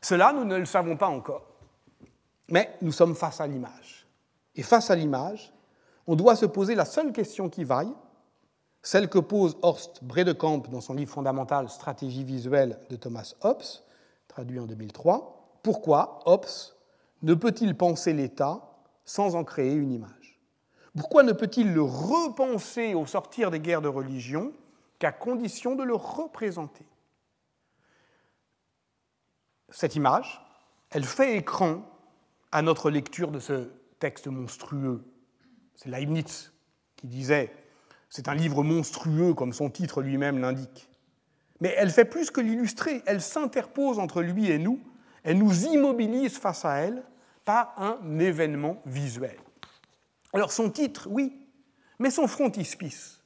Cela, 0.00 0.32
nous 0.32 0.44
ne 0.44 0.56
le 0.56 0.66
savons 0.66 0.96
pas 0.96 1.08
encore. 1.08 1.46
Mais 2.48 2.76
nous 2.80 2.92
sommes 2.92 3.14
face 3.14 3.40
à 3.40 3.46
l'image. 3.46 4.06
Et 4.54 4.62
face 4.62 4.90
à 4.90 4.96
l'image, 4.96 5.52
on 6.06 6.16
doit 6.16 6.36
se 6.36 6.46
poser 6.46 6.74
la 6.74 6.84
seule 6.84 7.12
question 7.12 7.48
qui 7.48 7.64
vaille, 7.64 7.92
celle 8.82 9.08
que 9.08 9.18
pose 9.18 9.56
Horst 9.62 10.02
Bredekamp 10.02 10.62
dans 10.70 10.80
son 10.80 10.94
livre 10.94 11.12
fondamental 11.12 11.68
Stratégie 11.68 12.24
visuelle 12.24 12.78
de 12.88 12.96
Thomas 12.96 13.34
Hobbes, 13.42 13.62
traduit 14.30 14.60
en 14.60 14.66
2003. 14.66 15.58
Pourquoi 15.62 16.20
Hobbes 16.24 16.46
ne 17.22 17.34
peut-il 17.34 17.76
penser 17.76 18.12
l'État 18.12 18.62
sans 19.04 19.34
en 19.34 19.44
créer 19.44 19.74
une 19.74 19.92
image? 19.92 20.40
Pourquoi 20.96 21.22
ne 21.22 21.32
peut-il 21.32 21.72
le 21.72 21.82
repenser 21.82 22.94
au 22.94 23.06
sortir 23.06 23.50
des 23.50 23.60
guerres 23.60 23.82
de 23.82 23.88
religion 23.88 24.52
qu'à 24.98 25.12
condition 25.12 25.74
de 25.74 25.82
le 25.82 25.94
représenter? 25.94 26.86
Cette 29.68 29.94
image, 29.94 30.44
elle 30.90 31.04
fait 31.04 31.36
écran 31.36 31.82
à 32.50 32.62
notre 32.62 32.90
lecture 32.90 33.30
de 33.30 33.38
ce 33.38 33.70
texte 33.98 34.26
monstrueux. 34.26 35.04
C'est 35.74 35.88
Leibniz 35.88 36.52
qui 36.96 37.06
disait 37.06 37.52
c'est 38.08 38.28
un 38.28 38.34
livre 38.34 38.64
monstrueux 38.64 39.34
comme 39.34 39.52
son 39.52 39.70
titre 39.70 40.02
lui-même 40.02 40.38
l'indique. 40.38 40.89
Mais 41.60 41.74
elle 41.76 41.90
fait 41.90 42.04
plus 42.04 42.30
que 42.30 42.40
l'illustrer, 42.40 43.02
elle 43.06 43.20
s'interpose 43.20 43.98
entre 43.98 44.22
lui 44.22 44.50
et 44.50 44.58
nous, 44.58 44.80
elle 45.22 45.38
nous 45.38 45.66
immobilise 45.66 46.38
face 46.38 46.64
à 46.64 46.76
elle 46.76 47.02
par 47.44 47.74
un 47.76 48.18
événement 48.18 48.82
visuel. 48.86 49.36
Alors 50.32 50.52
son 50.52 50.70
titre, 50.70 51.08
oui, 51.10 51.36
mais 51.98 52.10
son 52.10 52.26
frontispice, 52.26 53.20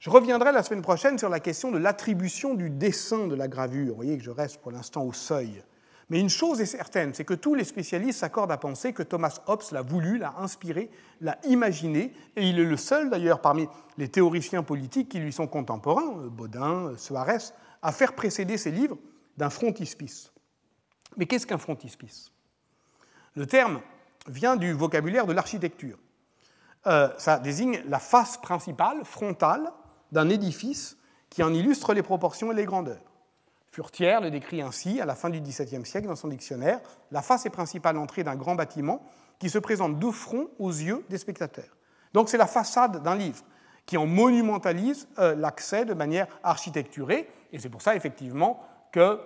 je 0.00 0.10
reviendrai 0.10 0.52
la 0.52 0.62
semaine 0.62 0.82
prochaine 0.82 1.18
sur 1.18 1.28
la 1.28 1.40
question 1.40 1.70
de 1.70 1.78
l'attribution 1.78 2.54
du 2.54 2.70
dessin 2.70 3.26
de 3.26 3.34
la 3.34 3.48
gravure. 3.48 3.88
Vous 3.88 3.96
voyez 3.96 4.18
que 4.18 4.24
je 4.24 4.30
reste 4.30 4.58
pour 4.58 4.70
l'instant 4.70 5.02
au 5.04 5.12
seuil. 5.12 5.62
Mais 6.08 6.20
une 6.20 6.28
chose 6.28 6.60
est 6.60 6.66
certaine, 6.66 7.14
c'est 7.14 7.24
que 7.24 7.34
tous 7.34 7.54
les 7.54 7.64
spécialistes 7.64 8.20
s'accordent 8.20 8.52
à 8.52 8.58
penser 8.58 8.92
que 8.92 9.02
Thomas 9.02 9.40
Hobbes 9.46 9.64
l'a 9.72 9.82
voulu, 9.82 10.18
l'a 10.18 10.34
inspiré, 10.38 10.88
l'a 11.20 11.36
imaginé, 11.44 12.12
et 12.36 12.48
il 12.48 12.60
est 12.60 12.64
le 12.64 12.76
seul 12.76 13.10
d'ailleurs 13.10 13.40
parmi 13.40 13.66
les 13.98 14.08
théoriciens 14.08 14.62
politiques 14.62 15.08
qui 15.08 15.18
lui 15.18 15.32
sont 15.32 15.48
contemporains, 15.48 16.28
Baudin, 16.28 16.92
Suarez, 16.96 17.52
à 17.82 17.90
faire 17.90 18.14
précéder 18.14 18.56
ses 18.56 18.70
livres 18.70 18.98
d'un 19.36 19.50
frontispice. 19.50 20.32
Mais 21.16 21.26
qu'est-ce 21.26 21.46
qu'un 21.46 21.58
frontispice? 21.58 22.30
Le 23.34 23.46
terme 23.46 23.80
vient 24.28 24.56
du 24.56 24.72
vocabulaire 24.72 25.26
de 25.26 25.32
l'architecture. 25.32 25.98
Euh, 26.86 27.08
ça 27.18 27.38
désigne 27.38 27.82
la 27.88 27.98
face 27.98 28.36
principale, 28.36 29.04
frontale, 29.04 29.72
d'un 30.12 30.28
édifice 30.28 30.96
qui 31.30 31.42
en 31.42 31.52
illustre 31.52 31.94
les 31.94 32.02
proportions 32.02 32.52
et 32.52 32.54
les 32.54 32.64
grandeurs. 32.64 33.02
Furtière 33.76 34.22
le 34.22 34.30
décrit 34.30 34.62
ainsi 34.62 35.02
à 35.02 35.04
la 35.04 35.14
fin 35.14 35.28
du 35.28 35.38
XVIIe 35.38 35.84
siècle 35.84 36.06
dans 36.06 36.16
son 36.16 36.28
dictionnaire. 36.28 36.80
La 37.10 37.20
face 37.20 37.44
est 37.44 37.50
principale 37.50 37.98
entrée 37.98 38.24
d'un 38.24 38.34
grand 38.34 38.54
bâtiment 38.54 39.02
qui 39.38 39.50
se 39.50 39.58
présente 39.58 39.98
de 39.98 40.10
front 40.10 40.48
aux 40.58 40.70
yeux 40.70 41.04
des 41.10 41.18
spectateurs. 41.18 41.76
Donc 42.14 42.30
c'est 42.30 42.38
la 42.38 42.46
façade 42.46 43.02
d'un 43.02 43.14
livre 43.14 43.44
qui 43.84 43.98
en 43.98 44.06
monumentalise 44.06 45.08
euh, 45.18 45.34
l'accès 45.34 45.84
de 45.84 45.92
manière 45.92 46.26
architecturée. 46.42 47.28
Et 47.52 47.58
c'est 47.58 47.68
pour 47.68 47.82
ça, 47.82 47.94
effectivement, 47.94 48.64
que 48.92 49.20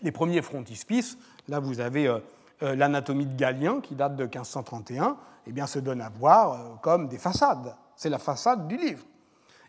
les 0.00 0.10
premiers 0.10 0.40
frontispices, 0.40 1.18
là 1.46 1.60
vous 1.60 1.78
avez 1.80 2.08
euh, 2.08 2.20
euh, 2.62 2.74
l'anatomie 2.76 3.26
de 3.26 3.36
Galien 3.36 3.82
qui 3.82 3.94
date 3.94 4.16
de 4.16 4.24
1531, 4.24 5.18
eh 5.46 5.52
bien, 5.52 5.66
se 5.66 5.80
donne 5.80 6.00
à 6.00 6.08
voir 6.08 6.80
comme 6.80 7.08
des 7.08 7.18
façades. 7.18 7.76
C'est 7.94 8.08
la 8.08 8.18
façade 8.18 8.68
du 8.68 8.78
livre. 8.78 9.04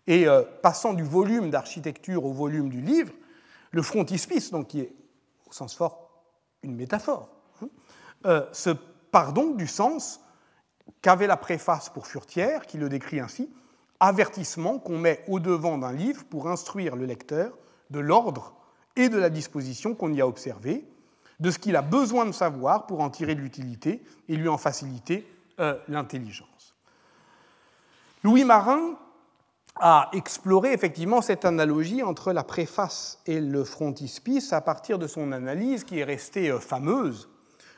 Et 0.08 0.26
passant 0.62 0.94
du 0.94 1.04
volume 1.04 1.50
d'architecture 1.50 2.24
au 2.24 2.32
volume 2.32 2.70
du 2.70 2.80
livre, 2.80 3.12
le 3.72 3.82
frontispice, 3.82 4.52
donc 4.52 4.68
qui 4.68 4.82
est 4.82 4.94
au 5.48 5.52
sens 5.52 5.76
fort 5.76 6.24
une 6.64 6.76
métaphore, 6.76 7.30
hein, 7.62 7.68
euh, 8.26 8.46
se 8.52 8.70
part 8.70 9.34
donc 9.34 9.58
du 9.58 9.68
sens 9.68 10.22
qu'avait 11.02 11.28
la 11.28 11.38
préface 11.38 11.90
pour 11.90 12.08
Furtière, 12.08 12.66
qui 12.66 12.78
le 12.78 12.90
décrit 12.90 13.20
ainsi 13.20 13.50
avertissement 14.00 14.78
qu'on 14.80 15.00
met 15.00 15.24
au 15.28 15.40
devant 15.40 15.78
d'un 15.78 15.92
livre 15.92 16.24
pour 16.26 16.48
instruire 16.48 16.96
le 16.96 17.06
lecteur 17.06 17.58
de 17.90 18.00
l'ordre 18.00 18.54
et 18.96 19.10
de 19.10 19.18
la 19.18 19.30
disposition 19.30 19.96
qu'on 19.96 20.14
y 20.14 20.22
a 20.22 20.28
observé, 20.28 20.86
de 21.40 21.52
ce 21.52 21.60
qu'il 21.60 21.76
a 21.76 21.82
besoin 21.82 22.26
de 22.26 22.32
savoir 22.32 22.88
pour 22.88 23.02
en 23.02 23.10
tirer 23.10 23.36
de 23.36 23.42
l'utilité 23.42 24.04
et 24.28 24.36
lui 24.36 24.48
en 24.48 24.58
faciliter 24.58 25.28
euh, 25.60 25.78
l'intelligence. 25.88 26.76
Louis 28.24 28.44
Marin 28.44 28.98
a 29.80 30.10
exploré 30.14 30.74
effectivement 30.74 31.22
cette 31.22 31.46
analogie 31.46 32.04
entre 32.04 32.34
la 32.34 32.44
préface 32.44 33.22
et 33.26 33.40
le 33.40 33.64
frontispice 33.64 34.54
à 34.54 34.62
partir 34.62 35.00
de 35.00 35.08
son 35.08 35.32
analyse 35.32 35.84
qui 35.84 36.00
est 36.00 36.04
restée 36.04 36.50
euh, 36.50 36.60
fameuse 36.60 37.30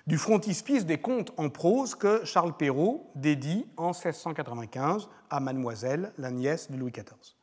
du 0.08 0.18
frontispice 0.18 0.86
des 0.86 0.98
contes 0.98 1.32
en 1.38 1.50
prose 1.50 1.94
que 1.94 2.26
Charles 2.26 2.58
Perrault 2.58 3.12
dédie 3.16 3.68
en 3.78 3.92
1695 3.92 5.08
à 5.30 5.40
Mademoiselle, 5.40 6.14
la 6.18 6.32
nièce 6.32 6.72
de 6.72 6.78
Louis 6.78 6.92
XIV. 6.92 7.36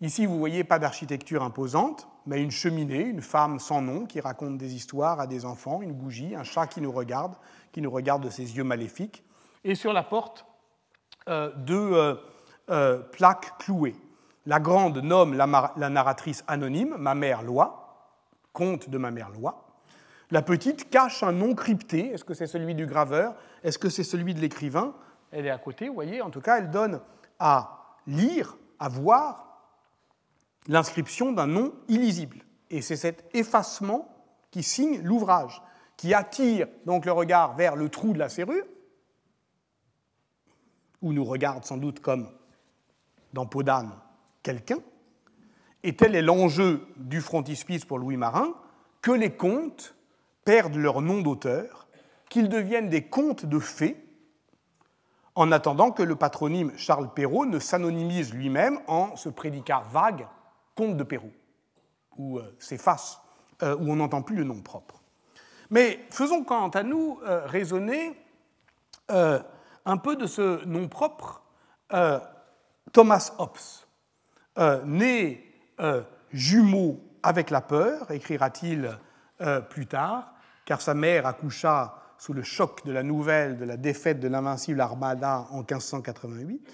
Ici, 0.00 0.26
vous 0.26 0.36
voyez 0.36 0.64
pas 0.64 0.80
d'architecture 0.80 1.44
imposante, 1.44 2.08
mais 2.26 2.42
une 2.42 2.50
cheminée, 2.50 3.02
une 3.02 3.22
femme 3.22 3.60
sans 3.60 3.82
nom 3.82 4.04
qui 4.04 4.20
raconte 4.20 4.58
des 4.58 4.74
histoires 4.74 5.20
à 5.20 5.28
des 5.28 5.44
enfants, 5.44 5.80
une 5.80 5.92
bougie, 5.92 6.34
un 6.34 6.42
chat 6.42 6.66
qui 6.66 6.80
nous 6.80 6.90
regarde, 6.90 7.36
qui 7.70 7.80
nous 7.80 7.90
regarde 7.90 8.24
de 8.24 8.30
ses 8.30 8.56
yeux 8.56 8.64
maléfiques, 8.64 9.22
et 9.62 9.76
sur 9.76 9.92
la 9.92 10.02
porte, 10.02 10.44
euh, 11.28 11.52
euh, 11.70 12.16
euh, 12.72 12.98
plaques 12.98 13.58
clouées. 13.58 13.96
La 14.46 14.58
grande 14.58 14.98
nomme 14.98 15.34
la, 15.34 15.72
la 15.76 15.88
narratrice 15.88 16.42
anonyme, 16.48 16.96
ma 16.98 17.14
mère 17.14 17.42
Loi, 17.42 18.10
conte 18.52 18.88
de 18.88 18.98
ma 18.98 19.10
mère 19.10 19.30
Loi. 19.30 19.68
La 20.32 20.42
petite 20.42 20.88
cache 20.90 21.22
un 21.22 21.32
nom 21.32 21.54
crypté. 21.54 22.08
Est-ce 22.12 22.24
que 22.24 22.34
c'est 22.34 22.46
celui 22.46 22.74
du 22.74 22.86
graveur? 22.86 23.34
Est-ce 23.62 23.78
que 23.78 23.90
c'est 23.90 24.02
celui 24.02 24.34
de 24.34 24.40
l'écrivain? 24.40 24.94
Elle 25.30 25.46
est 25.46 25.50
à 25.50 25.58
côté, 25.58 25.88
vous 25.88 25.94
voyez. 25.94 26.22
En 26.22 26.30
tout 26.30 26.40
cas, 26.40 26.58
elle 26.58 26.70
donne 26.70 27.00
à 27.38 27.98
lire, 28.06 28.56
à 28.78 28.88
voir 28.88 29.60
l'inscription 30.68 31.32
d'un 31.32 31.46
nom 31.46 31.74
illisible. 31.88 32.38
Et 32.70 32.80
c'est 32.80 32.96
cet 32.96 33.28
effacement 33.34 34.08
qui 34.50 34.62
signe 34.62 35.02
l'ouvrage, 35.02 35.62
qui 35.96 36.14
attire 36.14 36.66
donc 36.86 37.04
le 37.04 37.12
regard 37.12 37.54
vers 37.54 37.76
le 37.76 37.88
trou 37.90 38.12
de 38.12 38.18
la 38.18 38.28
serrure, 38.28 38.64
où 41.02 41.12
nous 41.12 41.24
regarde 41.24 41.64
sans 41.64 41.76
doute 41.76 42.00
comme 42.00 42.28
dans 43.32 43.46
Podane 43.46 43.92
quelqu'un. 44.42 44.78
Et 45.82 45.96
tel 45.96 46.14
est 46.14 46.22
l'enjeu 46.22 46.86
du 46.96 47.20
frontispice 47.20 47.84
pour 47.84 47.98
Louis 47.98 48.16
Marin, 48.16 48.54
que 49.00 49.10
les 49.10 49.34
contes 49.34 49.94
perdent 50.44 50.76
leur 50.76 51.00
nom 51.00 51.20
d'auteur, 51.20 51.88
qu'ils 52.28 52.48
deviennent 52.48 52.88
des 52.88 53.04
contes 53.04 53.46
de 53.46 53.58
fées, 53.58 53.96
en 55.34 55.50
attendant 55.50 55.90
que 55.90 56.02
le 56.02 56.14
patronyme 56.16 56.72
Charles 56.76 57.12
Perrault 57.12 57.46
ne 57.46 57.58
s'anonymise 57.58 58.34
lui-même 58.34 58.78
en 58.86 59.16
ce 59.16 59.28
prédicat 59.28 59.82
vague 59.90 60.26
Comte 60.74 60.96
de 60.96 61.04
Pérou, 61.04 61.30
où 62.16 62.38
euh, 62.38 62.54
s'efface, 62.58 63.20
euh, 63.62 63.76
où 63.76 63.90
on 63.90 63.96
n'entend 63.96 64.22
plus 64.22 64.36
le 64.36 64.44
nom 64.44 64.60
propre. 64.62 65.02
Mais 65.70 66.04
faisons 66.10 66.44
quant 66.44 66.68
à 66.68 66.82
nous 66.82 67.18
euh, 67.24 67.46
raisonner 67.46 68.18
un 69.08 69.96
peu 69.98 70.16
de 70.16 70.26
ce 70.26 70.64
nom 70.64 70.88
propre, 70.88 71.42
Thomas 72.92 73.32
Hobbes, 73.38 73.86
né 74.84 75.44
jumeau 76.32 77.00
avec 77.22 77.50
la 77.50 77.60
peur, 77.60 78.10
écrira-t-il 78.10 78.98
plus 79.70 79.86
tard, 79.86 80.34
car 80.64 80.80
sa 80.80 80.94
mère 80.94 81.26
accoucha 81.26 82.02
sous 82.22 82.32
le 82.32 82.44
choc 82.44 82.86
de 82.86 82.92
la 82.92 83.02
nouvelle 83.02 83.56
de 83.56 83.64
la 83.64 83.76
défaite 83.76 84.20
de 84.20 84.28
l'invincible 84.28 84.80
Armada 84.80 85.48
en 85.50 85.58
1588, 85.58 86.72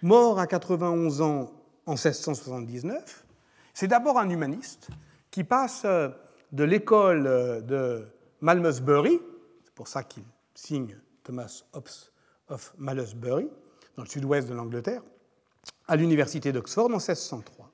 mort 0.00 0.38
à 0.38 0.46
91 0.46 1.20
ans 1.20 1.52
en 1.84 1.92
1679, 1.92 3.26
c'est 3.74 3.88
d'abord 3.88 4.18
un 4.18 4.30
humaniste 4.30 4.88
qui 5.30 5.44
passe 5.44 5.82
euh, 5.84 6.08
de 6.52 6.64
l'école 6.64 7.26
euh, 7.26 7.60
de 7.60 8.08
Malmesbury, 8.40 9.20
c'est 9.64 9.74
pour 9.74 9.86
ça 9.86 10.02
qu'il 10.02 10.24
signe 10.54 10.96
Thomas 11.22 11.62
Hobbes 11.74 12.08
of 12.48 12.72
Malmesbury, 12.78 13.50
dans 13.96 14.02
le 14.04 14.08
sud-ouest 14.08 14.48
de 14.48 14.54
l'Angleterre, 14.54 15.02
à 15.88 15.96
l'université 15.96 16.52
d'Oxford 16.52 16.86
en 16.86 16.98
1603. 16.98 17.70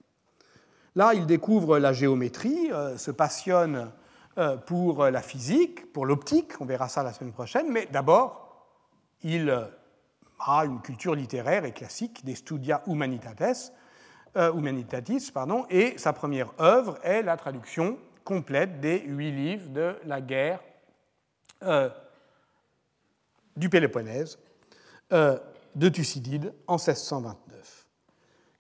Là, 0.95 1.15
il 1.15 1.27
découvre 1.27 1.79
la 1.79 1.93
géométrie, 1.93 2.71
euh, 2.73 2.97
se 2.99 3.11
passionne 3.11 3.91
pour 4.65 5.05
la 5.05 5.21
physique, 5.21 5.93
pour 5.93 6.07
l'optique, 6.07 6.59
on 6.59 6.65
verra 6.65 6.89
ça 6.89 7.03
la 7.03 7.13
semaine 7.13 7.35
prochaine, 7.35 7.71
mais 7.71 7.87
d'abord, 7.93 8.67
il 9.23 9.51
a 10.47 10.65
une 10.65 10.81
culture 10.81 11.15
littéraire 11.15 11.65
et 11.65 11.73
classique 11.73 12.25
des 12.25 12.35
Studia 12.35 12.83
euh, 14.37 14.53
Humanitatis, 14.53 15.31
pardon, 15.33 15.67
et 15.71 15.99
sa 15.99 16.13
première 16.13 16.53
œuvre 16.61 16.99
est 17.03 17.23
la 17.23 17.37
traduction 17.37 17.99
complète 18.25 18.81
des 18.81 19.01
huit 19.01 19.33
livres 19.33 19.69
de 19.71 19.97
la 20.05 20.21
guerre 20.21 20.61
euh, 21.63 21.91
du 23.57 23.69
Péloponnèse 23.69 24.39
euh, 25.13 25.39
de 25.75 25.89
Thucydide 25.89 26.55
en 26.67 26.77
1629. 26.77 27.52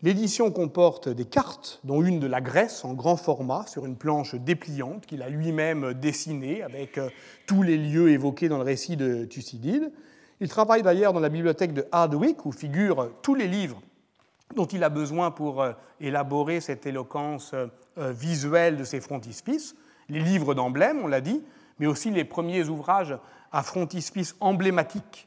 L'édition 0.03 0.51
comporte 0.51 1.09
des 1.09 1.25
cartes, 1.25 1.81
dont 1.85 2.03
une 2.03 2.19
de 2.19 2.27
la 2.27 2.41
Grèce 2.41 2.85
en 2.85 2.93
grand 2.93 3.17
format 3.17 3.67
sur 3.67 3.87
une 3.87 3.97
planche 3.97 4.35
dépliante 4.35 5.07
qu'il 5.07 5.23
a 5.23 5.29
lui-même 5.29 5.95
dessinée 5.95 6.63
avec 6.63 6.99
tous 7.47 7.63
les 7.63 7.77
lieux 7.77 8.11
évoqués 8.11 8.49
dans 8.49 8.59
le 8.59 8.65
récit 8.65 8.97
de 8.97 9.25
Thucydide. 9.25 9.93
Il 10.41 10.49
travaille 10.49 10.83
d'ailleurs 10.83 11.13
dans 11.13 11.21
la 11.21 11.29
bibliothèque 11.29 11.73
de 11.73 11.87
Hardwick 11.93 12.45
où 12.47 12.51
figurent 12.51 13.11
tous 13.23 13.37
les 13.37 13.47
livres 13.47 13.81
dont 14.55 14.67
il 14.67 14.85
a 14.85 14.89
besoin 14.89 15.31
pour 15.31 15.63
euh, 15.63 15.73
élaborer 16.01 16.61
cette 16.61 16.87
éloquence 16.87 17.53
euh, 17.55 17.67
euh, 17.99 18.13
visuelle 18.13 18.77
de 18.77 18.85
ses 18.85 19.01
frontispices, 19.01 19.75
les 20.09 20.21
livres 20.21 20.55
d'emblèmes, 20.55 21.01
on 21.03 21.07
l'a 21.07 21.21
dit, 21.21 21.43
mais 21.79 21.87
aussi 21.87 22.11
les 22.11 22.25
premiers 22.25 22.69
ouvrages 22.69 23.17
à 23.51 23.63
frontispice 23.63 24.37
emblématiques 24.41 25.27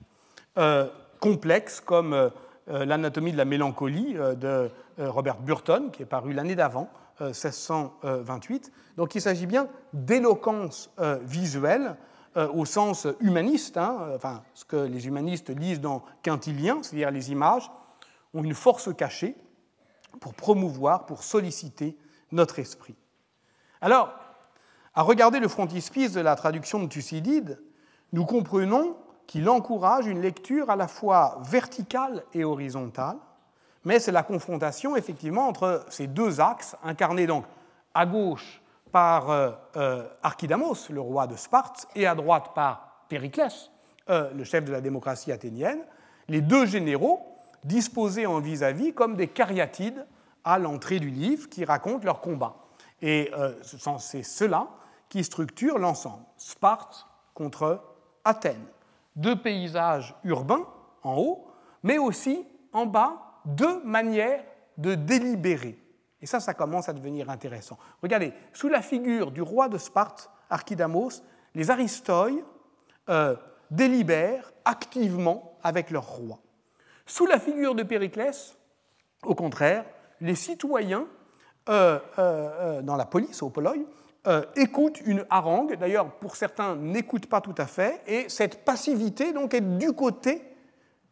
complexes 1.20 1.82
comme 1.82 2.32
L'anatomie 2.68 3.32
de 3.32 3.38
la 3.38 3.45
mélancolie 3.45 4.13
de 4.13 4.72
Robert 4.97 5.38
Burton, 5.38 5.91
qui 5.91 6.01
est 6.01 6.07
paru 6.07 6.34
l'année 6.34 6.55
d'avant, 6.55 6.89
1628. 7.22 8.72
Donc 8.97 9.16
il 9.16 9.22
s'agit 9.22 9.45
bien 9.45 9.68
d'éloquence 9.93 10.89
visuelle 11.22 11.95
au 12.36 12.66
sens 12.66 13.07
humaniste, 13.22 13.78
hein, 13.78 14.09
enfin, 14.16 14.43
ce 14.53 14.66
que 14.66 14.76
les 14.76 15.07
humanistes 15.07 15.49
lisent 15.49 15.80
dans 15.80 16.03
Quintilien, 16.22 16.80
c'est-à-dire 16.82 17.11
les 17.11 17.32
images, 17.32 17.72
ont 18.34 18.43
une 18.43 18.53
force 18.53 18.93
cachée 18.93 19.38
pour 20.20 20.34
promouvoir, 20.34 21.05
pour 21.05 21.24
solliciter 21.24 21.97
notre 22.32 22.59
esprit. 22.59 22.95
Alors, 23.80 24.13
à 24.93 25.01
regarder 25.01 25.39
le 25.39 25.47
frontispice 25.47 26.13
de 26.13 26.22
la 26.22 26.36
traduction 26.36 26.82
de 26.82 26.88
Thucydide, 26.88 27.61
nous 28.11 28.26
comprenons 28.26 28.97
qu'il 29.28 29.50
encourage 29.50 30.08
une 30.08 30.22
lecture 30.22 30.70
à 30.70 30.76
la 30.76 30.88
fois 30.88 31.40
verticale 31.44 32.24
et 32.34 32.44
horizontale, 32.44 33.18
mais 33.84 34.00
c'est 34.00 34.12
la 34.12 34.24
confrontation 34.24 34.96
effectivement 34.96 35.48
entre 35.48 35.86
ces 35.90 36.08
deux 36.08 36.42
axes, 36.42 36.76
incarnés 36.84 37.28
donc 37.28 37.46
à 37.94 38.06
gauche 38.06 38.62
par 38.92 39.30
euh, 39.30 39.52
euh, 39.78 40.08
Archidamos, 40.24 40.90
le 40.90 41.02
roi 41.02 41.28
de 41.28 41.36
Sparte, 41.36 41.88
et 41.96 42.08
à 42.08 42.16
droite 42.16 42.52
par 42.56 43.06
Périclès, 43.10 43.72
euh, 44.10 44.32
le 44.34 44.44
chef 44.44 44.66
de 44.66 44.72
la 44.72 44.82
démocratie 44.82 45.32
athénienne, 45.32 45.80
les 46.28 46.42
deux 46.42 46.66
généraux 46.66 47.20
disposés 47.64 48.26
en 48.26 48.40
vis-à-vis 48.40 48.94
comme 48.94 49.16
des 49.16 49.28
cariatides 49.28 50.06
à 50.44 50.60
l'entrée 50.60 51.00
du 51.00 51.10
livre 51.10 51.50
qui 51.50 51.66
racontent 51.66 52.06
leur 52.06 52.22
combat. 52.22 52.56
Et 53.02 53.32
c'est 53.64 54.24
cela 54.24 54.68
qui 55.10 55.24
structure 55.24 55.78
l'ensemble. 55.78 56.24
Sparte 56.38 57.08
contre 57.34 57.82
Athènes. 58.24 58.66
Deux 59.16 59.41
paysages 59.41 60.16
urbains 60.24 60.68
en 61.03 61.18
haut, 61.18 61.47
mais 61.84 61.97
aussi 61.97 62.45
en 62.74 62.86
bas, 62.86 63.41
deux 63.45 63.84
manières 63.84 64.43
de 64.78 64.95
délibérer. 64.95 65.78
Et 66.22 66.26
ça, 66.26 66.39
ça 66.39 66.53
commence 66.53 66.89
à 66.89 66.93
devenir 66.93 67.30
intéressant. 67.30 67.78
Regardez, 68.01 68.34
sous 68.53 68.68
la 68.68 68.82
figure 68.82 69.32
du 69.32 69.41
roi 69.41 69.70
de 69.70 69.78
Sparte, 69.78 70.30
Archidamos, 70.49 71.22
les 71.53 71.70
Aristoi 71.72 72.32
euh, 73.09 73.36
délibèrent 73.70 74.51
activement 74.66 75.57
avec 75.63 75.91
leur 75.91 76.07
roi. 76.07 76.39
Sous 77.05 77.26
la 77.26 77.39
figure 77.39 77.76
de 77.76 77.84
Périclès, 77.84 78.57
au 79.24 79.36
contraire, 79.36 79.86
les 80.22 80.36
citoyens 80.36 81.07
euh, 81.70 81.99
euh, 82.20 82.82
dans 82.82 82.95
la 82.95 83.05
police, 83.05 83.41
au 83.41 83.49
Poloi, 84.26 84.46
écoutent 84.56 85.02
une 85.06 85.26
harangue, 85.30 85.76
d'ailleurs 85.76 86.12
pour 86.12 86.36
certains 86.36 86.76
n'écoutent 86.76 87.28
pas 87.28 87.42
tout 87.42 87.56
à 87.58 87.68
fait, 87.68 88.02
et 88.08 88.28
cette 88.30 88.66
passivité 88.66 89.34
donc 89.34 89.54
est 89.54 89.62
du 89.62 89.94
côté 89.94 90.42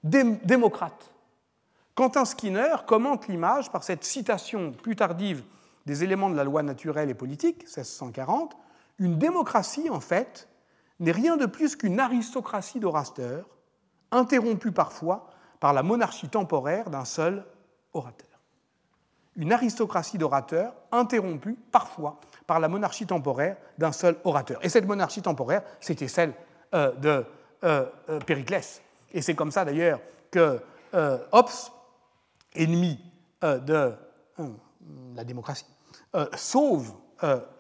démocrate. 0.04 1.12
Quentin 1.96 2.26
Skinner 2.26 2.76
commente 2.88 3.28
l'image 3.28 3.72
par 3.72 3.84
cette 3.84 4.04
citation 4.04 4.72
plus 4.72 4.96
tardive 4.96 5.44
des 5.86 6.04
éléments 6.04 6.30
de 6.30 6.36
la 6.36 6.44
loi 6.44 6.64
naturelle 6.64 7.10
et 7.10 7.14
politique, 7.14 7.64
1640, 7.64 8.58
une 9.00 9.18
démocratie, 9.18 9.90
en 9.90 10.00
fait, 10.00 10.48
n'est 11.00 11.12
rien 11.12 11.38
de 11.38 11.46
plus 11.46 11.76
qu'une 11.76 12.00
aristocratie 12.00 12.80
d'orateurs, 12.80 13.46
interrompue 14.12 14.72
parfois 14.72 15.30
par 15.60 15.74
la 15.74 15.84
monarchie 15.84 16.30
temporaire 16.30 16.90
d'un 16.90 17.06
seul 17.06 17.46
orateur. 17.94 18.33
Une 19.36 19.52
aristocratie 19.52 20.18
d'orateurs 20.18 20.74
interrompue 20.92 21.58
parfois 21.72 22.20
par 22.46 22.60
la 22.60 22.68
monarchie 22.68 23.08
temporaire 23.08 23.58
d'un 23.78 23.92
seul 23.92 24.16
orateur. 24.24 24.64
Et 24.64 24.70
cette 24.70 24.86
monarchie 24.86 25.22
temporaire, 25.22 25.64
c'était 25.80 26.08
celle 26.08 26.34
euh, 26.74 26.92
de 26.94 27.26
euh, 27.64 27.86
euh, 28.10 28.20
Périclès. 28.20 28.82
Et 29.12 29.22
c'est 29.22 29.36
comme 29.36 29.52
ça 29.52 29.66
d'ailleurs 29.66 30.00
que 30.32 30.60
Hobbes, 31.32 31.50
ennemi 32.54 33.00
de 33.42 33.94
la 35.16 35.24
démocratie, 35.24 35.66
sauve 36.36 36.94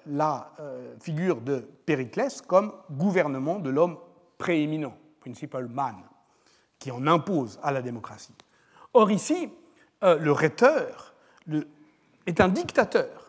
la 0.05 0.51
figure 0.99 1.41
de 1.41 1.59
Périclès 1.85 2.41
comme 2.41 2.73
gouvernement 2.91 3.57
de 3.57 3.71
l'homme 3.71 3.97
prééminent, 4.37 4.95
principal 5.19 5.67
man, 5.67 5.95
qui 6.77 6.91
en 6.91 7.07
impose 7.07 7.59
à 7.63 7.71
la 7.71 7.81
démocratie. 7.81 8.35
Or 8.93 9.09
ici, 9.09 9.51
le 10.01 10.31
rhéteur 10.31 11.12
est 12.25 12.41
un 12.41 12.49
dictateur 12.49 13.23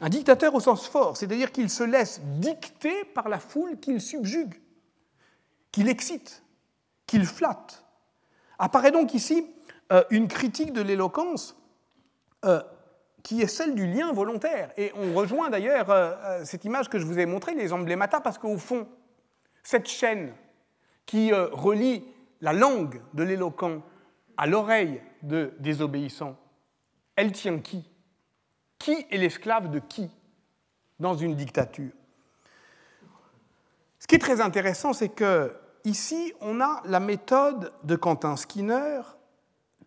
un 0.00 0.08
dictateur 0.08 0.54
au 0.54 0.60
sens 0.60 0.86
fort, 0.86 1.16
c'est-à-dire 1.16 1.52
qu'il 1.52 1.70
se 1.70 1.82
laisse 1.82 2.20
dicter 2.22 3.04
par 3.04 3.28
la 3.28 3.38
foule 3.38 3.78
qu'il 3.78 4.00
subjugue, 4.00 4.54
qu'il 5.72 5.88
excite, 5.88 6.42
qu'il 7.06 7.24
flatte. 7.24 7.84
Apparaît 8.58 8.90
donc 8.90 9.14
ici 9.14 9.46
euh, 9.92 10.04
une 10.10 10.28
critique 10.28 10.72
de 10.72 10.82
l'éloquence 10.82 11.56
euh, 12.44 12.60
qui 13.22 13.40
est 13.40 13.46
celle 13.46 13.74
du 13.74 13.86
lien 13.86 14.12
volontaire. 14.12 14.70
Et 14.76 14.92
on 14.96 15.14
rejoint 15.14 15.48
d'ailleurs 15.48 15.90
euh, 15.90 16.44
cette 16.44 16.64
image 16.64 16.88
que 16.88 16.98
je 16.98 17.06
vous 17.06 17.18
ai 17.18 17.26
montrée, 17.26 17.54
les 17.54 17.72
emblémata, 17.72 18.20
parce 18.20 18.38
qu'au 18.38 18.58
fond, 18.58 18.86
cette 19.62 19.88
chaîne 19.88 20.34
qui 21.06 21.32
relie 21.32 22.04
la 22.40 22.52
langue 22.52 23.00
de 23.14 23.22
l'éloquent 23.22 23.80
à 24.36 24.46
l'oreille 24.46 25.00
de 25.22 25.54
désobéissant, 25.60 26.36
elle 27.16 27.32
tient 27.32 27.58
qui? 27.58 27.84
Qui 28.78 29.06
est 29.10 29.16
l'esclave 29.16 29.70
de 29.70 29.78
qui 29.78 30.10
dans 31.00 31.14
une 31.16 31.34
dictature? 31.34 31.92
Ce 33.98 34.06
qui 34.06 34.14
est 34.14 34.20
très 34.20 34.40
intéressant, 34.40 34.92
c'est 34.92 35.08
que 35.08 35.52
ici, 35.84 36.32
on 36.40 36.60
a 36.60 36.82
la 36.84 37.00
méthode 37.00 37.72
de 37.82 37.96
Quentin 37.96 38.36
Skinner 38.36 39.00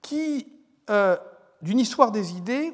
qui, 0.02 0.52
euh, 0.90 1.16
d'une 1.62 1.80
histoire 1.80 2.12
des 2.12 2.34
idées, 2.36 2.74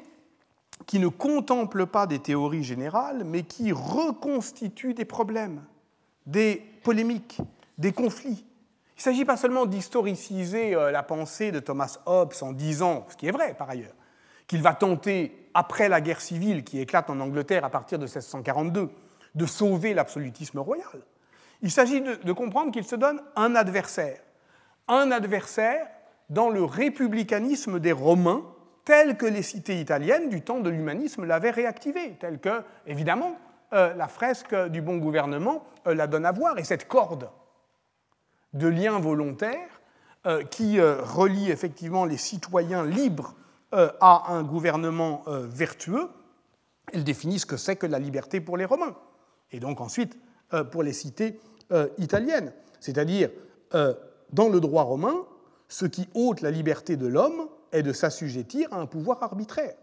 qui 0.86 0.98
ne 0.98 1.08
contemple 1.08 1.86
pas 1.86 2.06
des 2.06 2.18
théories 2.18 2.64
générales, 2.64 3.24
mais 3.24 3.42
qui 3.42 3.72
reconstitue 3.72 4.94
des 4.94 5.04
problèmes, 5.04 5.64
des 6.26 6.62
polémiques, 6.82 7.40
des 7.78 7.92
conflits. 7.92 8.44
Il 8.96 8.98
ne 8.98 9.02
s'agit 9.02 9.24
pas 9.24 9.36
seulement 9.36 9.66
d'historiciser 9.66 10.74
euh, 10.74 10.90
la 10.90 11.02
pensée 11.02 11.52
de 11.52 11.60
Thomas 11.60 11.98
Hobbes 12.06 12.34
en 12.40 12.52
disant, 12.52 13.06
ce 13.10 13.16
qui 13.16 13.26
est 13.26 13.32
vrai 13.32 13.54
par 13.54 13.68
ailleurs, 13.68 13.94
qu'il 14.46 14.62
va 14.62 14.74
tenter, 14.74 15.50
après 15.54 15.88
la 15.88 16.00
guerre 16.00 16.20
civile 16.20 16.64
qui 16.64 16.80
éclate 16.80 17.08
en 17.10 17.18
Angleterre 17.20 17.64
à 17.64 17.70
partir 17.70 17.98
de 17.98 18.04
1642, 18.04 18.90
de 19.34 19.46
sauver 19.46 19.94
l'absolutisme 19.94 20.58
royal. 20.58 21.00
Il 21.62 21.70
s'agit 21.70 22.00
de, 22.00 22.32
comprendre 22.32 22.72
qu'il 22.72 22.84
se 22.84 22.96
donne 22.96 23.20
un 23.34 23.54
adversaire. 23.54 24.20
Un 24.88 25.10
adversaire 25.10 25.86
dans 26.28 26.50
le 26.50 26.64
républicanisme 26.64 27.80
des 27.80 27.92
Romains, 27.92 28.42
tel 28.84 29.16
que 29.16 29.26
les 29.26 29.42
cités 29.42 29.80
italiennes 29.80 30.28
du 30.28 30.42
temps 30.42 30.60
de 30.60 30.70
l'humanisme 30.70 31.24
l'avaient 31.24 31.50
réactivé, 31.50 32.16
tel 32.20 32.38
que, 32.38 32.62
évidemment, 32.86 33.36
euh, 33.72 33.94
la 33.94 34.06
fresque 34.06 34.54
du 34.68 34.80
bon 34.80 34.98
gouvernement 34.98 35.64
euh, 35.86 35.94
la 35.94 36.06
donne 36.06 36.24
à 36.24 36.32
voir. 36.32 36.58
Et 36.58 36.64
cette 36.64 36.86
corde 36.86 37.30
de 38.52 38.68
liens 38.68 39.00
volontaires 39.00 39.80
euh, 40.26 40.44
qui 40.44 40.80
relie 40.80 41.50
effectivement 41.50 42.04
les 42.04 42.16
citoyens 42.16 42.84
libres 42.84 43.34
à 43.72 44.32
un 44.32 44.42
gouvernement 44.42 45.22
euh, 45.26 45.46
vertueux, 45.46 46.08
elle 46.92 47.04
définit 47.04 47.38
ce 47.38 47.46
que 47.46 47.56
c'est 47.56 47.76
que 47.76 47.86
la 47.86 47.98
liberté 47.98 48.40
pour 48.40 48.56
les 48.56 48.64
Romains, 48.64 48.96
et 49.50 49.60
donc 49.60 49.80
ensuite 49.80 50.16
euh, 50.54 50.64
pour 50.64 50.82
les 50.82 50.92
cités 50.92 51.40
italiennes. 51.98 52.52
C'est-à-dire, 52.78 53.28
dans 53.72 54.48
le 54.48 54.60
droit 54.60 54.84
romain, 54.84 55.26
ce 55.66 55.84
qui 55.84 56.08
ôte 56.14 56.40
la 56.40 56.52
liberté 56.52 56.96
de 56.96 57.08
l'homme 57.08 57.48
est 57.72 57.82
de 57.82 57.92
s'assujettir 57.92 58.72
à 58.72 58.76
un 58.76 58.86
pouvoir 58.86 59.20
arbitraire. 59.24 59.74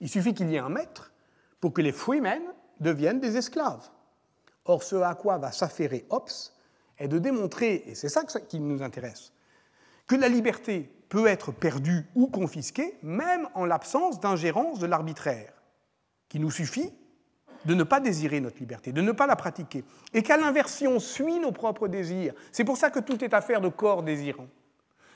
Il 0.00 0.10
suffit 0.10 0.34
qu'il 0.34 0.50
y 0.50 0.56
ait 0.56 0.58
un 0.58 0.68
maître 0.68 1.12
pour 1.58 1.72
que 1.72 1.80
les 1.80 1.92
freemen 1.92 2.42
deviennent 2.80 3.20
des 3.20 3.38
esclaves. 3.38 3.88
Or, 4.66 4.82
ce 4.82 4.96
à 4.96 5.14
quoi 5.14 5.38
va 5.38 5.52
s'affairer 5.52 6.04
Hobbes 6.10 6.28
est 6.98 7.08
de 7.08 7.18
démontrer, 7.18 7.84
et 7.86 7.94
c'est 7.94 8.08
ça 8.08 8.24
qui 8.24 8.60
nous 8.60 8.82
intéresse, 8.82 9.32
que 10.06 10.16
la 10.16 10.28
liberté 10.28 10.92
peut 11.08 11.26
être 11.26 11.52
perdu 11.52 12.06
ou 12.14 12.26
confisqué, 12.26 12.98
même 13.02 13.48
en 13.54 13.64
l'absence 13.64 14.20
d'ingérence 14.20 14.78
de 14.78 14.86
l'arbitraire, 14.86 15.52
qui 16.28 16.40
nous 16.40 16.50
suffit 16.50 16.92
de 17.64 17.74
ne 17.74 17.82
pas 17.82 18.00
désirer 18.00 18.40
notre 18.40 18.58
liberté, 18.58 18.92
de 18.92 19.02
ne 19.02 19.12
pas 19.12 19.26
la 19.26 19.36
pratiquer, 19.36 19.84
et 20.14 20.22
qu'à 20.22 20.36
l'inversion, 20.36 20.92
on 20.92 21.00
suit 21.00 21.38
nos 21.38 21.52
propres 21.52 21.88
désirs. 21.88 22.34
C'est 22.52 22.64
pour 22.64 22.76
ça 22.76 22.90
que 22.90 23.00
tout 23.00 23.22
est 23.24 23.34
affaire 23.34 23.60
de 23.60 23.68
corps 23.68 24.02
désirant. 24.02 24.46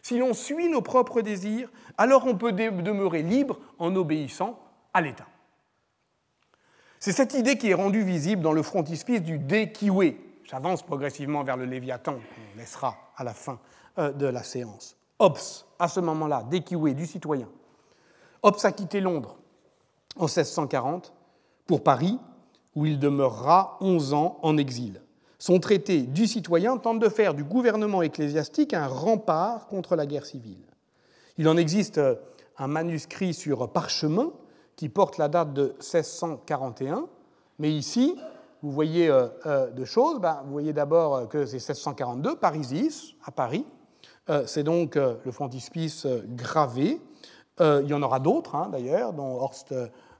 Si 0.02 0.18
l'on 0.18 0.34
suit 0.34 0.68
nos 0.68 0.82
propres 0.82 1.20
désirs, 1.20 1.70
alors 1.98 2.26
on 2.26 2.36
peut 2.36 2.52
demeurer 2.52 3.22
libre 3.22 3.58
en 3.78 3.94
obéissant 3.94 4.58
à 4.94 5.00
l'État. 5.00 5.26
C'est 6.98 7.12
cette 7.12 7.34
idée 7.34 7.56
qui 7.56 7.70
est 7.70 7.74
rendue 7.74 8.02
visible 8.02 8.42
dans 8.42 8.52
le 8.52 8.62
frontispice 8.62 9.22
du 9.22 9.38
De 9.38 9.66
J'avance 10.44 10.82
progressivement 10.82 11.44
vers 11.44 11.56
le 11.56 11.64
Léviathan, 11.64 12.14
qu'on 12.14 12.58
laissera 12.58 13.12
à 13.16 13.24
la 13.24 13.32
fin 13.32 13.60
euh, 13.98 14.12
de 14.12 14.26
la 14.26 14.42
séance. 14.42 14.99
Hobbes, 15.20 15.38
à 15.78 15.86
ce 15.86 16.00
moment-là, 16.00 16.42
d'équioué 16.50 16.94
du 16.94 17.06
citoyen. 17.06 17.46
Hobbes 18.42 18.58
a 18.64 18.72
quitté 18.72 19.00
Londres 19.00 19.36
en 20.16 20.24
1640 20.24 21.12
pour 21.66 21.84
Paris, 21.84 22.18
où 22.74 22.86
il 22.86 22.98
demeurera 22.98 23.76
11 23.80 24.14
ans 24.14 24.38
en 24.42 24.56
exil. 24.56 25.02
Son 25.38 25.58
traité 25.60 26.02
du 26.02 26.26
citoyen 26.26 26.78
tente 26.78 26.98
de 26.98 27.08
faire 27.08 27.34
du 27.34 27.44
gouvernement 27.44 28.02
ecclésiastique 28.02 28.74
un 28.74 28.86
rempart 28.86 29.68
contre 29.68 29.94
la 29.94 30.06
guerre 30.06 30.26
civile. 30.26 30.64
Il 31.38 31.48
en 31.48 31.56
existe 31.56 32.00
un 32.58 32.66
manuscrit 32.66 33.34
sur 33.34 33.70
parchemin 33.70 34.30
qui 34.76 34.88
porte 34.88 35.18
la 35.18 35.28
date 35.28 35.52
de 35.52 35.74
1641, 35.80 37.06
mais 37.58 37.70
ici, 37.70 38.16
vous 38.62 38.70
voyez 38.70 39.08
euh, 39.08 39.28
euh, 39.46 39.70
deux 39.70 39.84
choses. 39.84 40.18
Ben, 40.20 40.40
vous 40.46 40.52
voyez 40.52 40.72
d'abord 40.72 41.28
que 41.28 41.44
c'est 41.44 41.56
1642, 41.56 42.36
Parisis, 42.36 43.14
à 43.24 43.30
Paris, 43.30 43.66
euh, 43.66 43.79
c'est 44.46 44.62
donc 44.62 44.96
euh, 44.96 45.16
le 45.24 45.32
frontispice 45.32 46.06
euh, 46.06 46.22
gravé. 46.28 47.00
il 47.58 47.86
y 47.86 47.94
en 47.94 48.02
aura 48.02 48.20
d'autres, 48.20 48.54
hein, 48.54 48.68
d'ailleurs, 48.70 49.12
dont 49.12 49.34
Horst 49.34 49.74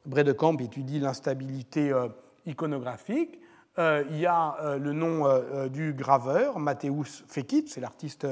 Bredekamp 0.05 0.59
étudie 0.59 0.99
l'instabilité 0.99 1.91
iconographique. 2.45 3.41
il 3.79 4.19
y 4.19 4.27
a 4.27 4.77
le 4.77 4.93
nom 4.93 5.25
du 5.69 5.95
graveur, 5.95 6.59
Matthäus 6.59 7.25
Fekit, 7.29 7.65
c'est 7.69 7.81
l'artiste 7.81 8.27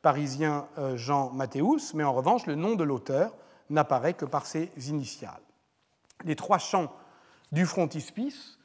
parisien 0.00 0.66
Jean 0.94 1.30
Matthäus, 1.34 1.92
mais 1.92 2.04
en 2.04 2.14
revanche, 2.14 2.46
le 2.46 2.54
nom 2.54 2.74
de 2.74 2.84
l'auteur 2.84 3.34
n'apparaît 3.68 4.14
que 4.14 4.24
par 4.24 4.46
ses 4.46 4.70
initiales. 4.88 5.42
Les 6.24 6.36
trois 6.36 6.58
champs 6.58 6.90
du 7.52 7.66
frontispice, 7.66 8.58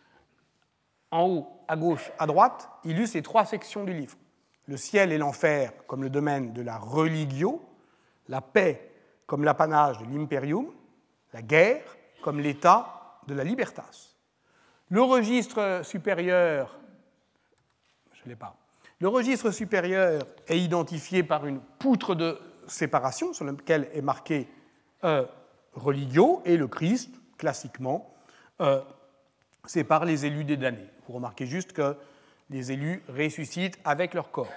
en 1.12 1.28
haut, 1.28 1.48
à 1.68 1.76
gauche, 1.76 2.10
à 2.20 2.26
droite, 2.26 2.70
illustrent 2.86 3.18
les 3.18 3.24
trois 3.24 3.44
sections 3.44 3.84
du 3.84 3.94
livre 3.94 4.16
le 4.70 4.78
ciel 4.78 5.12
et 5.12 5.18
l'enfer 5.18 5.74
comme 5.88 6.04
le 6.04 6.12
domaine 6.12 6.54
de 6.54 6.62
la 6.62 6.78
religio, 6.78 7.60
la 8.28 8.40
paix 8.40 8.92
comme 9.26 9.44
l'apanage 9.44 9.98
de 9.98 10.06
l'imperium, 10.16 10.68
la 11.34 11.42
guerre 11.42 11.98
comme 12.22 12.40
l'état 12.40 13.20
de 13.26 13.34
la 13.34 13.44
libertas. 13.44 14.14
Le 14.90 15.02
registre 15.02 15.82
supérieur, 15.84 16.80
je 18.14 18.30
l'ai 18.30 18.36
pas, 18.36 18.56
le 19.00 19.08
registre 19.08 19.50
supérieur 19.50 20.22
est 20.48 20.60
identifié 20.60 21.24
par 21.24 21.48
une 21.48 21.62
poutre 21.62 22.14
de 22.14 22.38
séparation 22.68 23.34
sur 23.34 23.46
laquelle 23.46 23.90
est 23.94 24.04
marqué 24.04 24.48
euh, 25.04 25.26
religio 25.74 26.44
et 26.46 26.58
le 26.58 26.68
Christ, 26.68 27.10
classiquement, 27.40 28.14
euh, 28.62 28.82
sépare 29.66 30.06
les 30.06 30.28
élus 30.28 30.44
des 30.44 30.58
damnés. 30.58 30.90
Vous 31.08 31.16
remarquez 31.16 31.48
juste 31.48 31.74
que 31.74 31.96
les 32.50 32.72
élus 32.72 33.04
ressuscitent 33.10 33.80
avec 33.84 34.14
leur 34.14 34.32
corps 34.32 34.52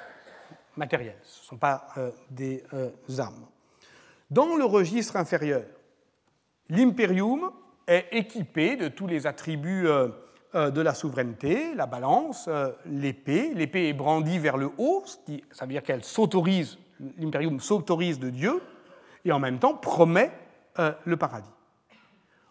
matériel, 0.77 1.17
ce 1.23 1.43
ne 1.43 1.47
sont 1.47 1.57
pas 1.57 1.89
euh, 1.97 2.11
des 2.31 2.65
euh, 2.73 2.91
âmes. 3.19 3.47
Dans 4.31 4.57
le 4.57 4.65
registre 4.65 5.17
inférieur, 5.17 5.65
l'imperium 6.69 7.51
est 7.87 8.07
équipé 8.13 8.77
de 8.77 8.89
tous 8.89 9.07
les 9.07 9.27
attributs 9.27 9.87
euh, 9.87 10.09
de 10.55 10.81
la 10.83 10.93
souveraineté, 10.93 11.75
la 11.75 11.87
balance, 11.87 12.47
l'épée. 12.85 13.53
L'épée 13.55 13.89
est 13.89 13.95
brandie 13.95 14.39
vers 14.39 14.59
le 14.59 14.71
haut, 14.77 15.03
ça 15.51 15.65
veut 15.65 15.73
dire 15.73 15.83
qu'elle 15.83 16.05
s'autorise, 16.05 16.79
l'imperium 17.19 17.59
s'autorise 17.59 18.19
de 18.19 18.29
Dieu, 18.29 18.61
et 19.25 19.33
en 19.33 19.39
même 19.39 19.59
temps 19.59 19.75
promet 19.75 20.31
le 20.77 21.17
paradis. 21.17 21.49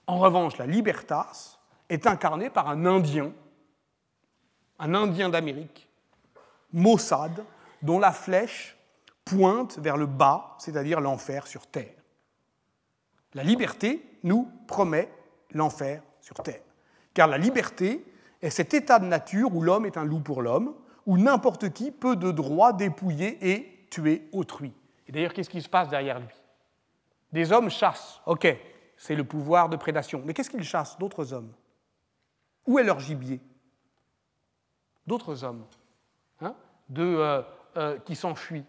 En 0.08 0.18
revanche, 0.18 0.58
la 0.58 0.66
libertas 0.66 1.60
est 1.90 2.08
incarnée 2.08 2.50
par 2.50 2.70
un 2.70 2.88
Indien 2.88 3.34
un 4.82 4.96
Indien 4.96 5.30
d'Amérique, 5.30 5.88
Mossad, 6.74 7.44
dont 7.82 8.00
la 8.00 8.12
flèche 8.12 8.76
pointe 9.24 9.78
vers 9.78 9.96
le 9.96 10.08
bas, 10.08 10.56
c'est-à-dire 10.58 11.00
l'enfer 11.00 11.48
sur 11.48 11.68
terre. 11.68 11.94
La 13.34 13.44
liberté 13.44 14.04
nous 14.24 14.50
promet 14.68 15.10
l'enfer 15.52 16.02
sur 16.20 16.36
terre. 16.36 16.62
Car 17.14 17.28
la 17.28 17.38
liberté 17.38 18.04
est 18.42 18.50
cet 18.50 18.74
état 18.74 19.00
de 19.00 19.06
nature 19.06 19.56
où 19.56 19.62
l'homme 19.62 19.86
est 19.86 19.98
un 19.98 20.04
loup 20.04 20.20
pour 20.20 20.42
l'homme, 20.42 20.74
où 21.06 21.18
n'importe 21.18 21.72
qui 21.72 21.92
peut 21.92 22.16
de 22.16 22.32
droit 22.32 22.74
dépouiller 22.74 23.38
et 23.42 23.88
tuer 23.90 24.28
autrui. 24.32 24.74
Et 25.08 25.12
d'ailleurs, 25.12 25.34
qu'est-ce 25.34 25.50
qui 25.50 25.62
se 25.62 25.70
passe 25.70 25.90
derrière 25.90 26.20
lui? 26.20 26.28
Des 27.32 27.52
hommes 27.52 27.70
chassent, 27.70 28.20
ok, 28.26 28.48
c'est 28.98 29.16
le 29.16 29.24
pouvoir 29.24 29.70
de 29.70 29.78
prédation. 29.78 30.22
Mais 30.26 30.34
qu'est-ce 30.34 30.50
qu'ils 30.50 30.64
chassent 30.64 30.98
D'autres 30.98 31.34
hommes? 31.34 31.52
Où 32.66 32.80
est 32.80 32.84
leur 32.84 33.00
gibier? 33.00 33.40
D'autres 35.08 35.44
hommes 35.44 35.66
hein, 36.42 36.54
de, 36.90 37.44
qui 38.06 38.16
s'enfuient. 38.16 38.66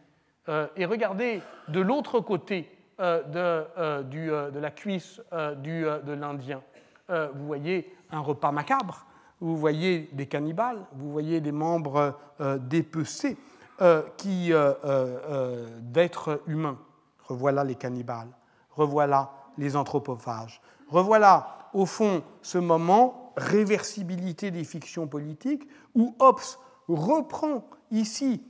et 0.77 0.87
regardez 0.87 1.43
de 1.69 1.81
l'autre 1.81 2.21
côté 2.21 2.71
de, 2.99 4.59
la 4.59 4.71
cuisse 4.71 5.21
du, 5.59 5.83
de 5.83 6.13
l'Indien. 6.13 6.63
vous 7.09 7.47
voyez 7.47 7.95
un 8.11 8.21
repas 8.21 8.51
macabre 8.51 9.07
vous 9.43 9.57
voyez 9.57 10.09
des 10.13 10.27
cannibales, 10.27 10.79
vous 10.93 11.11
voyez 11.11 11.41
des 11.41 11.51
membres 11.51 12.17
euh, 12.41 12.59
dépecés 12.59 13.37
euh, 13.81 14.03
qui, 14.17 14.53
euh, 14.53 15.81
d'êtres 15.81 16.41
humains. 16.47 16.79
Revoilà 17.25 17.65
les 17.65 17.75
cannibales, 17.75 18.29
revoilà 18.71 19.33
les 19.59 19.75
anthropophages. 19.75 20.63
Revoilà, 20.89 21.69
au 21.75 21.87
fond, 21.87 22.23
ce 22.41 22.59
moment, 22.59 23.22
réversibilité 23.37 24.51
des 24.51 24.65
fictions 24.65 25.07
politiques, 25.07 25.69
où 25.95 26.15
Hobbes 26.19 26.41
reprend 26.89 27.65
ici 27.91 28.43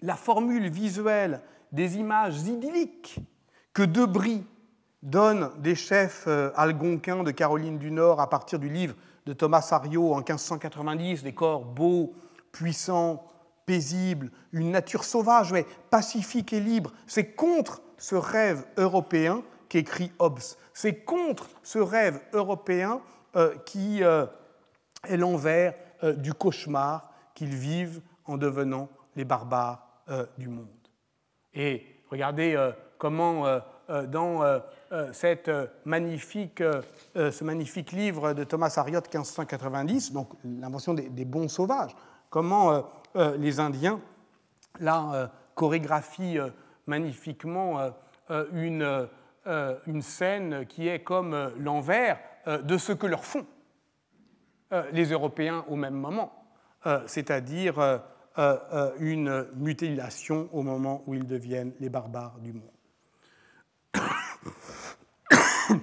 la 0.00 0.14
formule 0.14 0.70
visuelle 0.70 1.40
des 1.72 1.96
images 1.96 2.42
idylliques 2.42 3.18
que 3.74 3.82
Debris 3.82 4.44
donne 5.02 5.50
des 5.58 5.74
chefs 5.74 6.26
algonquins 6.56 7.22
de 7.22 7.30
Caroline 7.30 7.78
du 7.78 7.90
Nord 7.90 8.20
à 8.20 8.28
partir 8.28 8.58
du 8.58 8.68
livre 8.68 8.94
de 9.26 9.32
Thomas 9.32 9.68
Ario 9.70 10.12
en 10.14 10.18
1590, 10.18 11.22
des 11.22 11.34
corps 11.34 11.64
beaux, 11.64 12.14
puissants, 12.50 13.24
paisibles, 13.66 14.30
une 14.52 14.70
nature 14.70 15.04
sauvage, 15.04 15.52
mais 15.52 15.66
pacifique 15.90 16.54
et 16.54 16.60
libre. 16.60 16.92
C'est 17.06 17.34
contre 17.34 17.82
ce 17.98 18.14
rêve 18.14 18.64
européen 18.78 19.42
qu'écrit 19.68 20.10
Hobbes. 20.18 20.40
C'est 20.72 21.04
contre 21.04 21.50
ce 21.62 21.78
rêve 21.78 22.20
européen 22.32 22.94
euh, 22.96 23.17
qui 23.64 24.02
euh, 24.02 24.26
est 25.08 25.16
l'envers 25.16 25.74
euh, 26.02 26.12
du 26.12 26.34
cauchemar 26.34 27.12
qu'ils 27.34 27.54
vivent 27.54 28.00
en 28.24 28.36
devenant 28.36 28.88
les 29.16 29.24
barbares 29.24 29.84
du 30.38 30.48
monde. 30.48 30.66
Et 31.52 31.84
regardez 32.10 32.56
comment 32.96 33.44
euh, 33.90 34.06
dans 34.06 34.42
euh, 34.42 34.58
euh, 34.92 35.08
cette 35.12 35.50
magnifique, 35.86 36.62
ce 37.14 37.44
magnifique 37.44 37.92
livre 37.92 38.34
de 38.34 38.44
Thomas 38.44 38.72
Harriot 38.76 39.00
1590, 39.00 40.12
donc 40.12 40.28
l'invention 40.44 40.92
des, 40.92 41.24
bons 41.24 41.48
sauvages, 41.48 41.94
comment 42.30 42.84
les 43.14 43.60
Indiens 43.60 44.00
là 44.80 45.30
chorégraphient 45.54 46.38
magnifiquement 46.86 47.90
une, 48.52 49.08
une 49.86 50.02
scène 50.02 50.66
qui 50.66 50.88
est 50.88 51.00
comme 51.00 51.52
l'envers 51.58 52.18
de 52.48 52.78
ce 52.78 52.92
que 52.92 53.06
leur 53.06 53.24
font 53.24 53.46
les 54.92 55.12
Européens 55.12 55.64
au 55.68 55.76
même 55.76 55.94
moment, 55.94 56.32
c'est-à-dire 57.06 58.02
une 58.98 59.46
mutilation 59.54 60.48
au 60.52 60.62
moment 60.62 61.02
où 61.06 61.14
ils 61.14 61.26
deviennent 61.26 61.72
les 61.80 61.88
barbares 61.88 62.38
du 62.40 62.52
monde. 62.52 62.70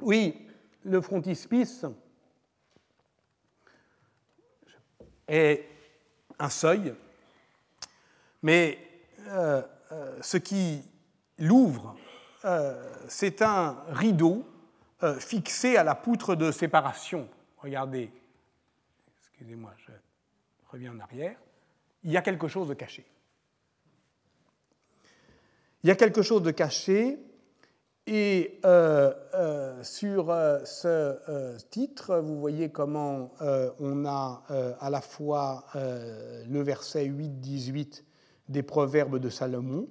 oui, 0.00 0.46
le 0.84 1.00
frontispice 1.00 1.84
est 5.28 5.64
un 6.38 6.48
seuil, 6.48 6.94
mais 8.42 8.78
euh, 9.28 9.62
euh, 9.92 10.18
ce 10.20 10.36
qui 10.36 10.82
l'ouvre, 11.38 11.96
euh, 12.44 12.92
c'est 13.08 13.42
un 13.42 13.76
rideau 13.88 14.44
fixé 15.18 15.76
à 15.76 15.84
la 15.84 15.94
poutre 15.94 16.34
de 16.34 16.50
séparation. 16.50 17.28
Regardez, 17.58 18.10
excusez-moi, 19.20 19.72
je 19.86 19.92
reviens 20.68 20.92
en 20.92 21.00
arrière. 21.00 21.36
Il 22.04 22.10
y 22.10 22.16
a 22.16 22.22
quelque 22.22 22.48
chose 22.48 22.68
de 22.68 22.74
caché. 22.74 23.06
Il 25.84 25.88
y 25.88 25.90
a 25.90 25.96
quelque 25.96 26.22
chose 26.22 26.42
de 26.42 26.50
caché 26.50 27.18
et 28.06 28.58
euh, 28.64 29.12
euh, 29.34 29.82
sur 29.84 30.30
euh, 30.30 30.64
ce 30.64 31.58
titre, 31.70 32.18
vous 32.18 32.38
voyez 32.40 32.70
comment 32.70 33.32
on 33.78 34.04
a 34.06 34.42
à 34.80 34.90
la 34.90 35.00
fois 35.00 35.64
le 35.74 36.62
verset 36.62 37.06
8-18 37.06 38.02
des 38.48 38.62
Proverbes 38.62 39.18
de 39.18 39.28
Salomon, 39.28 39.88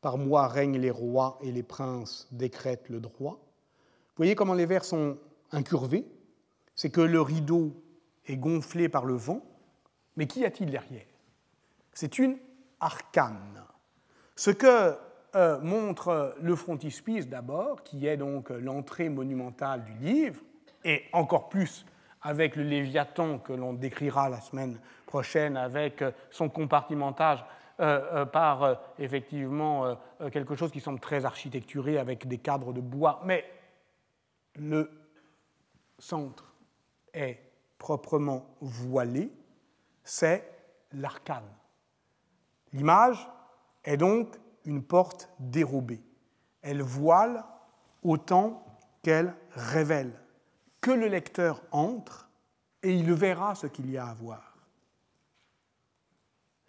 par 0.00 0.16
moi 0.16 0.48
règnent 0.48 0.78
les 0.78 0.90
rois 0.90 1.38
et 1.42 1.52
les 1.52 1.62
princes 1.62 2.28
décrètent 2.30 2.88
le 2.88 3.00
droit. 3.00 3.49
Voyez 4.20 4.34
comment 4.34 4.52
les 4.52 4.66
vers 4.66 4.84
sont 4.84 5.16
incurvés, 5.50 6.04
c'est 6.74 6.90
que 6.90 7.00
le 7.00 7.22
rideau 7.22 7.72
est 8.26 8.36
gonflé 8.36 8.90
par 8.90 9.06
le 9.06 9.14
vent, 9.14 9.40
mais 10.14 10.26
qu'y 10.26 10.44
a-t-il 10.44 10.70
derrière? 10.70 11.06
C'est 11.94 12.18
une 12.18 12.36
arcane. 12.80 13.64
Ce 14.36 14.50
que 14.50 14.94
euh, 15.34 15.58
montre 15.62 16.34
le 16.38 16.54
frontispice 16.54 17.28
d'abord, 17.28 17.82
qui 17.82 18.06
est 18.06 18.18
donc 18.18 18.50
l'entrée 18.50 19.08
monumentale 19.08 19.86
du 19.86 19.94
livre, 20.04 20.42
et 20.84 21.04
encore 21.14 21.48
plus 21.48 21.86
avec 22.20 22.56
le 22.56 22.64
Léviathan 22.64 23.38
que 23.38 23.54
l'on 23.54 23.72
décrira 23.72 24.28
la 24.28 24.42
semaine 24.42 24.78
prochaine, 25.06 25.56
avec 25.56 26.04
son 26.30 26.50
compartimentage 26.50 27.42
euh, 27.80 28.02
euh, 28.12 28.26
par 28.26 28.82
effectivement 28.98 29.96
quelque 30.30 30.56
chose 30.56 30.70
qui 30.70 30.80
semble 30.80 31.00
très 31.00 31.24
architecturé 31.24 31.96
avec 31.96 32.28
des 32.28 32.36
cadres 32.36 32.74
de 32.74 32.82
bois. 32.82 33.22
Mais 33.24 33.46
le 34.60 34.90
centre 35.98 36.54
est 37.14 37.40
proprement 37.78 38.46
voilé, 38.60 39.32
c'est 40.04 40.46
l'arcane. 40.92 41.48
L'image 42.74 43.28
est 43.84 43.96
donc 43.96 44.36
une 44.66 44.82
porte 44.82 45.30
dérobée. 45.38 46.02
Elle 46.60 46.82
voile 46.82 47.44
autant 48.02 48.62
qu'elle 49.02 49.34
révèle. 49.52 50.12
Que 50.82 50.90
le 50.90 51.08
lecteur 51.08 51.62
entre 51.72 52.28
et 52.82 52.94
il 52.94 53.12
verra 53.12 53.54
ce 53.54 53.66
qu'il 53.66 53.90
y 53.90 53.96
a 53.96 54.06
à 54.06 54.14
voir. 54.14 54.56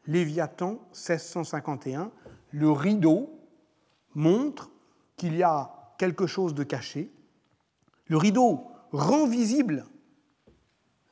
Léviathan 0.08 0.80
1651, 0.94 2.12
le 2.52 2.72
rideau 2.72 3.38
montre 4.16 4.72
qu'il 5.16 5.36
y 5.36 5.44
a 5.44 5.94
quelque 5.98 6.26
chose 6.26 6.56
de 6.56 6.64
caché. 6.64 7.12
Le 8.12 8.18
rideau 8.18 8.70
rend 8.92 9.26
visible 9.26 9.88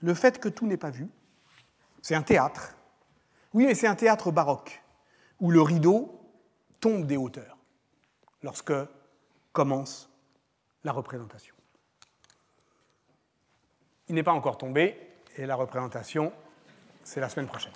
le 0.02 0.14
fait 0.14 0.38
que 0.38 0.50
tout 0.50 0.68
n'est 0.68 0.76
pas 0.76 0.90
vu. 0.90 1.08
C'est 2.02 2.14
un 2.14 2.24
théâtre. 2.24 2.76
Oui, 3.54 3.66
mais 3.66 3.74
c'est 3.74 3.88
un 3.88 3.96
théâtre 3.96 4.32
baroque, 4.32 4.84
où 5.40 5.50
le 5.50 5.62
rideau 5.62 6.20
tombe 6.82 7.08
des 7.08 7.16
hauteurs 7.16 7.58
lorsque 8.44 8.74
commence 9.54 10.10
la 10.84 10.92
représentation. 10.92 11.56
Il 14.10 14.16
n'est 14.16 14.24
pas 14.24 14.34
encore 14.34 14.58
tombé 14.58 14.98
et 15.38 15.46
la 15.46 15.56
représentation, 15.56 16.34
c'est 17.06 17.22
la 17.22 17.30
semaine 17.30 17.48
prochaine. 17.48 17.72